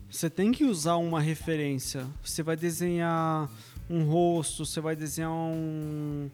você 0.10 0.30
tem 0.30 0.54
que 0.54 0.64
usar 0.64 0.96
uma 0.96 1.20
referência. 1.20 2.08
Você 2.24 2.42
vai 2.42 2.56
desenhar 2.56 3.50
um 3.90 4.06
rosto, 4.06 4.66
você 4.66 4.80
vai 4.80 4.96
desenhar 4.96 5.32
um. 5.34 6.32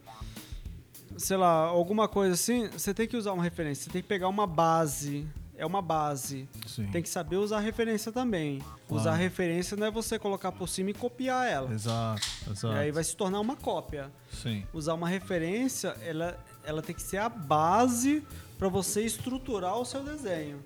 Sei 1.18 1.36
lá, 1.36 1.65
alguma 1.65 2.07
coisa 2.07 2.34
assim. 2.34 2.68
Você 2.70 2.93
tem 2.93 3.07
que 3.07 3.18
usar 3.18 3.34
uma 3.34 3.43
referência. 3.43 3.86
Você 3.86 3.89
tem 3.89 4.01
que 4.01 4.07
pegar 4.07 4.28
uma 4.28 4.47
base. 4.47 5.28
É 5.57 5.65
uma 5.65 5.82
base. 5.82 6.47
Sim. 6.68 6.86
Tem 6.88 7.01
que 7.01 7.09
saber 7.09 7.38
usar 7.38 7.59
referência 7.59 8.11
também. 8.11 8.59
Claro. 8.59 9.01
Usar 9.01 9.15
referência 9.15 9.76
não 9.76 9.88
é 9.88 9.91
você 9.91 10.20
colocar 10.20 10.51
por 10.51 10.70
cima 10.70 10.91
e 10.91 10.93
copiar 10.93 11.47
ela. 11.47 11.74
Exato, 11.74 12.22
exato. 12.51 12.76
E 12.76 12.78
aí 12.78 12.91
vai 12.91 13.03
se 13.03 13.15
tornar 13.15 13.39
uma 13.39 13.55
cópia. 13.55 14.11
Sim. 14.32 14.63
Usar 14.72 14.93
uma 14.93 15.09
referência, 15.09 15.97
ela, 16.05 16.38
ela 16.63 16.82
tem 16.84 16.95
que 16.95 17.01
ser 17.01 17.18
a 17.18 17.28
base 17.28 18.24
para 18.59 18.70
você 18.70 19.01
estruturar 19.01 19.78
o 19.80 19.86
seu 19.86 20.03
desenho. 20.03 20.61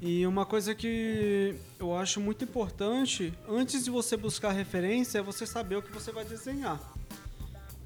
E 0.00 0.26
uma 0.26 0.46
coisa 0.46 0.74
que 0.74 1.56
eu 1.78 1.94
acho 1.94 2.18
muito 2.20 2.44
importante, 2.44 3.34
antes 3.48 3.84
de 3.84 3.90
você 3.90 4.16
buscar 4.16 4.52
referência, 4.52 5.18
é 5.18 5.22
você 5.22 5.44
saber 5.44 5.76
o 5.76 5.82
que 5.82 5.92
você 5.92 6.12
vai 6.12 6.24
desenhar. 6.24 6.80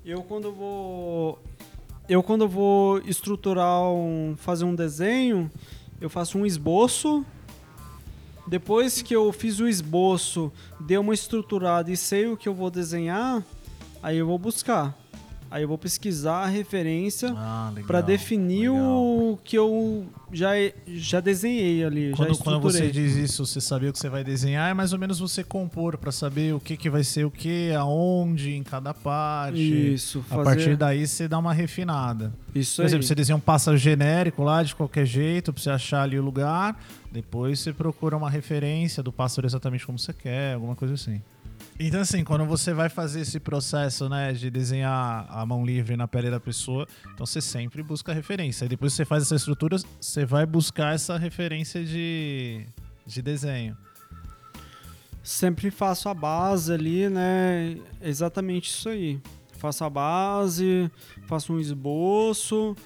Eu 0.04 0.22
quando 0.22 0.52
vou 0.52 1.42
eu 2.12 2.22
quando 2.22 2.46
vou 2.46 2.98
estruturar 3.06 3.84
um, 3.84 4.34
fazer 4.36 4.66
um 4.66 4.74
desenho, 4.74 5.50
eu 5.98 6.10
faço 6.10 6.36
um 6.36 6.44
esboço. 6.44 7.24
Depois 8.46 9.00
que 9.00 9.16
eu 9.16 9.32
fiz 9.32 9.60
o 9.60 9.66
esboço, 9.66 10.52
dei 10.78 10.98
uma 10.98 11.14
estruturada 11.14 11.90
e 11.90 11.96
sei 11.96 12.26
o 12.26 12.36
que 12.36 12.46
eu 12.46 12.52
vou 12.52 12.70
desenhar, 12.70 13.42
aí 14.02 14.18
eu 14.18 14.26
vou 14.26 14.36
buscar. 14.36 14.94
Aí 15.52 15.62
eu 15.64 15.68
vou 15.68 15.76
pesquisar 15.76 16.44
a 16.44 16.46
referência 16.46 17.30
Ah, 17.36 17.70
para 17.86 18.00
definir 18.00 18.70
legal. 18.70 19.02
o 19.32 19.38
que 19.44 19.58
eu 19.58 20.06
já, 20.32 20.52
já 20.86 21.20
desenhei 21.20 21.84
ali, 21.84 22.08
já 22.10 22.16
Quando, 22.16 22.38
quando 22.38 22.56
estruturei. 22.68 22.86
você 22.86 22.90
diz 22.90 23.16
isso, 23.16 23.44
você 23.44 23.60
saber 23.60 23.88
o 23.88 23.92
que 23.92 23.98
você 23.98 24.08
vai 24.08 24.24
desenhar, 24.24 24.70
é 24.70 24.72
mais 24.72 24.94
ou 24.94 24.98
menos 24.98 25.18
você 25.20 25.44
compor 25.44 25.98
pra 25.98 26.10
saber 26.10 26.54
o 26.54 26.58
que, 26.58 26.74
que 26.74 26.88
vai 26.88 27.04
ser 27.04 27.26
o 27.26 27.30
que, 27.30 27.70
aonde, 27.74 28.52
em 28.52 28.62
cada 28.62 28.94
parte. 28.94 29.92
Isso, 29.92 30.20
A 30.30 30.36
fazer 30.36 30.44
partir 30.44 30.76
daí 30.76 31.06
você 31.06 31.28
dá 31.28 31.38
uma 31.38 31.52
refinada. 31.52 32.32
isso 32.54 32.76
Por 32.76 32.82
aí. 32.82 32.86
exemplo, 32.86 33.06
você 33.06 33.14
desenha 33.14 33.36
um 33.36 33.40
pássaro 33.40 33.76
genérico 33.76 34.42
lá 34.42 34.62
de 34.62 34.74
qualquer 34.74 35.04
jeito 35.04 35.52
pra 35.52 35.62
você 35.62 35.68
achar 35.68 36.02
ali 36.02 36.18
o 36.18 36.22
lugar. 36.22 36.82
Depois 37.10 37.60
você 37.60 37.74
procura 37.74 38.16
uma 38.16 38.30
referência 38.30 39.02
do 39.02 39.12
pássaro 39.12 39.46
exatamente 39.46 39.84
como 39.84 39.98
você 39.98 40.14
quer, 40.14 40.54
alguma 40.54 40.74
coisa 40.74 40.94
assim. 40.94 41.20
Então, 41.84 42.00
assim, 42.00 42.22
quando 42.22 42.46
você 42.46 42.72
vai 42.72 42.88
fazer 42.88 43.22
esse 43.22 43.40
processo, 43.40 44.08
né, 44.08 44.32
de 44.32 44.48
desenhar 44.52 45.26
a 45.28 45.44
mão 45.44 45.66
livre 45.66 45.96
na 45.96 46.06
pele 46.06 46.30
da 46.30 46.38
pessoa, 46.38 46.86
então 47.12 47.26
você 47.26 47.40
sempre 47.40 47.82
busca 47.82 48.12
referência. 48.12 48.64
Aí 48.64 48.68
depois 48.68 48.92
que 48.92 48.98
você 48.98 49.04
faz 49.04 49.24
essa 49.24 49.34
estrutura, 49.34 49.76
você 50.00 50.24
vai 50.24 50.46
buscar 50.46 50.94
essa 50.94 51.18
referência 51.18 51.84
de, 51.84 52.64
de 53.04 53.20
desenho. 53.20 53.76
Sempre 55.24 55.72
faço 55.72 56.08
a 56.08 56.14
base 56.14 56.72
ali, 56.72 57.08
né? 57.08 57.76
Exatamente 58.00 58.70
isso 58.70 58.88
aí. 58.88 59.20
Faço 59.58 59.82
a 59.82 59.90
base, 59.90 60.88
faço 61.26 61.52
um 61.52 61.58
esboço, 61.58 62.76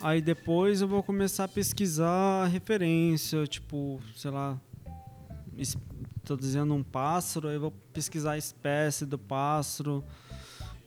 aí 0.00 0.22
depois 0.22 0.80
eu 0.80 0.86
vou 0.86 1.02
começar 1.02 1.44
a 1.44 1.48
pesquisar 1.48 2.44
a 2.44 2.46
referência, 2.46 3.44
tipo, 3.48 4.00
sei 4.14 4.30
lá, 4.30 4.56
es- 5.56 5.76
tô 6.24 6.36
desenhando 6.36 6.74
um 6.74 6.82
pássaro, 6.82 7.48
eu 7.48 7.60
vou 7.60 7.70
pesquisar 7.92 8.32
a 8.32 8.38
espécie 8.38 9.04
do 9.06 9.18
pássaro, 9.18 10.04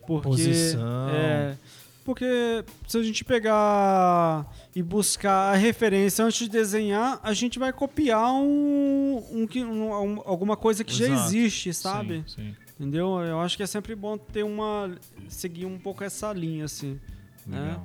porque 0.06 0.28
Posição. 0.28 1.10
é, 1.10 1.58
porque 2.06 2.64
se 2.88 2.98
a 2.98 3.04
gente 3.04 3.24
pegar 3.24 4.46
e 4.76 4.82
buscar 4.82 5.54
a 5.54 5.56
referência 5.56 6.26
antes 6.26 6.40
de 6.40 6.50
desenhar, 6.50 7.20
a 7.24 7.34
gente 7.34 7.60
vai 7.60 7.72
copiar 7.72 8.32
um, 8.34 9.18
um 9.32 9.48
um- 9.56 9.92
um- 10.16 10.22
alguma 10.26 10.58
coisa 10.58 10.84
que 10.84 10.94
já 10.94 11.06
Exato. 11.06 11.28
existe, 11.28 11.74
sabe? 11.74 12.24
Sim, 12.28 12.36
sim. 12.36 12.56
Entendeu? 12.80 13.20
Eu 13.20 13.40
acho 13.42 13.58
que 13.58 13.64
é 13.64 13.68
sempre 13.68 13.94
bom 13.94 14.18
ter 14.18 14.44
uma 14.44 14.96
seguir 15.28 15.66
um 15.66 15.78
pouco 15.78 16.02
essa 16.04 16.32
linha 16.32 16.64
assim, 16.66 16.98
né? 17.46 17.78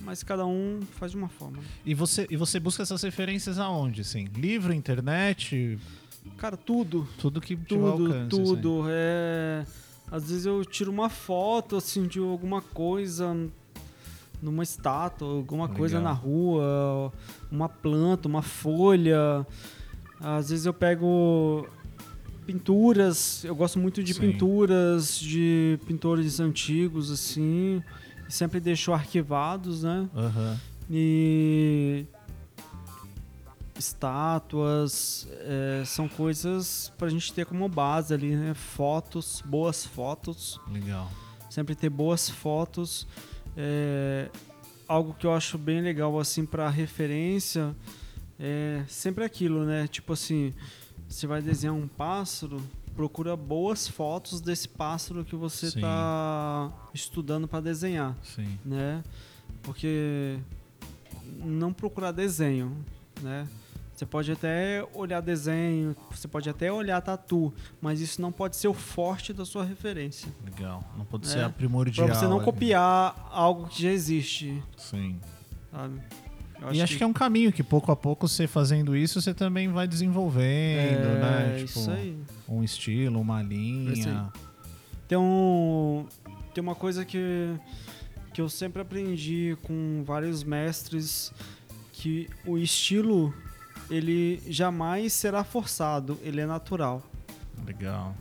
Mas 0.00 0.22
cada 0.22 0.46
um 0.46 0.80
faz 0.92 1.10
de 1.10 1.18
uma 1.18 1.28
forma. 1.28 1.58
E 1.84 1.92
você, 1.94 2.28
e 2.30 2.36
você 2.36 2.60
busca 2.60 2.82
essas 2.84 3.02
referências 3.02 3.58
aonde, 3.58 4.02
assim? 4.02 4.26
Livro, 4.36 4.72
internet, 4.72 5.76
Cara, 6.36 6.56
tudo, 6.56 7.06
tudo 7.18 7.40
que 7.40 7.56
tudo, 7.56 8.04
alcance, 8.04 8.18
assim. 8.18 8.28
tudo. 8.28 8.84
É, 8.88 9.64
às 10.10 10.28
vezes 10.30 10.46
eu 10.46 10.64
tiro 10.64 10.90
uma 10.90 11.08
foto 11.08 11.76
assim 11.76 12.06
de 12.06 12.18
alguma 12.18 12.60
coisa 12.60 13.36
numa 14.42 14.62
estátua, 14.62 15.28
alguma 15.28 15.68
coisa 15.68 15.98
Legal. 15.98 16.12
na 16.12 16.18
rua, 16.18 17.12
uma 17.50 17.68
planta, 17.68 18.28
uma 18.28 18.42
folha. 18.42 19.46
Às 20.20 20.50
vezes 20.50 20.66
eu 20.66 20.74
pego 20.74 21.66
pinturas, 22.46 23.42
eu 23.44 23.54
gosto 23.54 23.78
muito 23.78 24.02
de 24.02 24.14
Sim. 24.14 24.20
pinturas 24.20 25.18
de 25.18 25.78
pintores 25.86 26.38
antigos, 26.38 27.10
assim, 27.10 27.82
sempre 28.28 28.60
deixo 28.60 28.92
arquivados, 28.92 29.82
né? 29.82 30.08
Aham. 30.14 30.56
E 30.88 32.06
estátuas 33.78 35.26
é, 35.30 35.82
são 35.84 36.08
coisas 36.08 36.92
pra 36.98 37.08
gente 37.08 37.32
ter 37.32 37.46
como 37.46 37.68
base 37.68 38.12
ali, 38.14 38.34
né? 38.34 38.54
Fotos, 38.54 39.42
boas 39.44 39.84
fotos, 39.84 40.60
Legal. 40.70 41.10
sempre 41.50 41.74
ter 41.74 41.90
boas 41.90 42.28
fotos. 42.28 43.06
É, 43.56 44.28
algo 44.88 45.14
que 45.14 45.26
eu 45.26 45.34
acho 45.34 45.58
bem 45.58 45.80
legal 45.80 46.18
assim 46.18 46.44
para 46.44 46.68
referência 46.68 47.74
é 48.38 48.84
sempre 48.88 49.24
aquilo, 49.24 49.64
né? 49.64 49.86
Tipo 49.88 50.12
assim, 50.12 50.52
você 51.08 51.26
vai 51.26 51.40
desenhar 51.40 51.74
um 51.74 51.88
pássaro, 51.88 52.62
procura 52.94 53.36
boas 53.36 53.88
fotos 53.88 54.40
desse 54.40 54.68
pássaro 54.68 55.24
que 55.24 55.36
você 55.36 55.70
Sim. 55.70 55.80
tá 55.80 56.72
estudando 56.92 57.46
para 57.48 57.60
desenhar 57.60 58.16
Sim. 58.22 58.58
né? 58.64 59.02
Porque 59.62 60.38
não 61.38 61.72
procurar 61.72 62.12
desenho, 62.12 62.76
né? 63.22 63.46
Você 63.96 64.04
pode 64.04 64.30
até 64.30 64.86
olhar 64.92 65.22
desenho, 65.22 65.96
você 66.10 66.28
pode 66.28 66.50
até 66.50 66.70
olhar 66.70 67.00
tatu, 67.00 67.50
mas 67.80 67.98
isso 67.98 68.20
não 68.20 68.30
pode 68.30 68.54
ser 68.56 68.68
o 68.68 68.74
forte 68.74 69.32
da 69.32 69.46
sua 69.46 69.64
referência. 69.64 70.30
Legal. 70.44 70.84
Não 70.98 71.04
pode 71.06 71.26
É. 71.26 71.30
ser 71.30 71.40
a 71.40 71.48
primordial. 71.48 72.06
Pra 72.06 72.14
você 72.14 72.26
não 72.26 72.36
ali. 72.36 72.44
copiar 72.44 73.28
algo 73.32 73.66
que 73.68 73.82
já 73.82 73.90
existe, 73.90 74.62
Sim. 74.76 75.18
sabe? 75.72 75.98
Eu 76.60 76.72
e 76.74 76.82
acho 76.82 76.96
que... 76.98 77.02
é 77.02 77.06
um 77.06 77.12
caminho 77.12 77.50
que 77.50 77.62
pouco 77.62 77.90
a 77.90 77.96
pouco 77.96 78.28
você 78.28 78.46
fazendo 78.46 78.94
isso, 78.94 79.20
você 79.20 79.32
também 79.32 79.68
vai 79.68 79.88
desenvolvendo, 79.88 81.06
é, 81.06 81.18
né? 81.20 81.60
isso 81.62 81.90
aí. 81.90 82.18
um 82.46 82.62
estilo, 82.62 83.18
uma 83.18 83.42
linha. 83.42 84.30
Tem 85.08 85.16
um 85.16 86.06
tem 86.52 86.62
uma 86.62 86.74
coisa 86.74 87.02
que 87.04 87.58
que 88.34 88.40
eu 88.42 88.48
sempre 88.50 88.82
aprendi 88.82 89.56
com 89.62 90.02
vários 90.04 90.44
mestres 90.44 91.32
que 91.92 92.28
o 92.46 92.58
estilo 92.58 93.32
ele 93.90 94.42
jamais 94.48 95.12
será 95.12 95.44
forçado, 95.44 96.18
ele 96.22 96.40
é 96.40 96.46
natural. 96.46 97.02
Legal. 97.64 98.14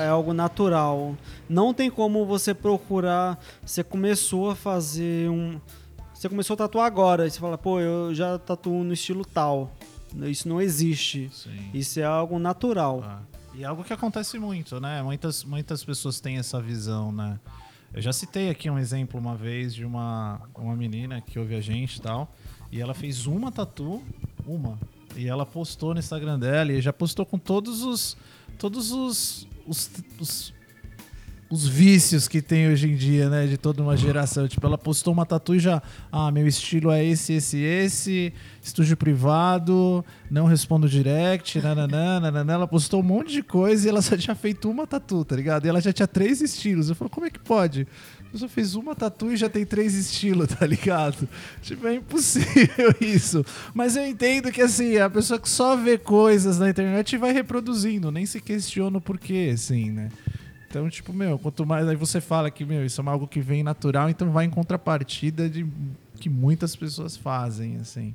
É, 0.00 0.06
é 0.06 0.08
algo 0.08 0.32
natural. 0.32 1.16
Não 1.48 1.72
tem 1.72 1.90
como 1.90 2.26
você 2.26 2.52
procurar. 2.52 3.38
Você 3.64 3.84
começou 3.84 4.50
a 4.50 4.56
fazer 4.56 5.30
um. 5.30 5.60
Você 6.12 6.28
começou 6.28 6.54
a 6.54 6.56
tatuar 6.56 6.86
agora. 6.86 7.26
E 7.26 7.30
você 7.30 7.38
fala, 7.38 7.56
pô, 7.56 7.78
eu 7.78 8.14
já 8.14 8.38
tatuo 8.38 8.82
no 8.82 8.92
estilo 8.92 9.24
tal. 9.24 9.72
Isso 10.24 10.48
não 10.48 10.60
existe. 10.60 11.30
Sim. 11.32 11.70
Isso 11.72 12.00
é 12.00 12.04
algo 12.04 12.38
natural. 12.38 13.02
Ah, 13.04 13.20
E 13.54 13.62
é 13.62 13.66
algo 13.66 13.84
que 13.84 13.92
acontece 13.92 14.38
muito, 14.38 14.80
né? 14.80 15.02
Muitas, 15.02 15.44
muitas 15.44 15.84
pessoas 15.84 16.20
têm 16.20 16.38
essa 16.38 16.60
visão, 16.60 17.12
né? 17.12 17.38
Eu 17.94 18.00
já 18.00 18.12
citei 18.12 18.48
aqui 18.50 18.70
um 18.70 18.78
exemplo 18.78 19.20
uma 19.20 19.36
vez 19.36 19.74
de 19.74 19.84
uma, 19.84 20.40
uma 20.54 20.74
menina 20.74 21.20
que 21.20 21.38
ouve 21.38 21.54
a 21.54 21.60
gente 21.60 21.96
e 21.96 22.00
tal. 22.00 22.30
E 22.70 22.80
ela 22.80 22.94
fez 22.94 23.26
uma 23.26 23.52
tatu, 23.52 24.02
uma. 24.46 24.78
E 25.16 25.28
ela 25.28 25.44
postou 25.44 25.92
no 25.92 26.00
Instagram 26.00 26.38
dela 26.38 26.72
e 26.72 26.80
já 26.80 26.92
postou 26.92 27.26
com 27.26 27.38
todos 27.38 27.82
os. 27.82 28.16
Todos 28.58 28.92
os. 28.92 29.46
os, 29.66 29.90
os 30.20 30.52
os 31.52 31.68
vícios 31.68 32.28
que 32.28 32.40
tem 32.40 32.66
hoje 32.68 32.90
em 32.90 32.96
dia, 32.96 33.28
né? 33.28 33.46
De 33.46 33.58
toda 33.58 33.82
uma 33.82 33.94
geração. 33.94 34.48
Tipo, 34.48 34.66
ela 34.66 34.78
postou 34.78 35.12
uma 35.12 35.26
tatu 35.26 35.54
e 35.54 35.58
já. 35.58 35.82
Ah, 36.10 36.30
meu 36.30 36.46
estilo 36.46 36.90
é 36.90 37.04
esse, 37.04 37.34
esse, 37.34 37.58
esse. 37.58 38.32
Estúdio 38.62 38.96
privado. 38.96 40.02
Não 40.30 40.46
respondo 40.46 40.88
direct. 40.88 41.60
Nananã, 41.60 42.20
nananã. 42.20 42.54
Ela 42.54 42.66
postou 42.66 43.00
um 43.00 43.02
monte 43.02 43.32
de 43.32 43.42
coisa 43.42 43.86
e 43.86 43.90
ela 43.90 44.00
só 44.00 44.16
tinha 44.16 44.34
feito 44.34 44.70
uma 44.70 44.86
tatu, 44.86 45.26
tá 45.26 45.36
ligado? 45.36 45.66
E 45.66 45.68
ela 45.68 45.78
já 45.82 45.92
tinha 45.92 46.08
três 46.08 46.40
estilos. 46.40 46.88
Eu 46.88 46.94
falo, 46.94 47.10
como 47.10 47.26
é 47.26 47.30
que 47.30 47.38
pode? 47.38 47.86
Só 48.34 48.48
fez 48.48 48.74
uma 48.74 48.94
tatu 48.94 49.30
e 49.30 49.36
já 49.36 49.48
tem 49.48 49.66
três 49.66 49.94
estilos, 49.94 50.48
tá 50.48 50.66
ligado? 50.66 51.28
Tipo, 51.60 51.86
é 51.86 51.96
impossível 51.96 52.94
isso. 53.00 53.44
Mas 53.74 53.94
eu 53.94 54.06
entendo 54.06 54.50
que, 54.50 54.62
assim, 54.62 54.96
a 54.96 55.10
pessoa 55.10 55.38
que 55.38 55.48
só 55.48 55.76
vê 55.76 55.98
coisas 55.98 56.58
na 56.58 56.70
internet 56.70 57.16
vai 57.18 57.32
reproduzindo, 57.32 58.10
nem 58.10 58.24
se 58.24 58.40
questiona 58.40 58.98
o 58.98 59.00
porquê, 59.00 59.50
assim, 59.52 59.90
né? 59.90 60.08
Então, 60.68 60.88
tipo, 60.88 61.12
meu, 61.12 61.38
quanto 61.38 61.66
mais 61.66 61.86
aí 61.86 61.96
você 61.96 62.18
fala 62.18 62.50
que, 62.50 62.64
meu, 62.64 62.86
isso 62.86 63.02
é 63.02 63.06
algo 63.06 63.28
que 63.28 63.40
vem 63.40 63.62
natural, 63.62 64.08
então 64.08 64.30
vai 64.32 64.46
em 64.46 64.50
contrapartida 64.50 65.48
de 65.48 65.66
que 66.18 66.30
muitas 66.30 66.74
pessoas 66.74 67.14
fazem, 67.14 67.76
assim. 67.76 68.14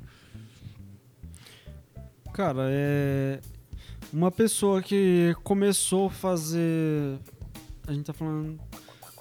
Cara, 2.33 2.67
é. 2.69 3.39
Uma 4.13 4.31
pessoa 4.31 4.81
que 4.81 5.35
começou 5.43 6.07
a 6.07 6.09
fazer. 6.09 7.19
A 7.87 7.93
gente 7.93 8.05
tá 8.05 8.13
falando. 8.13 8.59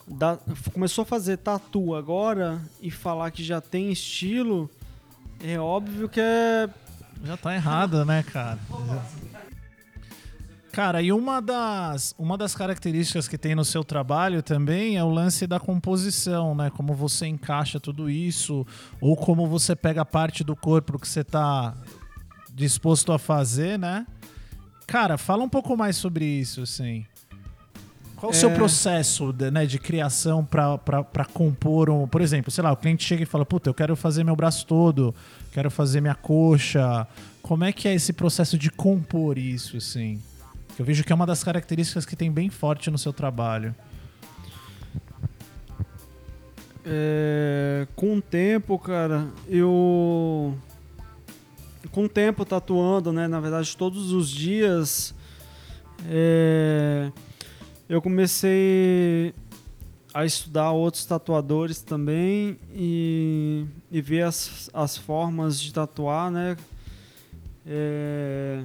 Da- 0.07 0.39
começou 0.73 1.03
a 1.03 1.07
fazer 1.07 1.37
tatu 1.39 1.95
agora 1.95 2.61
e 2.81 2.91
falar 2.91 3.31
que 3.31 3.43
já 3.45 3.61
tem 3.61 3.91
estilo. 3.91 4.71
É 5.43 5.59
óbvio 5.59 6.09
que 6.09 6.21
é. 6.21 6.69
Já 7.25 7.37
tá 7.37 7.55
errado, 7.55 8.05
né, 8.05 8.23
cara? 8.23 8.59
Cara, 10.73 11.01
e 11.01 11.11
uma 11.11 11.41
das, 11.41 12.15
uma 12.19 12.37
das 12.37 12.55
características 12.55 13.27
que 13.27 13.39
tem 13.39 13.55
no 13.55 13.65
seu 13.65 13.83
trabalho 13.83 14.43
também 14.43 14.99
é 14.99 15.03
o 15.03 15.09
lance 15.09 15.47
da 15.47 15.59
composição, 15.59 16.55
né? 16.55 16.69
Como 16.69 16.93
você 16.93 17.27
encaixa 17.27 17.81
tudo 17.81 18.11
isso, 18.11 18.67
ou 19.01 19.17
como 19.17 19.47
você 19.47 19.75
pega 19.75 20.05
parte 20.05 20.45
do 20.45 20.55
corpo 20.55 20.99
que 20.99 21.09
você 21.09 21.25
tá 21.25 21.75
disposto 22.53 23.11
a 23.11 23.19
fazer, 23.19 23.79
né? 23.79 24.07
Cara, 24.87 25.17
fala 25.17 25.43
um 25.43 25.49
pouco 25.49 25.75
mais 25.79 25.97
sobre 25.97 26.27
isso, 26.27 26.61
assim. 26.61 27.07
Qual 28.27 28.31
o 28.33 28.35
seu 28.35 28.51
É. 28.51 28.55
processo 28.55 29.33
de, 29.33 29.51
né, 29.51 29.67
de 29.67 29.79
criação 29.79 30.45
pra 30.45 31.25
compor 31.33 31.89
um. 31.91 32.07
Por 32.09 32.21
exemplo, 32.21 32.51
sei 32.51 32.65
lá, 32.65 32.73
o 32.73 32.77
cliente 32.77 33.05
chega 33.05 33.23
e 33.23 33.27
fala: 33.27 33.45
Puta, 33.47 33.71
eu 33.71 33.75
quero 33.75 33.95
fazer 33.95 34.25
meu 34.25 34.35
braço 34.35 34.67
todo, 34.67 35.15
quero 35.53 35.71
fazer 35.71 36.01
minha 36.01 36.15
coxa. 36.15 37.07
Como 37.43 37.63
é 37.65 37.73
que 37.73 37.87
é 37.87 37.95
esse 37.95 38.13
processo 38.13 38.59
de 38.59 38.71
compor 38.71 39.39
isso, 39.39 39.77
assim? 39.77 40.21
Eu 40.79 40.85
vejo 40.85 41.05
que 41.05 41.13
é 41.13 41.15
uma 41.15 41.25
das 41.27 41.43
características 41.45 42.05
que 42.05 42.17
tem 42.17 42.31
bem 42.31 42.51
forte 42.51 42.91
no 42.91 42.99
seu 42.99 43.13
trabalho. 43.13 43.75
É, 46.85 47.87
com 47.97 48.17
o 48.17 48.23
tempo, 48.23 48.79
cara, 48.79 49.27
eu. 49.49 50.57
Com 51.91 52.05
o 52.05 52.09
tempo 52.09 52.45
tatuando, 52.45 53.13
né? 53.13 53.27
Na 53.27 53.41
verdade, 53.41 53.77
todos 53.77 54.13
os 54.13 54.29
dias. 54.31 55.15
é, 56.09 57.11
eu 57.89 58.03
comecei 58.03 59.35
a 60.13 60.25
estudar 60.25 60.73
outros 60.73 61.05
tatuadores 61.05 61.83
também 61.83 62.59
e, 62.73 63.67
e 63.91 64.01
ver 64.01 64.23
as, 64.23 64.71
as 64.73 64.97
formas 64.97 65.61
de 65.61 65.73
tatuar, 65.73 66.31
né? 66.31 66.57
É, 67.67 68.63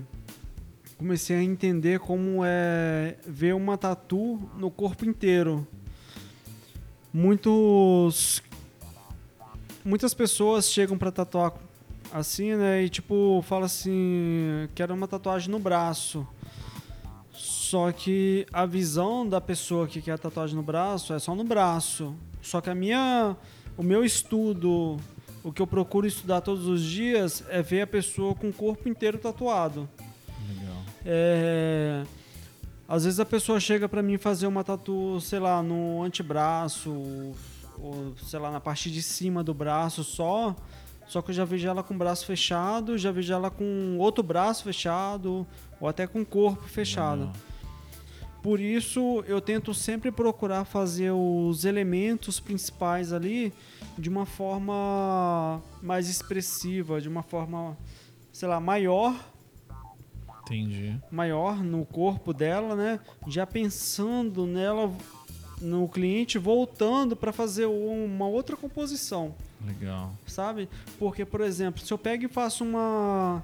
comecei 0.97 1.35
a 1.35 1.43
entender 1.43 1.99
como 1.99 2.41
é 2.45 3.17
ver 3.25 3.55
uma 3.55 3.77
tatu 3.77 4.39
no 4.57 4.69
corpo 4.69 5.05
inteiro 5.05 5.67
muitos 7.13 8.41
muitas 9.83 10.13
pessoas 10.13 10.69
chegam 10.69 10.97
pra 10.97 11.11
tatuar 11.11 11.53
assim, 12.13 12.55
né? 12.55 12.83
E 12.83 12.89
tipo, 12.89 13.43
fala 13.47 13.65
assim, 13.65 14.67
quero 14.75 14.93
uma 14.93 15.07
tatuagem 15.07 15.49
no 15.49 15.59
braço. 15.59 16.27
Só 17.71 17.89
que 17.89 18.45
a 18.51 18.65
visão 18.65 19.25
da 19.25 19.39
pessoa 19.39 19.87
que 19.87 20.01
quer 20.01 20.19
tatuagem 20.19 20.57
no 20.57 20.61
braço 20.61 21.13
é 21.13 21.19
só 21.19 21.33
no 21.33 21.45
braço. 21.45 22.13
Só 22.41 22.59
que 22.59 22.69
a 22.69 22.75
minha 22.75 23.33
o 23.77 23.81
meu 23.81 24.03
estudo, 24.03 24.97
o 25.41 25.53
que 25.53 25.61
eu 25.61 25.65
procuro 25.65 26.05
estudar 26.05 26.41
todos 26.41 26.67
os 26.67 26.83
dias 26.83 27.41
é 27.47 27.61
ver 27.61 27.83
a 27.83 27.87
pessoa 27.87 28.35
com 28.35 28.49
o 28.49 28.53
corpo 28.53 28.89
inteiro 28.89 29.17
tatuado. 29.17 29.87
Legal. 30.49 30.83
É, 31.05 32.03
Às 32.89 33.05
vezes 33.05 33.21
a 33.21 33.25
pessoa 33.25 33.57
chega 33.57 33.87
pra 33.87 34.03
mim 34.03 34.17
fazer 34.17 34.47
uma 34.47 34.65
tatu, 34.65 35.21
sei 35.21 35.39
lá, 35.39 35.63
no 35.63 36.03
antebraço, 36.03 36.91
ou 37.79 38.13
sei 38.21 38.37
lá, 38.37 38.51
na 38.51 38.59
parte 38.59 38.91
de 38.91 39.01
cima 39.01 39.45
do 39.45 39.53
braço 39.53 40.03
só. 40.03 40.53
Só 41.07 41.21
que 41.21 41.31
eu 41.31 41.35
já 41.35 41.45
vejo 41.45 41.69
ela 41.69 41.81
com 41.81 41.93
o 41.93 41.97
braço 41.97 42.25
fechado, 42.25 42.97
já 42.97 43.13
vejo 43.13 43.31
ela 43.31 43.49
com 43.49 43.95
outro 43.97 44.21
braço 44.21 44.61
fechado, 44.61 45.47
ou 45.79 45.87
até 45.87 46.05
com 46.05 46.19
o 46.19 46.25
corpo 46.25 46.67
fechado. 46.67 47.27
Legal. 47.27 47.50
Por 48.41 48.59
isso 48.59 49.23
eu 49.27 49.39
tento 49.39 49.73
sempre 49.73 50.11
procurar 50.11 50.65
fazer 50.65 51.11
os 51.11 51.63
elementos 51.63 52.39
principais 52.39 53.13
ali 53.13 53.53
de 53.97 54.09
uma 54.09 54.25
forma 54.25 55.61
mais 55.81 56.09
expressiva, 56.09 56.99
de 56.99 57.07
uma 57.07 57.21
forma, 57.21 57.77
sei 58.33 58.47
lá, 58.47 58.59
maior 58.59 59.13
Entendi. 60.43 60.99
maior 61.11 61.63
no 61.63 61.85
corpo 61.85 62.33
dela, 62.33 62.75
né? 62.75 62.99
Já 63.27 63.45
pensando 63.45 64.45
nela 64.45 64.91
no 65.61 65.87
cliente 65.87 66.39
voltando 66.39 67.15
para 67.15 67.31
fazer 67.31 67.67
uma 67.67 68.27
outra 68.27 68.57
composição, 68.57 69.35
Legal. 69.63 70.11
sabe? 70.25 70.67
Porque, 70.97 71.23
por 71.23 71.41
exemplo, 71.41 71.79
se 71.85 71.93
eu 71.93 71.97
pego 71.97 72.25
e 72.25 72.27
faço 72.27 72.63
uma. 72.63 73.43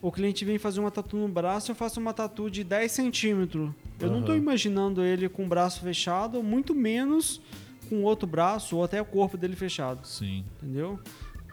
O 0.00 0.12
cliente 0.12 0.44
vem 0.44 0.58
fazer 0.58 0.78
uma 0.80 0.90
tatu 0.90 1.16
no 1.16 1.28
braço, 1.28 1.70
eu 1.70 1.74
faço 1.74 1.98
uma 1.98 2.12
tatu 2.14 2.48
de 2.50 2.62
10 2.62 2.90
centímetros. 2.92 3.70
Eu 3.98 4.10
não 4.10 4.20
estou 4.20 4.36
imaginando 4.36 5.02
ele 5.02 5.28
com 5.28 5.44
o 5.44 5.48
braço 5.48 5.80
fechado, 5.80 6.42
muito 6.42 6.74
menos 6.74 7.40
com 7.88 7.96
o 7.96 8.02
outro 8.02 8.26
braço 8.26 8.76
ou 8.76 8.84
até 8.84 9.00
o 9.00 9.04
corpo 9.04 9.36
dele 9.36 9.56
fechado, 9.56 10.06
Sim. 10.06 10.44
entendeu? 10.62 11.00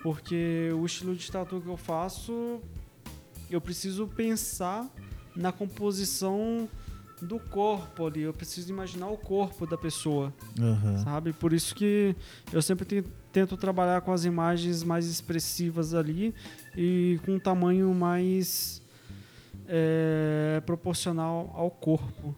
Porque 0.04 0.70
o 0.78 0.86
estilo 0.86 1.16
de 1.16 1.32
tatu 1.32 1.60
que 1.60 1.68
eu 1.68 1.78
faço, 1.78 2.62
eu 3.50 3.60
preciso 3.60 4.06
pensar 4.08 4.88
na 5.36 5.52
composição 5.52 6.70
do 7.22 7.40
corpo 7.40 8.06
ali. 8.06 8.22
Eu 8.22 8.34
preciso 8.34 8.70
imaginar 8.70 9.08
o 9.08 9.18
corpo 9.18 9.66
da 9.66 9.78
pessoa, 9.78 10.32
Aham. 10.60 10.98
sabe? 11.00 11.34
Por 11.34 11.52
isso 11.54 11.74
que 11.74 12.16
eu 12.54 12.62
sempre 12.62 13.04
tento 13.36 13.58
trabalhar 13.58 14.00
com 14.00 14.14
as 14.14 14.24
imagens 14.24 14.82
mais 14.82 15.08
expressivas 15.08 15.94
ali 15.94 16.34
e 16.74 17.20
com 17.26 17.34
um 17.34 17.40
tamanho 17.40 17.94
mais 17.94 18.82
é, 19.68 20.64
proporcional 20.66 21.52
ao 21.54 21.70
corpo. 21.70 22.34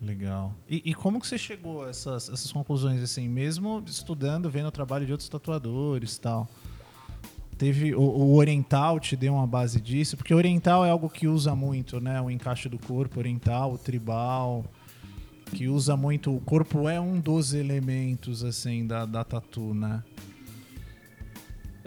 Legal. 0.00 0.54
E, 0.68 0.82
e 0.84 0.94
como 0.94 1.20
que 1.20 1.26
você 1.26 1.36
chegou 1.36 1.84
a 1.84 1.90
essas, 1.90 2.28
essas 2.28 2.52
conclusões, 2.52 3.02
assim, 3.02 3.28
mesmo 3.28 3.82
estudando, 3.88 4.48
vendo 4.48 4.68
o 4.68 4.70
trabalho 4.70 5.04
de 5.04 5.10
outros 5.10 5.28
tatuadores 5.28 6.14
e 6.14 6.20
tal? 6.20 6.48
Teve 7.58 7.92
o, 7.92 8.00
o 8.00 8.36
oriental 8.36 9.00
te 9.00 9.16
deu 9.16 9.34
uma 9.34 9.48
base 9.48 9.80
disso, 9.80 10.16
porque 10.16 10.32
oriental 10.32 10.86
é 10.86 10.90
algo 10.90 11.10
que 11.10 11.26
usa 11.26 11.56
muito, 11.56 12.00
né? 12.00 12.20
O 12.20 12.30
encaixe 12.30 12.68
do 12.68 12.78
corpo 12.78 13.18
oriental, 13.18 13.72
o 13.72 13.78
tribal, 13.78 14.64
que 15.46 15.66
usa 15.66 15.96
muito. 15.96 16.32
O 16.36 16.40
corpo 16.40 16.88
é 16.88 17.00
um 17.00 17.18
dos 17.18 17.52
elementos 17.52 18.44
assim 18.44 18.86
da, 18.86 19.04
da 19.04 19.24
tatu, 19.24 19.74
né? 19.74 20.04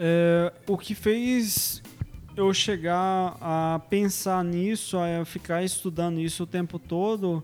É, 0.02 0.50
o 0.66 0.78
que 0.78 0.94
fez 0.94 1.82
eu 2.34 2.54
chegar 2.54 3.36
a 3.40 3.80
pensar 3.90 4.42
nisso, 4.42 4.96
a 4.96 5.24
ficar 5.26 5.62
estudando 5.62 6.18
isso 6.18 6.44
o 6.44 6.46
tempo 6.46 6.78
todo, 6.78 7.42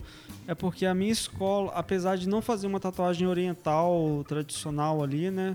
é 0.48 0.54
porque 0.54 0.86
a 0.86 0.94
minha 0.94 1.12
escola, 1.12 1.70
apesar 1.74 2.16
de 2.16 2.26
não 2.26 2.40
fazer 2.40 2.66
uma 2.66 2.80
tatuagem 2.80 3.28
oriental 3.28 4.24
tradicional 4.26 5.02
ali, 5.02 5.30
né? 5.30 5.54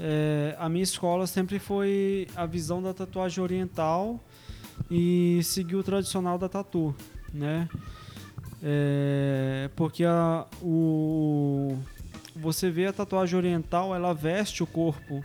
é, 0.00 0.56
a 0.58 0.68
minha 0.68 0.82
escola 0.82 1.26
sempre 1.26 1.58
foi 1.58 2.28
a 2.34 2.46
visão 2.46 2.82
da 2.82 2.94
tatuagem 2.94 3.42
oriental 3.42 4.20
e 4.90 5.40
seguir 5.42 5.76
o 5.76 5.82
tradicional 5.82 6.38
da 6.38 6.48
tatu, 6.48 6.94
né? 7.32 7.68
É, 8.62 9.68
porque 9.74 10.04
a, 10.04 10.46
o, 10.62 11.76
você 12.36 12.70
vê 12.70 12.86
a 12.86 12.92
tatuagem 12.92 13.36
oriental, 13.36 13.94
ela 13.94 14.12
veste 14.12 14.62
o 14.62 14.66
corpo. 14.66 15.22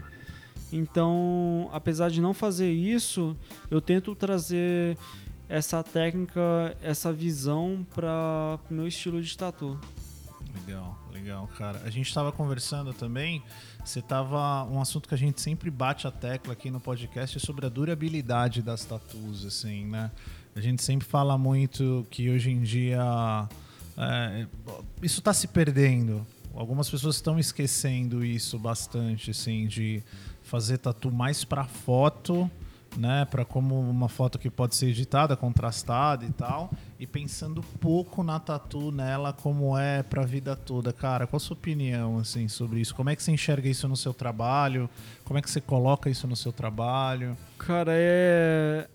Então, 0.72 1.70
apesar 1.72 2.09
de 2.09 2.22
não 2.22 2.34
fazer 2.34 2.72
isso, 2.72 3.36
eu 3.72 3.80
tento 3.80 4.13
trazer 4.15 4.97
essa 5.47 5.82
técnica, 5.82 6.76
essa 6.82 7.11
visão 7.13 7.86
para 7.93 8.59
meu 8.70 8.88
estilo 8.88 9.22
de 9.22 9.38
tatu. 9.38 9.80
Legal, 10.53 10.97
legal, 11.13 11.47
cara. 11.57 11.82
A 11.86 11.89
gente 11.89 12.07
estava 12.07 12.32
conversando 12.32 12.93
também. 12.93 13.41
Você 13.86 14.01
tava 14.01 14.65
um 14.65 14.82
assunto 14.82 15.07
que 15.07 15.15
a 15.15 15.18
gente 15.18 15.39
sempre 15.39 15.70
bate 15.70 16.07
a 16.07 16.11
tecla 16.11 16.53
aqui 16.53 16.70
no 16.70 16.80
podcast 16.80 17.38
é 17.38 17.39
sobre 17.39 17.65
a 17.65 17.70
durabilidade 17.70 18.61
das 18.61 18.84
tatus, 18.84 19.45
assim, 19.45 19.86
né? 19.86 20.11
A 20.55 20.59
gente 20.59 20.84
sempre 20.84 21.07
fala 21.07 21.38
muito 21.38 22.05
que 22.09 22.30
hoje 22.30 22.49
em 22.49 22.61
dia 22.61 23.47
é, 23.97 24.47
isso 25.01 25.20
está 25.20 25.34
se 25.34 25.47
perdendo. 25.47 26.26
Algumas 26.53 26.89
pessoas 26.89 27.15
estão 27.15 27.38
esquecendo 27.38 28.26
isso 28.26 28.57
bastante, 28.57 29.32
assim, 29.32 29.68
de 29.68 30.03
fazer 30.47 30.77
tatu 30.77 31.11
mais 31.11 31.43
para 31.43 31.65
foto, 31.65 32.49
né, 32.95 33.25
para 33.29 33.43
como 33.43 33.79
uma 33.79 34.07
foto 34.07 34.39
que 34.39 34.49
pode 34.49 34.75
ser 34.75 34.87
editada, 34.87 35.35
contrastada 35.35 36.25
e 36.25 36.31
tal, 36.31 36.71
e 36.99 37.05
pensando 37.05 37.61
pouco 37.79 38.23
na 38.23 38.39
tatu 38.39 38.91
nela 38.91 39.33
como 39.33 39.77
é 39.77 40.01
para 40.01 40.23
a 40.23 40.25
vida 40.25 40.55
toda. 40.55 40.93
Cara, 40.93 41.27
qual 41.27 41.37
a 41.37 41.39
sua 41.39 41.55
opinião 41.55 42.17
assim 42.17 42.47
sobre 42.47 42.79
isso? 42.79 42.95
Como 42.95 43.09
é 43.09 43.15
que 43.15 43.21
você 43.21 43.31
enxerga 43.31 43.67
isso 43.67 43.87
no 43.87 43.97
seu 43.97 44.13
trabalho? 44.13 44.89
Como 45.25 45.37
é 45.37 45.41
que 45.41 45.49
você 45.49 45.59
coloca 45.59 46.09
isso 46.09 46.27
no 46.27 46.35
seu 46.35 46.53
trabalho? 46.53 47.37
Cara, 47.59 47.91
é. 47.93 48.87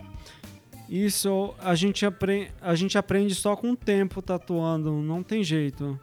Isso 0.88 1.54
a 1.58 1.74
gente, 1.74 2.04
apre... 2.04 2.50
a 2.60 2.74
gente 2.74 2.98
aprende 2.98 3.34
só 3.34 3.56
com 3.56 3.72
o 3.72 3.76
tempo 3.76 4.20
tatuando, 4.20 4.90
não 5.00 5.22
tem 5.22 5.44
jeito. 5.44 5.98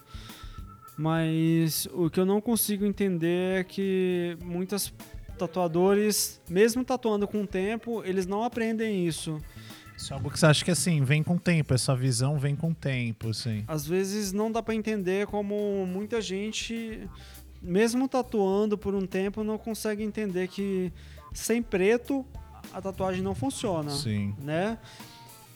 Mas 0.98 1.88
o 1.94 2.10
que 2.10 2.20
eu 2.20 2.26
não 2.26 2.42
consigo 2.42 2.86
entender 2.86 3.60
é 3.60 3.64
que 3.64 4.38
muitos 4.44 4.92
tatuadores, 5.40 6.40
mesmo 6.50 6.84
tatuando 6.84 7.28
com 7.28 7.42
o 7.42 7.48
tempo, 7.48 8.04
eles 8.04 8.28
não 8.28 8.44
aprendem 8.44 9.08
isso. 9.08 9.42
Isso 9.98 10.14
é 10.14 10.16
algo 10.16 10.30
que 10.30 10.40
você 10.40 10.46
acha 10.46 10.64
que 10.64 10.72
assim, 10.72 11.04
vem 11.04 11.24
com 11.24 11.36
o 11.36 11.40
tempo, 11.40 11.74
essa 11.74 11.96
visão 11.96 12.38
vem 12.38 12.56
com 12.56 12.70
o 12.72 12.76
tempo, 12.76 13.30
assim. 13.30 13.64
Às 13.68 13.86
vezes 13.86 14.32
não 14.32 14.52
dá 14.52 14.62
pra 14.62 14.74
entender 14.74 15.28
como 15.28 15.86
muita 15.86 16.22
gente, 16.22 17.08
mesmo 17.62 18.08
tatuando 18.08 18.78
por 18.78 18.96
um 18.96 19.06
tempo, 19.06 19.44
não 19.44 19.58
consegue 19.58 20.04
entender 20.04 20.48
que 20.48 20.94
sem 21.34 21.62
preto 21.62 22.26
a 22.72 22.82
tatuagem 22.82 23.22
não 23.22 23.36
funciona. 23.36 23.90
Sim. 23.92 24.36
né? 24.42 24.78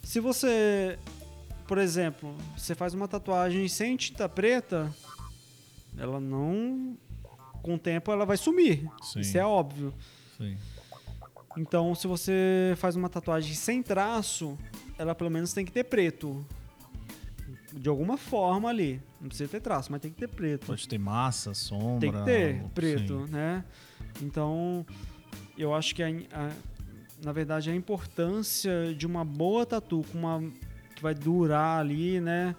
Se 0.02 0.20
você, 0.20 0.98
por 1.66 1.78
exemplo, 1.78 2.36
você 2.56 2.74
faz 2.74 2.92
uma 2.92 3.08
tatuagem 3.08 3.66
sem 3.68 3.96
tinta 3.96 4.28
preta, 4.28 4.94
ela 5.96 6.20
não 6.20 6.96
com 7.64 7.74
o 7.76 7.78
tempo 7.78 8.12
ela 8.12 8.26
vai 8.26 8.36
sumir. 8.36 8.86
Sim. 9.02 9.20
Isso 9.20 9.38
é 9.38 9.44
óbvio. 9.44 9.92
Sim. 10.36 10.56
Então, 11.56 11.94
se 11.94 12.06
você 12.06 12.74
faz 12.76 12.94
uma 12.94 13.08
tatuagem 13.08 13.54
sem 13.54 13.82
traço, 13.82 14.58
ela 14.98 15.14
pelo 15.14 15.30
menos 15.30 15.52
tem 15.52 15.64
que 15.64 15.72
ter 15.72 15.84
preto. 15.84 16.44
De 17.72 17.88
alguma 17.88 18.16
forma 18.16 18.68
ali. 18.68 19.00
Não 19.20 19.28
precisa 19.28 19.48
ter 19.48 19.60
traço, 19.60 19.90
mas 19.90 20.00
tem 20.00 20.10
que 20.10 20.18
ter 20.18 20.28
preto. 20.28 20.66
Pode 20.66 20.86
ter 20.86 20.98
massa, 20.98 21.54
sombra. 21.54 22.00
Tem 22.00 22.12
que 22.12 22.24
ter 22.24 22.62
preto, 22.74 23.24
sim. 23.26 23.32
né? 23.32 23.64
Então, 24.22 24.84
eu 25.56 25.74
acho 25.74 25.94
que 25.94 26.02
a, 26.02 26.08
a- 26.08 26.52
na 27.24 27.32
verdade 27.32 27.70
a 27.70 27.74
importância 27.74 28.94
de 28.94 29.06
uma 29.06 29.24
boa 29.24 29.64
tatu 29.64 30.04
com 30.12 30.18
uma 30.18 30.42
que 30.94 31.02
vai 31.02 31.14
durar 31.14 31.80
ali, 31.80 32.20
né? 32.20 32.54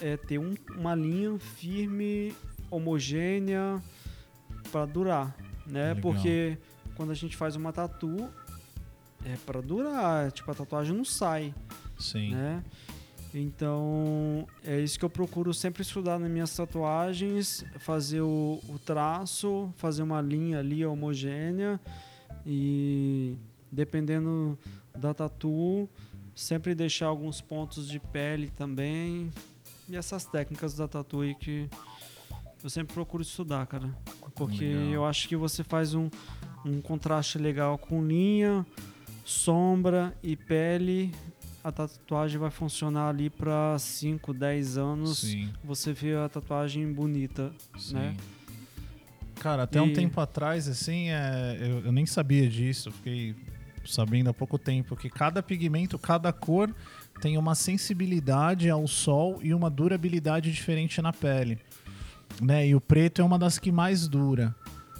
É 0.00 0.16
ter 0.16 0.38
um- 0.38 0.54
uma 0.76 0.94
linha 0.94 1.38
firme, 1.38 2.34
homogênea 2.70 3.80
para 4.72 4.86
durar, 4.86 5.36
né? 5.66 5.88
Legal. 5.88 6.00
Porque 6.00 6.58
quando 6.96 7.12
a 7.12 7.14
gente 7.14 7.36
faz 7.36 7.54
uma 7.54 7.72
tatu 7.72 8.28
é 9.24 9.36
para 9.46 9.60
durar, 9.60 10.32
tipo 10.32 10.50
a 10.50 10.54
tatuagem 10.54 10.96
não 10.96 11.04
sai 11.04 11.54
Sim. 11.98 12.34
né? 12.34 12.64
Então, 13.34 14.46
é 14.62 14.78
isso 14.78 14.98
que 14.98 15.04
eu 15.04 15.08
procuro 15.08 15.54
sempre 15.54 15.82
estudar 15.82 16.18
nas 16.18 16.30
minhas 16.30 16.54
tatuagens, 16.54 17.64
fazer 17.78 18.20
o, 18.20 18.60
o 18.68 18.78
traço, 18.78 19.72
fazer 19.76 20.02
uma 20.02 20.20
linha 20.20 20.58
ali 20.58 20.84
homogênea 20.84 21.80
e 22.44 23.34
dependendo 23.70 24.58
da 24.94 25.14
tatu, 25.14 25.88
sempre 26.34 26.74
deixar 26.74 27.06
alguns 27.06 27.40
pontos 27.40 27.88
de 27.88 27.98
pele 27.98 28.50
também. 28.50 29.30
E 29.88 29.96
essas 29.96 30.26
técnicas 30.26 30.74
da 30.76 30.86
tatu 30.86 31.20
que 31.40 31.70
eu 32.62 32.70
sempre 32.70 32.94
procuro 32.94 33.22
estudar, 33.22 33.66
cara. 33.66 33.88
Porque 34.34 34.64
Legal. 34.64 34.82
eu 34.92 35.04
acho 35.06 35.28
que 35.28 35.36
você 35.36 35.62
faz 35.64 35.94
um, 35.94 36.08
um 36.64 36.80
contraste 36.80 37.38
legal 37.38 37.76
com 37.78 38.04
linha, 38.04 38.64
sombra 39.24 40.16
e 40.22 40.36
pele, 40.36 41.12
a 41.62 41.70
tatuagem 41.70 42.38
vai 42.38 42.50
funcionar 42.50 43.08
ali 43.08 43.30
para 43.30 43.78
5, 43.78 44.32
10 44.32 44.78
anos. 44.78 45.18
Sim. 45.18 45.52
Você 45.64 45.92
vê 45.92 46.14
a 46.16 46.28
tatuagem 46.28 46.92
bonita, 46.92 47.52
Sim. 47.78 47.94
né? 47.94 48.16
Cara, 49.36 49.64
até 49.64 49.80
um 49.80 49.88
E- 49.88 49.92
tempo 49.92 50.20
atrás, 50.20 50.68
assim, 50.68 51.10
é, 51.10 51.58
eu, 51.60 51.86
eu 51.86 51.92
nem 51.92 52.06
sabia 52.06 52.48
disso, 52.48 52.90
fiquei 52.92 53.34
sabendo 53.84 54.30
há 54.30 54.34
pouco 54.34 54.56
tempo 54.56 54.94
que 54.94 55.10
cada 55.10 55.42
pigmento, 55.42 55.98
cada 55.98 56.32
cor 56.32 56.72
tem 57.20 57.36
uma 57.36 57.54
sensibilidade 57.56 58.70
ao 58.70 58.86
sol 58.86 59.40
e 59.42 59.52
uma 59.52 59.68
durabilidade 59.68 60.52
diferente 60.52 61.02
na 61.02 61.12
pele. 61.12 61.58
Né? 62.40 62.68
E 62.68 62.74
o 62.74 62.80
preto 62.80 63.20
é 63.20 63.24
uma 63.24 63.38
das 63.38 63.58
que 63.58 63.70
mais 63.70 64.08
dura. 64.08 64.54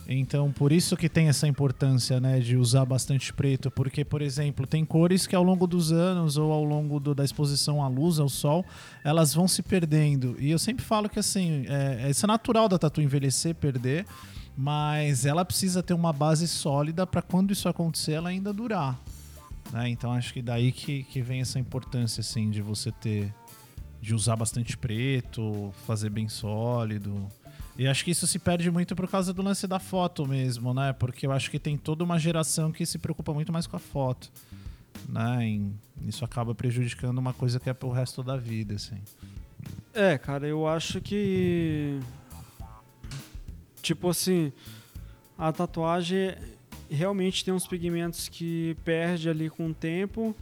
Então, 0.09 0.51
por 0.51 0.73
isso 0.73 0.97
que 0.97 1.09
tem 1.09 1.29
essa 1.29 1.47
importância, 1.47 2.21
né, 2.21 2.41
de 2.41 2.57
usar 2.57 2.85
bastante 2.85 3.33
preto, 3.33 3.71
porque, 3.71 4.05
por 4.05 4.21
exemplo, 4.21 4.67
tem 4.67 4.85
cores 4.85 5.29
que 5.29 5.35
ao 5.35 5.45
longo 5.45 5.65
dos 5.65 5.93
anos 5.93 6.37
ou 6.37 6.51
ao 6.53 6.65
longo 6.65 6.99
do- 6.99 7.15
da 7.15 7.25
exposição 7.25 7.81
à 7.83 7.87
luz, 7.87 8.19
ao 8.19 8.29
sol, 8.29 8.67
elas 9.05 9.33
vão 9.33 9.47
se 9.47 9.63
perdendo. 9.63 10.35
E 10.41 10.51
eu 10.51 10.59
sempre 10.59 10.85
falo 10.85 11.09
que 11.09 11.21
assim, 11.21 11.65
é, 11.69 12.11
isso 12.11 12.27
é 12.27 12.29
natural 12.29 12.69
da 12.69 12.79
tatu 12.81 13.01
envelhecer, 13.01 13.55
perder, 13.55 14.05
mas 14.57 15.25
ela 15.25 15.45
precisa 15.45 15.83
ter 15.85 15.95
uma 15.95 16.13
base 16.13 16.49
sólida 16.49 17.07
para 17.07 17.23
quando 17.23 17.53
isso 17.53 17.69
acontecer, 17.69 18.13
ela 18.13 18.29
ainda 18.29 18.53
durar. 18.53 18.99
né? 19.73 19.89
Então 19.89 20.13
acho 20.13 20.35
que 20.35 20.43
daí 20.43 20.73
que, 20.73 21.05
que 21.05 21.23
vem 21.23 21.41
essa 21.41 21.61
importância 21.61 22.21
assim 22.21 22.51
de 22.51 22.61
você 22.61 22.91
ter 22.91 23.33
de 24.03 24.17
usar 24.17 24.35
bastante 24.35 24.77
preto, 24.77 25.73
fazer 25.87 26.11
bem 26.11 26.29
sólido. 26.29 27.29
E 27.79 27.87
acho 27.87 28.05
que 28.05 28.11
isso 28.11 28.27
se 28.27 28.37
perde 28.37 28.69
muito 28.69 28.97
por 28.97 29.09
causa 29.09 29.33
do 29.33 29.41
lance 29.41 29.65
da 29.69 29.79
foto 29.79 30.27
mesmo, 30.27 30.75
né? 30.75 30.93
Porque 30.93 31.25
eu 31.25 31.31
acho 31.31 31.49
que 31.49 31.59
tem 31.59 31.79
toda 31.79 32.03
uma 32.03 32.19
geração 32.19 32.73
que 32.73 32.85
se 32.85 32.99
preocupa 32.99 33.33
muito 33.33 33.53
mais 33.53 33.65
com 33.65 33.77
a 33.77 33.79
foto. 33.79 34.29
Né? 35.09 35.47
E 35.47 35.73
isso 36.09 36.25
acaba 36.25 36.53
prejudicando 36.53 37.17
uma 37.19 37.33
coisa 37.33 37.61
que 37.61 37.71
é 37.71 37.73
pro 37.73 37.91
resto 37.91 38.25
da 38.25 38.37
vida, 38.37 38.75
assim. 38.75 39.01
É, 39.95 40.19
cara, 40.19 40.49
eu 40.49 40.67
acho 40.67 41.01
que. 41.01 42.01
Tipo 43.81 44.11
assim, 44.11 44.53
a 45.39 45.53
tatuagem 45.53 46.35
realmente 46.91 47.45
tem 47.45 47.55
uns 47.55 47.69
pigmentos 47.69 48.29
que 48.29 48.77
perde 48.85 49.29
ali 49.29 49.49
com 49.49 49.69
o 49.69 49.75
tempo. 49.75 50.35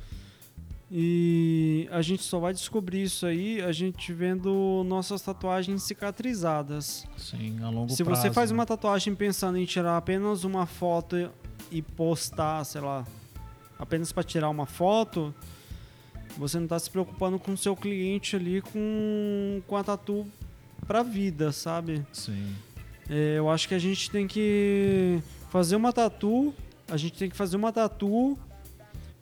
E 0.93 1.89
a 1.93 2.03
gente 2.03 2.23
só 2.25 2.41
vai 2.41 2.53
descobrir 2.53 3.05
isso 3.05 3.25
aí 3.25 3.61
a 3.63 3.71
gente 3.71 4.13
vendo 4.13 4.83
nossas 4.87 5.23
tatuagens 5.23 5.85
cicatrizadas. 5.85 7.07
Sim, 7.17 7.63
a 7.63 7.71
longo 7.71 7.91
Se 7.93 8.03
prazo. 8.03 8.21
você 8.23 8.33
faz 8.33 8.51
né? 8.51 8.57
uma 8.59 8.67
tatuagem 8.67 9.15
pensando 9.15 9.57
em 9.57 9.65
tirar 9.65 9.97
apenas 9.97 10.43
uma 10.43 10.67
foto 10.67 11.31
e 11.71 11.81
postar, 11.81 12.65
sei 12.65 12.81
lá, 12.81 13.07
apenas 13.79 14.11
para 14.11 14.25
tirar 14.25 14.49
uma 14.49 14.67
foto, 14.67 15.33
você 16.37 16.57
não 16.59 16.65
está 16.65 16.79
se 16.79 16.91
preocupando 16.91 17.39
com 17.39 17.53
o 17.53 17.57
seu 17.57 17.77
cliente 17.77 18.35
ali 18.35 18.61
com, 18.61 19.63
com 19.69 19.77
a 19.77 19.85
tatu 19.85 20.27
pra 20.89 21.05
vida, 21.05 21.53
sabe? 21.53 22.05
Sim, 22.13 22.53
É, 23.09 23.39
eu 23.39 23.49
acho 23.49 23.69
que 23.69 23.75
a 23.75 23.79
gente 23.79 24.11
tem 24.11 24.27
que 24.27 25.23
fazer 25.51 25.77
uma 25.77 25.93
tatu, 25.93 26.53
a 26.89 26.97
gente 26.97 27.17
tem 27.17 27.31
que 27.31 27.37
fazer 27.37 27.57
uma 27.57 27.73
tatu 27.73 28.37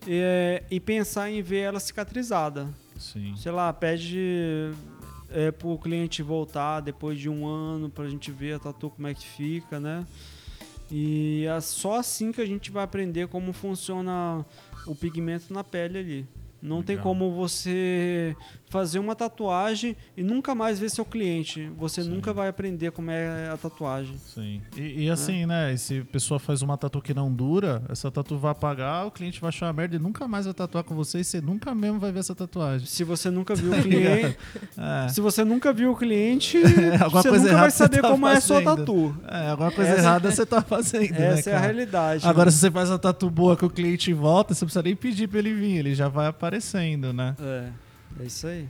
é, 0.07 0.63
e 0.71 0.79
pensar 0.79 1.31
em 1.31 1.43
ver 1.43 1.61
ela 1.61 1.81
cicatrizada. 1.81 2.69
sim. 2.99 3.35
Sei 3.37 3.53
lá, 3.53 3.73
pede 3.73 4.73
é, 5.31 5.51
pro 5.51 5.79
cliente 5.79 6.23
voltar 6.23 6.81
depois 6.81 7.19
de 7.19 7.29
um 7.29 7.47
ano 7.47 7.91
pra 7.91 8.09
gente 8.09 8.31
ver 8.31 8.55
a 8.55 8.59
tatu 8.59 8.91
como 8.91 9.07
é 9.07 9.15
que 9.15 9.27
fica, 9.27 9.79
né? 9.79 10.07
E 10.91 11.45
é 11.45 11.61
só 11.61 11.99
assim 11.99 12.33
que 12.33 12.41
a 12.41 12.47
gente 12.47 12.71
vai 12.71 12.83
aprender 12.83 13.29
como 13.29 13.53
funciona 13.53 14.45
o 14.87 14.95
pigmento 14.95 15.53
na 15.53 15.63
pele 15.63 15.99
ali. 15.99 16.27
Não 16.63 16.83
tem 16.83 16.97
Legal. 16.97 17.13
como 17.13 17.33
você 17.33 18.35
fazer 18.69 18.99
uma 18.99 19.15
tatuagem 19.15 19.97
e 20.17 20.23
nunca 20.23 20.55
mais 20.55 20.79
ver 20.79 20.91
seu 20.91 21.05
cliente. 21.05 21.71
Você 21.79 22.03
Sim. 22.03 22.11
nunca 22.11 22.33
vai 22.33 22.49
aprender 22.49 22.91
como 22.93 23.11
é 23.11 23.49
a 23.51 23.57
tatuagem. 23.57 24.17
Sim. 24.19 24.61
E, 24.77 25.05
e 25.05 25.11
assim, 25.11 25.47
né? 25.47 25.73
e 25.73 25.79
Se 25.79 26.01
a 26.01 26.05
pessoa 26.05 26.39
faz 26.39 26.63
uma 26.63 26.77
tatu 26.77 27.01
que 27.01 27.15
não 27.15 27.33
dura, 27.33 27.83
essa 27.89 28.11
tatu 28.11 28.37
vai 28.39 28.53
apagar, 28.53 29.07
o 29.07 29.11
cliente 29.11 29.41
vai 29.41 29.49
achar 29.49 29.67
uma 29.67 29.73
merda 29.73 29.97
e 29.97 29.99
nunca 29.99 30.27
mais 30.29 30.45
vai 30.45 30.55
tatuar 30.55 30.85
com 30.85 30.95
você 30.95 31.21
e 31.21 31.25
você 31.25 31.41
nunca 31.41 31.75
mesmo 31.75 31.99
vai 31.99 32.13
ver 32.13 32.21
essa 32.21 32.35
tatuagem. 32.35 32.87
Se 32.87 33.05
você 33.05 33.31
nunca 33.31 33.55
viu 33.55 33.73
o 33.73 33.77
cliente, 33.83 34.37
É. 34.77 35.09
se 35.09 35.21
você 35.21 35.45
nunca 35.45 35.73
viu 35.73 35.93
o 35.93 35.97
cliente, 35.97 36.59
alguma 37.03 37.23
você 37.23 37.31
nunca 37.31 37.57
vai 37.57 37.71
saber 37.71 38.03
tá 38.03 38.11
como 38.11 38.27
é 38.27 38.37
a 38.37 38.41
sua 38.41 38.63
fazendo. 38.63 38.77
tatu. 38.85 39.17
É, 39.29 39.49
alguma 39.51 39.71
coisa 39.73 39.91
Essa- 39.93 40.01
errada 40.01 40.31
você 40.31 40.47
tá 40.47 40.63
fazendo, 40.63 41.11
né, 41.13 41.39
Essa 41.39 41.51
é 41.51 41.55
a 41.55 41.61
realidade. 41.61 42.27
Agora, 42.27 42.47
né? 42.47 42.51
se 42.51 42.59
você 42.59 42.71
faz 42.71 42.91
uma 42.91 42.99
tatu 42.99 43.31
boa 43.31 43.57
que 43.57 43.65
o 43.65 43.71
cliente 43.71 44.13
volta, 44.13 44.55
você 44.55 44.65
não 44.65 44.67
precisa 44.67 44.83
nem 44.83 44.95
pedir 44.97 45.29
pra 45.29 45.39
ele 45.39 45.55
vir, 45.55 45.77
ele 45.79 45.95
já 45.95 46.09
vai 46.09 46.27
aparecendo, 46.27 47.13
né? 47.13 47.35
É, 47.41 47.69
é 48.23 48.27
isso 48.27 48.47
aí. 48.47 48.69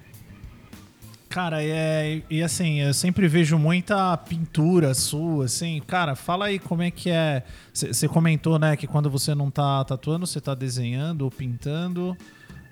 Cara, 1.28 1.62
é, 1.62 2.22
e 2.30 2.42
assim, 2.42 2.80
eu 2.80 2.94
sempre 2.94 3.28
vejo 3.28 3.58
muita 3.58 4.16
pintura 4.16 4.94
sua, 4.94 5.44
assim. 5.44 5.80
Cara, 5.86 6.16
fala 6.16 6.46
aí 6.46 6.58
como 6.58 6.82
é 6.82 6.90
que 6.90 7.10
é. 7.10 7.44
Você 7.72 8.08
comentou, 8.08 8.58
né, 8.58 8.76
que 8.76 8.86
quando 8.86 9.10
você 9.10 9.34
não 9.34 9.50
tá 9.50 9.84
tatuando, 9.84 10.26
você 10.26 10.40
tá 10.40 10.54
desenhando 10.54 11.22
ou 11.22 11.30
pintando. 11.30 12.16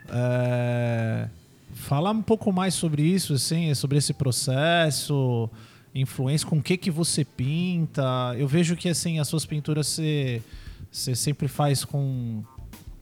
É, 0.08 1.28
fala 1.74 2.10
um 2.10 2.22
pouco 2.22 2.50
mais 2.50 2.72
sobre 2.72 3.02
isso, 3.02 3.34
assim, 3.34 3.74
sobre 3.74 3.98
esse 3.98 4.14
processo, 4.14 5.50
influência, 5.94 6.48
com 6.48 6.56
o 6.56 6.62
que 6.62 6.78
que 6.78 6.90
você 6.90 7.24
pinta. 7.24 8.34
Eu 8.38 8.48
vejo 8.48 8.74
que, 8.74 8.88
assim, 8.88 9.18
as 9.18 9.28
suas 9.28 9.44
pinturas 9.44 9.86
você 9.86 10.42
você 10.90 11.14
sempre 11.14 11.46
faz 11.46 11.84
com 11.84 12.42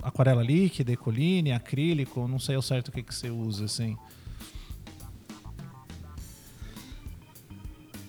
aquarela 0.05 0.43
líquida, 0.43 0.93
ecoline, 0.93 1.51
acrílico, 1.51 2.29
não 2.29 2.39
sei 2.39 2.55
ao 2.55 2.63
certo 2.63 2.89
o 2.89 2.93
que 2.93 3.03
que 3.03 3.15
você 3.15 3.31
usa, 3.31 3.65
assim. 3.65 3.97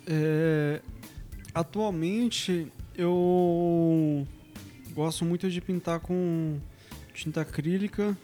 É, 0.06 0.82
atualmente 1.54 2.72
eu 2.96 4.28
gosto 4.94 5.26
muito 5.26 5.50
de 5.50 5.60
pintar 5.62 6.00
com 6.02 6.60
tinta 7.14 7.42
acrílica 7.42 8.16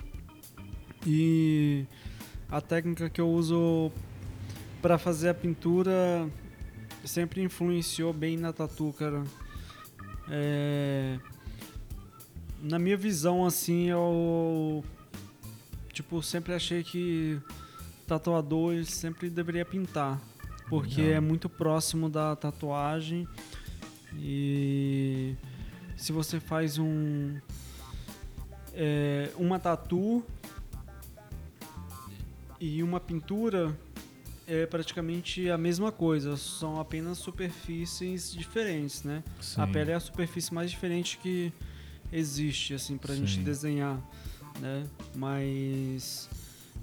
e 1.07 1.85
a 2.49 2.61
técnica 2.61 3.09
que 3.09 3.19
eu 3.19 3.29
uso 3.29 3.91
para 4.81 4.97
fazer 4.97 5.29
a 5.29 5.33
pintura 5.33 6.29
sempre 7.05 7.41
influenciou 7.41 8.13
bem 8.13 8.37
na 8.37 8.53
tatu, 8.53 8.93
cara. 8.97 9.23
É, 10.29 11.17
na 12.61 12.77
minha 12.77 12.97
visão, 12.97 13.45
assim, 13.45 13.89
eu 13.89 14.83
tipo 15.91 16.21
sempre 16.23 16.53
achei 16.53 16.83
que 16.83 17.39
tatuador 18.07 18.83
sempre 18.85 19.29
deveria 19.29 19.65
pintar 19.65 20.19
porque 20.69 21.01
Legal. 21.01 21.17
é 21.17 21.19
muito 21.19 21.49
próximo 21.49 22.09
da 22.09 22.33
tatuagem 22.33 23.27
e 24.15 25.35
se 25.97 26.13
você 26.13 26.39
faz 26.39 26.77
um 26.77 27.37
é, 28.73 29.31
uma 29.35 29.59
tatu 29.59 30.23
e 32.57 32.81
uma 32.81 33.01
pintura 33.01 33.77
é 34.47 34.65
praticamente 34.65 35.49
a 35.49 35.57
mesma 35.57 35.91
coisa, 35.91 36.37
são 36.37 36.79
apenas 36.79 37.17
superfícies 37.17 38.33
diferentes, 38.33 39.03
né? 39.03 39.23
A 39.39 39.41
Sim. 39.41 39.71
pele 39.71 39.91
é 39.91 39.95
a 39.95 39.99
superfície 39.99 40.53
mais 40.53 40.71
diferente 40.71 41.17
que 41.17 41.53
existe 42.11 42.73
assim 42.73 42.97
pra 42.97 43.15
gente 43.15 43.35
Sim. 43.35 43.43
desenhar, 43.43 43.99
né? 44.59 44.85
Mas 45.15 46.29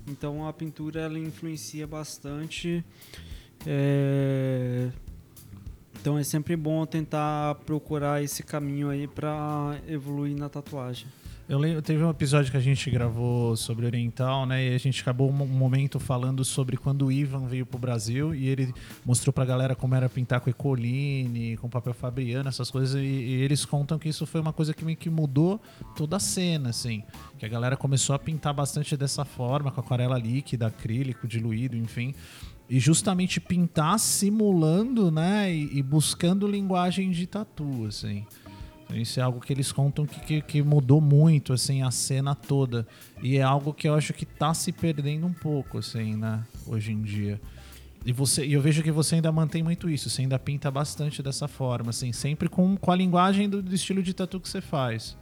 então 0.07 0.47
a 0.47 0.53
pintura 0.53 1.01
ela 1.01 1.19
influencia 1.19 1.87
bastante. 1.87 2.85
É, 3.67 4.89
Então 6.01 6.17
é 6.17 6.23
sempre 6.23 6.57
bom 6.57 6.87
tentar 6.87 7.57
procurar 7.67 8.23
esse 8.23 8.43
caminho 8.43 8.89
aí 8.89 9.07
pra 9.09 9.79
evoluir 9.89 10.37
na 10.37 10.49
tatuagem. 10.49 11.07
Eu 11.49 11.59
lembro, 11.59 11.81
teve 11.81 12.05
um 12.05 12.11
episódio 12.11 12.51
que 12.51 12.59
a 12.59 12.61
gente 12.61 12.91
gravou 12.91 13.57
sobre 13.57 13.87
Oriental, 13.87 14.45
né? 14.45 14.69
E 14.69 14.75
a 14.75 14.79
gente 14.79 15.01
acabou 15.01 15.31
um 15.31 15.33
momento 15.33 15.99
falando 15.99 16.45
sobre 16.45 16.77
quando 16.77 17.07
o 17.07 17.13
Ivan 17.13 17.47
veio 17.47 17.65
pro 17.65 17.79
Brasil 17.79 18.35
e 18.35 18.47
ele 18.49 18.75
mostrou 19.03 19.33
pra 19.33 19.47
galera 19.47 19.75
como 19.75 19.95
era 19.95 20.11
pintar 20.11 20.41
com 20.41 20.51
ecoline, 20.51 21.57
com 21.57 21.67
papel 21.67 21.95
fabriano, 21.95 22.51
essas 22.51 22.71
coisas. 22.71 22.95
E, 22.97 23.07
e 23.07 23.33
eles 23.41 23.65
contam 23.65 23.99
que 23.99 24.11
isso 24.11 24.27
foi 24.27 24.43
uma 24.43 24.53
coisa 24.53 24.75
que 24.75 24.85
meio 24.85 24.99
que 24.99 25.09
mudou 25.09 25.59
toda 25.97 26.17
a 26.17 26.21
cena, 26.21 26.69
assim. 26.69 27.03
Que 27.39 27.47
a 27.47 27.49
galera 27.49 27.79
começou 27.79 28.15
a 28.15 28.19
pintar 28.19 28.53
bastante 28.53 28.95
dessa 28.95 29.25
forma, 29.25 29.71
com 29.71 29.81
aquarela 29.81 30.19
líquida, 30.19 30.67
acrílico, 30.67 31.27
diluído, 31.27 31.79
enfim. 31.79 32.15
E 32.69 32.79
justamente 32.79 33.41
pintar 33.41 33.99
simulando, 33.99 35.11
né? 35.11 35.51
E, 35.51 35.79
e 35.79 35.83
buscando 35.83 36.47
linguagem 36.47 37.11
de 37.11 37.27
tatu, 37.27 37.87
assim. 37.87 38.27
Isso 38.91 39.21
é 39.21 39.23
algo 39.23 39.41
que 39.41 39.53
eles 39.53 39.71
contam 39.71 40.07
que, 40.07 40.21
que, 40.21 40.41
que 40.41 40.63
mudou 40.63 41.01
muito, 41.01 41.53
assim, 41.53 41.83
a 41.83 41.91
cena 41.91 42.35
toda. 42.35 42.87
E 43.23 43.37
é 43.37 43.43
algo 43.43 43.75
que 43.75 43.89
eu 43.89 43.95
acho 43.95 44.15
que 44.15 44.25
tá 44.25 44.55
se 44.55 44.73
perdendo 44.73 45.27
um 45.27 45.33
pouco, 45.33 45.79
assim, 45.79 46.17
né? 46.17 46.43
Hoje 46.67 46.93
em 46.93 47.03
dia. 47.03 47.41
E 48.07 48.13
você, 48.13 48.47
eu 48.47 48.63
vejo 48.63 48.83
que 48.83 48.91
você 48.91 49.17
ainda 49.17 49.31
mantém 49.31 49.63
muito 49.63 49.91
isso, 49.91 50.09
você 50.09 50.23
ainda 50.23 50.39
pinta 50.39 50.71
bastante 50.71 51.23
dessa 51.23 51.47
forma, 51.47 51.91
assim, 51.91 52.13
sempre 52.13 52.49
com, 52.49 52.77
com 52.77 52.91
a 52.91 52.97
linguagem 52.97 53.49
do, 53.49 53.63
do 53.63 53.75
estilo 53.75 54.03
de 54.03 54.15
tatu 54.15 54.41
que 54.41 54.49
você 54.49 54.61
faz. 54.61 55.17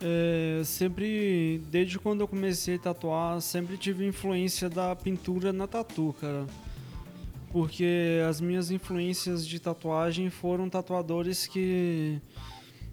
É, 0.00 0.62
sempre, 0.64 1.62
desde 1.70 1.98
quando 1.98 2.22
eu 2.22 2.28
comecei 2.28 2.74
a 2.74 2.78
tatuar, 2.78 3.40
sempre 3.40 3.76
tive 3.76 4.06
influência 4.06 4.68
da 4.68 4.96
pintura 4.96 5.52
na 5.52 5.66
tatu, 5.66 6.14
cara. 6.20 6.44
Porque 7.54 8.20
as 8.28 8.40
minhas 8.40 8.72
influências 8.72 9.46
de 9.46 9.60
tatuagem 9.60 10.28
foram 10.28 10.68
tatuadores 10.68 11.46
que 11.46 12.20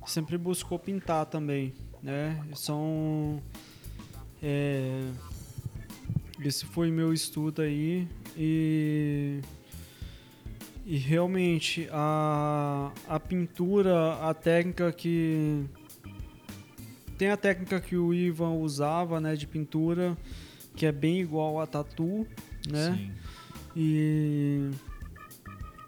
sempre 0.06 0.38
buscou 0.38 0.78
pintar 0.78 1.26
também, 1.26 1.74
né? 2.00 2.40
São... 2.54 3.42
é, 4.42 5.02
esse 6.46 6.64
foi 6.68 6.92
meu 6.92 7.12
estudo 7.12 7.64
aí 7.64 8.08
e... 8.38 9.40
E 10.86 10.96
realmente 10.96 11.88
a, 11.92 12.92
a 13.08 13.20
pintura, 13.20 14.14
a 14.30 14.32
técnica 14.32 14.92
que 14.92 15.66
tem 17.18 17.32
a 17.32 17.38
técnica 17.38 17.82
que 17.82 17.98
o 17.98 18.14
Ivan 18.14 18.52
usava, 18.52 19.20
né, 19.20 19.36
de 19.36 19.48
pintura, 19.48 20.16
que 20.76 20.86
é 20.86 20.92
bem 20.92 21.20
igual 21.20 21.60
a 21.60 21.66
tatu, 21.66 22.28
né? 22.70 22.96
Sim. 22.96 23.31
E 23.76 24.70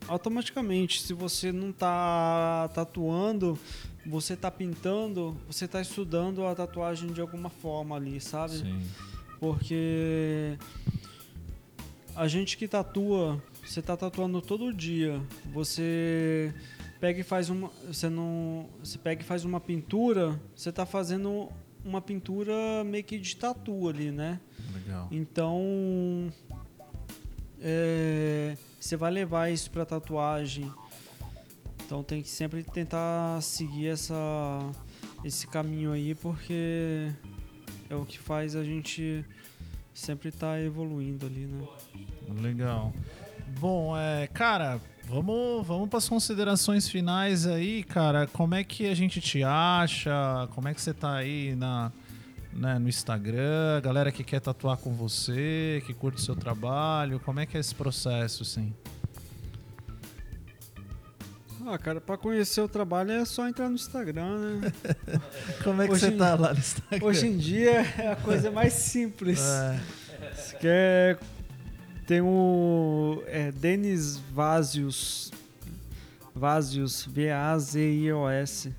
automaticamente, 0.07 1.01
se 1.01 1.13
você 1.13 1.51
não 1.51 1.71
tá 1.71 2.69
tatuando, 2.73 3.57
você 4.05 4.35
tá 4.35 4.51
pintando, 4.51 5.37
você 5.47 5.67
tá 5.67 5.81
estudando 5.81 6.45
a 6.45 6.53
tatuagem 6.55 7.11
de 7.11 7.21
alguma 7.21 7.49
forma 7.49 7.95
ali, 7.95 8.19
sabe? 8.19 8.57
Sim. 8.57 8.81
Porque 9.39 10.57
a 12.15 12.27
gente 12.27 12.57
que 12.57 12.67
tatua, 12.67 13.41
você 13.65 13.81
tá 13.81 13.97
tatuando 13.97 14.41
todo 14.41 14.73
dia. 14.73 15.21
Você 15.53 16.53
pega 16.99 17.19
e 17.19 17.23
faz 17.23 17.49
uma, 17.49 17.69
você 17.87 18.09
não, 18.09 18.69
você 18.81 18.97
pega 18.97 19.21
e 19.21 19.25
faz 19.25 19.43
uma 19.43 19.59
pintura, 19.59 20.39
você 20.55 20.71
tá 20.71 20.85
fazendo 20.85 21.49
uma 21.83 22.01
pintura 22.01 22.83
meio 22.85 23.03
que 23.03 23.17
de 23.17 23.35
tatu 23.35 23.89
ali, 23.89 24.11
né? 24.11 24.39
Legal. 24.73 25.07
Então, 25.11 26.31
é, 27.63 28.57
você 28.79 28.97
vai 28.97 29.09
levar 29.09 29.49
isso 29.49 29.71
para 29.71 29.85
tatuagem. 29.85 30.69
Então 31.85 32.03
tem 32.03 32.21
que 32.21 32.29
sempre 32.29 32.63
tentar 32.63 33.41
seguir 33.41 33.87
essa, 33.87 34.15
esse 35.23 35.47
caminho 35.47 35.93
aí, 35.93 36.13
porque 36.13 37.09
é 37.89 37.95
o 37.95 38.05
que 38.05 38.19
faz 38.19 38.55
a 38.55 38.63
gente 38.63 39.23
sempre 39.93 40.29
estar 40.29 40.59
evoluindo 40.59 41.25
ali, 41.25 41.45
né? 41.45 41.65
Legal. 42.41 42.93
Bom, 43.59 43.95
é, 43.95 44.27
cara, 44.27 44.81
vamos, 45.05 45.65
vamos 45.65 45.87
para 45.87 45.99
as 45.99 46.09
considerações 46.09 46.89
finais 46.89 47.45
aí, 47.45 47.83
cara. 47.83 48.27
Como 48.27 48.55
é 48.55 48.63
que 48.63 48.87
a 48.87 48.95
gente 48.95 49.21
te 49.21 49.43
acha? 49.43 50.11
Como 50.55 50.67
é 50.67 50.73
que 50.73 50.81
você 50.81 50.93
tá 50.93 51.15
aí 51.15 51.55
na, 51.55 51.91
né, 52.55 52.77
no 52.79 52.87
Instagram? 52.89 53.81
Galera 53.81 54.11
que 54.11 54.23
quer 54.23 54.39
tatuar 54.39 54.77
com 54.77 54.93
você, 54.93 55.81
que 55.85 55.93
curte 55.93 56.19
o 56.21 56.23
seu 56.23 56.35
trabalho, 56.35 57.19
como 57.19 57.39
é 57.39 57.45
que 57.45 57.57
é 57.57 57.59
esse 57.59 57.73
processo, 57.75 58.43
assim? 58.43 58.73
Ah, 61.65 61.77
cara, 61.77 62.01
para 62.01 62.17
conhecer 62.17 62.59
o 62.59 62.67
trabalho 62.67 63.11
é 63.11 63.23
só 63.23 63.47
entrar 63.47 63.69
no 63.69 63.75
Instagram, 63.75 64.59
né? 64.59 64.73
Como 65.63 65.81
é 65.81 65.87
que 65.87 65.93
Hoje 65.93 66.07
você 66.07 66.11
em- 66.13 66.17
tá 66.17 66.35
lá 66.35 66.53
no 66.53 66.59
Instagram? 66.59 67.07
Hoje 67.07 67.27
em 67.27 67.37
dia 67.37 67.71
é 67.97 68.11
a 68.11 68.15
coisa 68.17 68.51
mais 68.51 68.73
simples. 68.73 69.39
É, 69.39 69.79
Você 70.35 70.57
quer. 70.57 71.19
Tem 72.05 72.19
o. 72.19 73.23
É, 73.27 73.49
Denis 73.53 74.17
Vazios. 74.33 75.31
Vazios, 76.35 77.05
V-A-Z-I-O-S. 77.05 78.75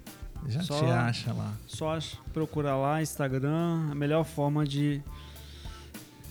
Já 0.49 0.63
Só- 0.63 0.79
te 0.79 0.85
acha 0.87 1.33
lá. 1.33 1.53
Só 1.67 1.99
procurar 2.33 2.77
lá, 2.77 3.03
Instagram, 3.03 3.91
a 3.91 3.95
melhor 3.95 4.25
forma 4.25 4.65
de 4.67 5.01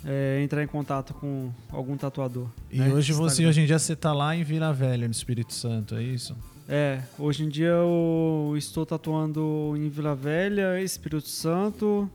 é, 0.05 0.41
entrar 0.43 0.63
em 0.63 0.67
contato 0.67 1.13
com 1.13 1.51
algum 1.71 1.95
tatuador. 1.97 2.47
E 2.71 2.79
né? 2.79 2.93
hoje 2.93 3.13
você, 3.13 3.43
Instagram. 3.43 3.49
hoje 3.49 3.61
em 3.61 3.65
dia, 3.65 3.79
você 3.79 3.95
tá 3.95 4.13
lá 4.13 4.35
em 4.35 4.43
Vila 4.43 4.73
Velha, 4.73 5.07
no 5.07 5.11
Espírito 5.11 5.53
Santo, 5.53 5.95
é 5.95 6.03
isso? 6.03 6.35
É, 6.67 7.01
hoje 7.19 7.43
em 7.43 7.49
dia 7.49 7.67
eu 7.67 8.53
estou 8.57 8.85
tatuando 8.85 9.73
em 9.75 9.89
Vila 9.89 10.15
Velha, 10.15 10.81
Espírito 10.81 11.27
Santo. 11.27 12.09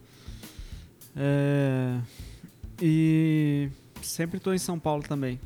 é, 1.17 1.99
e 2.81 3.69
sempre 4.03 4.37
estou 4.39 4.55
em 4.55 4.59
São 4.59 4.79
Paulo 4.79 5.03
também. 5.03 5.39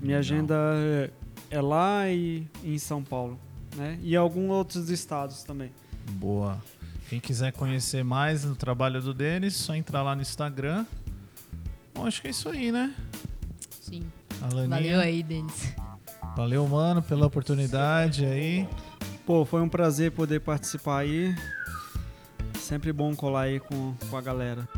Minha 0.00 0.18
Legal. 0.18 0.20
agenda 0.20 0.54
é, 0.76 1.10
é 1.50 1.60
lá 1.60 2.08
e 2.10 2.46
em 2.64 2.78
São 2.78 3.02
Paulo. 3.02 3.38
Né? 3.76 3.98
E 4.02 4.16
alguns 4.16 4.50
outros 4.50 4.90
estados 4.90 5.42
também. 5.42 5.70
Boa. 6.12 6.60
Quem 7.08 7.20
quiser 7.20 7.52
conhecer 7.52 8.02
mais 8.02 8.42
do 8.42 8.56
trabalho 8.56 9.00
do 9.00 9.14
Denis, 9.14 9.54
só 9.54 9.74
entrar 9.74 10.02
lá 10.02 10.16
no 10.16 10.22
Instagram. 10.22 10.84
Bom, 11.94 12.06
acho 12.06 12.20
que 12.20 12.28
é 12.28 12.30
isso 12.30 12.48
aí, 12.48 12.72
né? 12.72 12.94
Sim. 13.80 14.02
Alaninha. 14.42 14.68
Valeu 14.68 15.00
aí, 15.00 15.22
Denis. 15.22 15.74
Valeu, 16.36 16.66
mano, 16.66 17.02
pela 17.02 17.26
oportunidade 17.26 18.24
aí. 18.24 18.68
Pô, 19.24 19.44
foi 19.44 19.62
um 19.62 19.68
prazer 19.68 20.12
poder 20.12 20.40
participar 20.40 20.98
aí. 20.98 21.34
Sempre 22.58 22.92
bom 22.92 23.14
colar 23.14 23.42
aí 23.42 23.60
com, 23.60 23.94
com 24.10 24.16
a 24.16 24.20
galera. 24.20 24.68